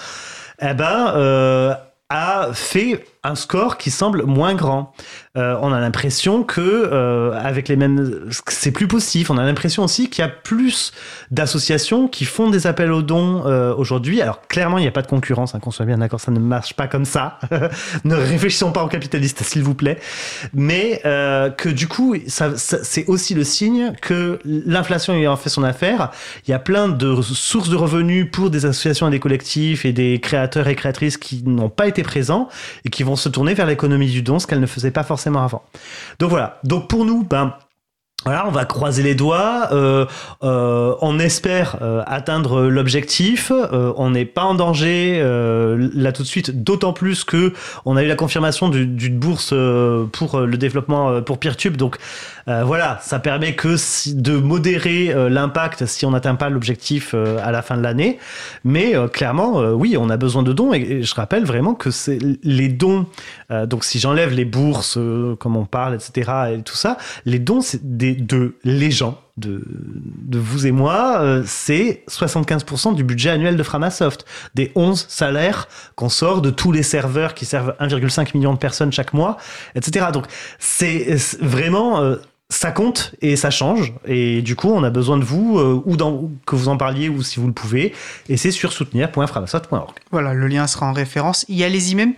eh 0.61 0.73
ben 0.73 1.13
euh, 1.15 1.73
a 2.09 2.49
fait 2.53 3.05
un 3.27 3.35
score 3.35 3.77
qui 3.77 3.91
semble 3.91 4.23
moins 4.23 4.55
grand. 4.55 4.93
Euh, 5.35 5.55
on 5.61 5.71
a 5.71 5.79
l'impression 5.79 6.43
que 6.43 6.61
euh, 6.61 7.31
avec 7.33 7.67
les 7.67 7.75
mêmes, 7.75 8.29
c'est 8.47 8.71
plus 8.71 8.87
possible. 8.87 9.29
On 9.29 9.37
a 9.37 9.43
l'impression 9.43 9.83
aussi 9.83 10.09
qu'il 10.09 10.23
y 10.23 10.25
a 10.25 10.29
plus 10.29 10.93
d'associations 11.29 12.07
qui 12.07 12.25
font 12.25 12.49
des 12.49 12.65
appels 12.65 12.91
aux 12.91 13.01
dons 13.01 13.43
euh, 13.45 13.73
aujourd'hui. 13.75 14.21
Alors 14.21 14.41
clairement, 14.47 14.77
il 14.77 14.81
n'y 14.81 14.87
a 14.87 14.91
pas 14.91 15.01
de 15.01 15.07
concurrence, 15.07 15.53
hein, 15.53 15.59
qu'on 15.59 15.71
soit 15.71 15.85
bien 15.85 15.99
d'accord, 15.99 16.19
ça 16.19 16.31
ne 16.31 16.39
marche 16.39 16.73
pas 16.73 16.87
comme 16.87 17.05
ça. 17.05 17.39
ne 18.03 18.15
réfléchissons 18.15 18.71
pas 18.71 18.83
aux 18.83 18.87
capitalistes, 18.87 19.43
s'il 19.43 19.63
vous 19.63 19.75
plaît. 19.75 19.99
Mais 20.53 21.01
que 21.03 21.69
du 21.69 21.87
coup, 21.87 22.15
c'est 22.27 23.05
aussi 23.07 23.33
le 23.33 23.43
signe 23.43 23.93
que 24.01 24.39
l'inflation 24.45 25.13
ayant 25.13 25.35
fait 25.35 25.49
son 25.49 25.63
affaire, 25.63 26.11
il 26.47 26.51
y 26.51 26.53
a 26.53 26.59
plein 26.59 26.87
de 26.87 27.21
sources 27.21 27.69
de 27.69 27.75
revenus 27.75 28.27
pour 28.31 28.49
des 28.49 28.65
associations 28.65 29.07
et 29.07 29.11
des 29.11 29.19
collectifs 29.19 29.85
et 29.85 29.93
des 29.93 30.19
créateurs 30.19 30.67
et 30.67 30.75
créatrices 30.75 31.17
qui 31.17 31.43
n'ont 31.43 31.69
pas 31.69 31.87
été 31.87 32.03
présents 32.03 32.47
et 32.85 32.89
qui 32.89 33.03
vont 33.03 33.16
se 33.17 33.29
tourner 33.29 33.53
vers 33.53 33.65
l'économie 33.65 34.09
du 34.09 34.21
don, 34.21 34.39
ce 34.39 34.47
qu'elles 34.47 34.59
ne 34.59 34.65
faisaient 34.67 34.91
pas 34.91 35.03
forcément 35.03 35.43
avant. 35.43 35.63
Donc 36.19 36.29
voilà. 36.29 36.59
Donc 36.63 36.87
pour 36.87 37.05
nous, 37.05 37.23
ben 37.23 37.53
voilà, 38.27 38.45
on 38.45 38.51
va 38.51 38.65
croiser 38.65 39.03
les 39.03 39.15
doigts. 39.15 39.69
euh, 39.71 40.05
euh, 40.43 40.95
on 40.99 41.17
espère 41.17 41.77
euh, 41.81 42.03
atteindre 42.05 42.63
l'objectif. 42.63 43.53
on 43.71 44.09
n'est 44.09 44.25
pas 44.25 44.43
en 44.43 44.53
danger 44.53 45.21
là 45.93 46.11
tout 46.11 46.23
de 46.23 46.27
suite, 46.27 46.63
d'autant 46.63 46.91
plus 46.91 47.23
que 47.23 47.53
on 47.85 47.95
a 47.95 48.03
eu 48.03 48.07
la 48.07 48.15
confirmation 48.15 48.67
du- 48.67 48.85
d'une 48.85 49.17
bourse 49.17 49.53
pour 50.11 50.39
le 50.41 50.57
développement 50.57 51.21
pour 51.21 51.37
PeerTube. 51.39 51.77
Donc 51.77 51.95
voilà, 52.45 52.99
ça 53.01 53.19
permet 53.19 53.55
que 53.55 53.75
de 54.13 54.37
modérer 54.37 55.13
l'impact 55.29 55.85
si 55.85 56.05
on 56.05 56.11
n'atteint 56.11 56.35
pas 56.35 56.49
l'objectif 56.49 57.13
à 57.13 57.51
la 57.51 57.61
fin 57.61 57.77
de 57.77 57.81
l'année. 57.83 58.19
Mais 58.65 58.93
clairement, 59.13 59.59
oui, 59.71 59.95
on 59.97 60.09
a 60.09 60.17
besoin 60.17 60.43
de 60.43 60.51
dons. 60.53 60.73
Et, 60.73 60.79
et 60.81 61.03
je 61.03 61.15
rappelle 61.15 61.45
vraiment 61.45 61.75
que 61.75 61.91
c'est 61.91 62.19
les 62.43 62.67
dons. 62.67 63.05
donc 63.65 63.85
si 63.85 63.99
j'enlève 63.99 64.33
les 64.33 64.45
bourses, 64.45 64.97
comme 65.39 65.55
on 65.55 65.65
parle, 65.65 65.95
etc. 65.95 66.31
et 66.57 66.61
tout 66.61 66.75
ça, 66.75 66.97
les 67.25 67.39
dons 67.39 67.61
c'est 67.61 67.79
des, 67.97 68.16
de 68.25 68.55
les 68.63 68.91
gens. 68.91 69.21
De, 69.37 69.63
de 69.67 70.39
vous 70.39 70.65
et 70.65 70.71
moi, 70.71 71.19
euh, 71.21 71.43
c'est 71.45 72.03
75% 72.09 72.95
du 72.95 73.03
budget 73.03 73.29
annuel 73.29 73.55
de 73.55 73.61
Framasoft, 73.61 74.25
des 74.55 74.71
11 74.73 75.05
salaires 75.07 75.67
qu'on 75.95 76.09
sort 76.09 76.41
de 76.41 76.49
tous 76.49 76.71
les 76.71 76.81
serveurs 76.81 77.35
qui 77.35 77.45
servent 77.45 77.75
1,5 77.79 78.35
million 78.35 78.53
de 78.53 78.57
personnes 78.57 78.91
chaque 78.91 79.13
mois, 79.13 79.37
etc. 79.75 80.07
Donc 80.11 80.25
c'est 80.57 81.15
vraiment 81.39 82.01
euh, 82.01 82.15
ça 82.49 82.71
compte 82.71 83.13
et 83.21 83.35
ça 83.35 83.49
change. 83.49 83.93
Et 84.05 84.41
du 84.41 84.55
coup, 84.55 84.69
on 84.69 84.83
a 84.83 84.89
besoin 84.89 85.17
de 85.17 85.23
vous, 85.23 85.59
euh, 85.59 85.81
ou 85.85 85.97
dans, 85.97 86.29
que 86.45 86.55
vous 86.55 86.69
en 86.69 86.77
parliez, 86.77 87.09
ou 87.09 87.21
si 87.21 87.39
vous 87.39 87.47
le 87.47 87.53
pouvez. 87.53 87.93
Et 88.29 88.37
c'est 88.37 88.51
sur 88.51 88.71
soutenir.framasoft.org. 88.71 89.95
Voilà, 90.11 90.33
le 90.33 90.47
lien 90.47 90.67
sera 90.67 90.87
en 90.87 90.93
référence. 90.93 91.45
Y 91.49 91.63
a 91.63 91.69
les 91.69 91.91
emails. 91.91 92.15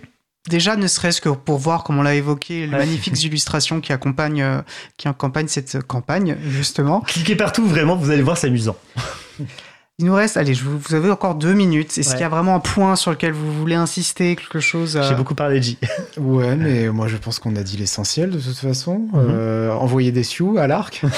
Déjà, 0.48 0.74
ne 0.76 0.86
serait-ce 0.86 1.20
que 1.20 1.28
pour 1.28 1.58
voir, 1.58 1.84
comme 1.84 1.98
on 1.98 2.02
l'a 2.02 2.14
évoqué, 2.14 2.66
les 2.66 2.72
Ouais. 2.72 2.78
magnifiques 2.78 3.22
illustrations 3.24 3.80
qui 3.80 3.92
accompagnent, 3.92 4.42
euh, 4.42 4.62
qui 4.96 5.06
accompagnent 5.08 5.48
cette 5.48 5.82
campagne, 5.82 6.36
justement. 6.48 7.02
Cliquez 7.02 7.36
partout, 7.36 7.66
vraiment, 7.66 7.94
vous 7.96 8.10
allez 8.10 8.22
voir, 8.22 8.38
c'est 8.38 8.46
amusant. 8.46 8.76
Il 9.98 10.06
nous 10.06 10.14
reste, 10.14 10.38
allez, 10.38 10.54
je 10.54 10.64
vous, 10.64 10.78
vous 10.78 10.94
avez 10.94 11.10
encore 11.10 11.34
deux 11.34 11.52
minutes. 11.52 11.98
Est-ce 11.98 12.08
Ouais. 12.08 12.14
qu'il 12.14 12.22
y 12.22 12.24
a 12.24 12.30
vraiment 12.30 12.54
un 12.54 12.60
point 12.60 12.96
sur 12.96 13.10
lequel 13.10 13.32
vous 13.34 13.52
voulez 13.52 13.74
insister, 13.74 14.34
quelque 14.34 14.58
chose 14.60 14.96
euh, 14.96 15.02
J'ai 15.06 15.14
beaucoup 15.14 15.34
parlé, 15.34 15.60
J. 15.60 15.76
Ouais, 16.16 16.56
mais 16.56 16.88
moi 16.88 17.06
je 17.06 17.18
pense 17.18 17.38
qu'on 17.38 17.54
a 17.54 17.62
dit 17.62 17.76
l'essentiel 17.76 18.30
de 18.30 18.40
toute 18.40 18.56
façon. 18.56 18.94
Mhm. 18.94 19.10
Euh, 19.14 19.72
envoyer 19.74 20.10
des 20.10 20.22
sioux 20.22 20.56
à 20.56 20.66
l'arc. 20.66 21.02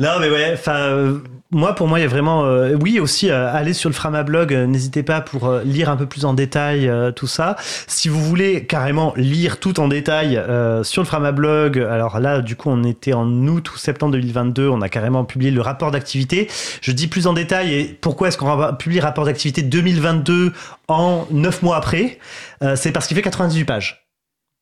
Non, 0.00 0.20
mais 0.20 0.30
ouais, 0.30 0.52
enfin, 0.54 0.76
euh, 0.76 1.18
moi, 1.50 1.74
pour 1.74 1.88
moi, 1.88 1.98
il 1.98 2.02
y 2.02 2.04
a 2.04 2.08
vraiment, 2.08 2.44
euh, 2.44 2.74
oui, 2.78 3.00
aussi, 3.00 3.30
euh, 3.30 3.50
aller 3.50 3.72
sur 3.72 3.88
le 3.88 3.94
Frama 3.94 4.22
blog, 4.22 4.52
euh, 4.52 4.66
n'hésitez 4.66 5.02
pas 5.02 5.22
pour 5.22 5.46
euh, 5.46 5.62
lire 5.64 5.88
un 5.88 5.96
peu 5.96 6.04
plus 6.04 6.26
en 6.26 6.34
détail 6.34 6.86
euh, 6.86 7.10
tout 7.10 7.26
ça. 7.26 7.56
Si 7.86 8.10
vous 8.10 8.22
voulez 8.22 8.66
carrément 8.66 9.14
lire 9.16 9.58
tout 9.58 9.80
en 9.80 9.88
détail 9.88 10.36
euh, 10.36 10.84
sur 10.84 11.00
le 11.00 11.06
Frama 11.06 11.32
blog, 11.32 11.78
alors 11.78 12.20
là, 12.20 12.42
du 12.42 12.54
coup, 12.54 12.68
on 12.68 12.84
était 12.84 13.14
en 13.14 13.26
août 13.46 13.72
ou 13.72 13.78
septembre 13.78 14.12
2022, 14.12 14.68
on 14.68 14.82
a 14.82 14.90
carrément 14.90 15.24
publié 15.24 15.50
le 15.50 15.62
rapport 15.62 15.90
d'activité. 15.90 16.48
Je 16.82 16.92
dis 16.92 17.06
plus 17.08 17.26
en 17.26 17.32
détail 17.32 17.72
et 17.72 17.84
pourquoi 17.98 18.28
est-ce 18.28 18.36
qu'on 18.36 18.54
va 18.54 18.74
publier 18.74 19.00
le 19.00 19.06
rapport 19.06 19.24
d'activité 19.24 19.62
2022 19.62 20.52
en 20.88 21.26
9 21.30 21.62
mois 21.62 21.76
après 21.76 22.18
C'est 22.74 22.92
parce 22.92 23.06
qu'il 23.06 23.16
fait 23.16 23.22
98 23.22 23.64
pages. 23.64 24.07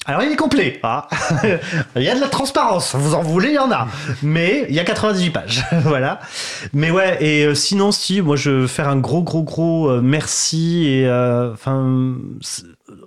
Alors 0.09 0.23
il 0.23 0.31
est 0.31 0.37
complet, 0.37 0.79
ah. 0.85 1.09
il 1.97 2.03
y 2.03 2.09
a 2.09 2.15
de 2.15 2.21
la 2.21 2.29
transparence, 2.29 2.95
vous 2.95 3.15
en 3.15 3.23
voulez, 3.23 3.49
il 3.49 3.55
y 3.55 3.59
en 3.59 3.73
a, 3.73 3.89
mais 4.23 4.65
il 4.69 4.75
y 4.75 4.79
a 4.79 4.85
98 4.85 5.31
pages, 5.31 5.65
voilà. 5.83 6.21
Mais 6.73 6.93
ouais, 6.93 7.17
et 7.21 7.45
euh, 7.45 7.55
sinon 7.55 7.91
si, 7.91 8.21
moi 8.21 8.37
je 8.37 8.51
veux 8.51 8.67
faire 8.69 8.89
un 8.89 8.99
gros 8.99 9.25
gros 9.25 9.43
gros 9.43 9.91
euh, 9.91 10.01
merci 10.01 10.87
et 10.87 11.09
euh, 11.09 11.53
enfin, 11.53 12.15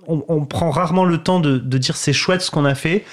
on, 0.06 0.24
on 0.28 0.44
prend 0.44 0.70
rarement 0.70 1.06
le 1.06 1.16
temps 1.16 1.40
de, 1.40 1.56
de 1.56 1.78
dire 1.78 1.96
c'est 1.96 2.12
chouette 2.12 2.42
ce 2.42 2.50
qu'on 2.50 2.66
a 2.66 2.74
fait. 2.74 3.06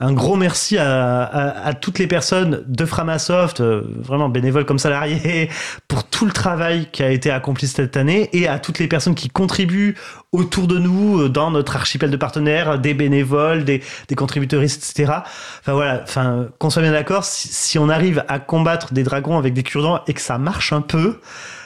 Un 0.00 0.12
gros 0.12 0.36
merci 0.36 0.78
à, 0.78 1.72
toutes 1.80 1.98
les 1.98 2.06
personnes 2.06 2.62
de 2.66 2.84
Framasoft, 2.84 3.60
euh, 3.60 3.82
vraiment 3.96 4.28
bénévoles 4.28 4.64
comme 4.64 4.78
salariés, 4.78 5.50
pour 5.88 6.04
tout 6.04 6.24
le 6.24 6.30
travail 6.30 6.88
qui 6.92 7.02
a 7.02 7.10
été 7.10 7.30
accompli 7.30 7.66
cette 7.66 7.96
année 7.96 8.30
et 8.32 8.46
à 8.46 8.60
toutes 8.60 8.78
les 8.78 8.86
personnes 8.86 9.16
qui 9.16 9.28
contribuent 9.28 9.96
autour 10.30 10.68
de 10.68 10.78
nous, 10.78 11.22
euh, 11.22 11.28
dans 11.28 11.50
notre 11.50 11.74
archipel 11.74 12.10
de 12.10 12.16
partenaires, 12.16 12.78
des 12.78 12.94
bénévoles, 12.94 13.64
des, 13.64 13.82
des 14.06 14.14
contributeuristes, 14.14 14.88
etc. 14.88 15.18
Enfin 15.60 15.72
voilà, 15.72 16.00
enfin, 16.04 16.48
qu'on 16.58 16.70
soit 16.70 16.82
bien 16.82 16.92
d'accord, 16.92 17.24
si, 17.24 17.48
si 17.48 17.78
on 17.78 17.88
arrive 17.88 18.24
à 18.28 18.38
combattre 18.38 18.92
des 18.92 19.02
dragons 19.02 19.36
avec 19.36 19.52
des 19.52 19.64
cure-dents 19.64 20.02
et 20.06 20.14
que 20.14 20.20
ça 20.20 20.38
marche 20.38 20.72
un 20.72 20.80
peu, 20.80 21.18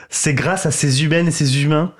c'est 0.09 0.35
grâce 0.35 0.65
à 0.65 0.71
ces 0.71 1.05
humaines 1.05 1.29
et 1.29 1.33
ces 1.33 1.63
humains 1.63 1.93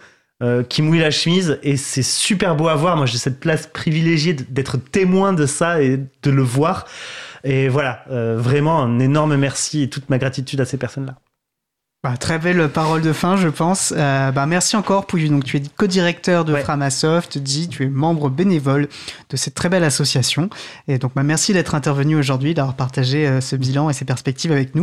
euh, 0.43 0.63
qui 0.63 0.83
mouillent 0.83 0.99
la 0.99 1.11
chemise 1.11 1.59
et 1.63 1.77
c'est 1.77 2.03
super 2.03 2.57
beau 2.57 2.69
à 2.69 2.75
voir. 2.75 2.97
Moi, 2.97 3.07
j'ai 3.07 3.19
cette 3.19 3.39
place 3.39 3.67
privilégiée 3.67 4.33
d'être 4.33 4.77
témoin 4.77 5.33
de 5.33 5.47
ça 5.47 5.83
et 5.83 5.99
de 5.99 6.31
le 6.31 6.43
voir. 6.43 6.87
Et 7.45 7.69
voilà, 7.69 8.05
euh, 8.11 8.37
vraiment 8.39 8.83
un 8.83 8.99
énorme 8.99 9.37
merci 9.37 9.83
et 9.83 9.89
toute 9.89 10.11
ma 10.11 10.19
gratitude 10.19 10.61
à 10.61 10.65
ces 10.65 10.79
personnes-là. 10.79 11.17
Bah, 12.05 12.17
très 12.17 12.41
belle 12.41 12.69
parole 12.69 13.01
de 13.01 13.13
fin, 13.13 13.37
je 13.37 13.47
pense. 13.47 13.95
Euh, 13.97 14.33
bah, 14.33 14.45
merci 14.47 14.75
encore, 14.75 15.07
Pouillu. 15.07 15.29
Donc, 15.29 15.45
tu 15.45 15.59
es 15.59 15.63
co-directeur 15.77 16.45
de 16.45 16.53
Ouais. 16.53 16.61
Framasoft, 16.61 17.39
dit, 17.39 17.69
tu 17.69 17.85
es 17.85 17.89
membre 17.89 18.29
bénévole 18.29 18.89
de 19.31 19.37
cette 19.37 19.55
très 19.55 19.69
belle 19.69 19.85
association. 19.85 20.51
Et 20.89 20.99
donc, 20.99 21.13
bah, 21.15 21.23
merci 21.23 21.53
d'être 21.53 21.77
intervenu 21.77 22.17
aujourd'hui, 22.17 22.55
d'avoir 22.55 22.75
partagé 22.75 23.29
euh, 23.29 23.41
ce 23.41 23.55
bilan 23.55 23.89
et 23.89 23.93
ces 23.93 24.05
perspectives 24.05 24.51
avec 24.51 24.75
nous. 24.75 24.81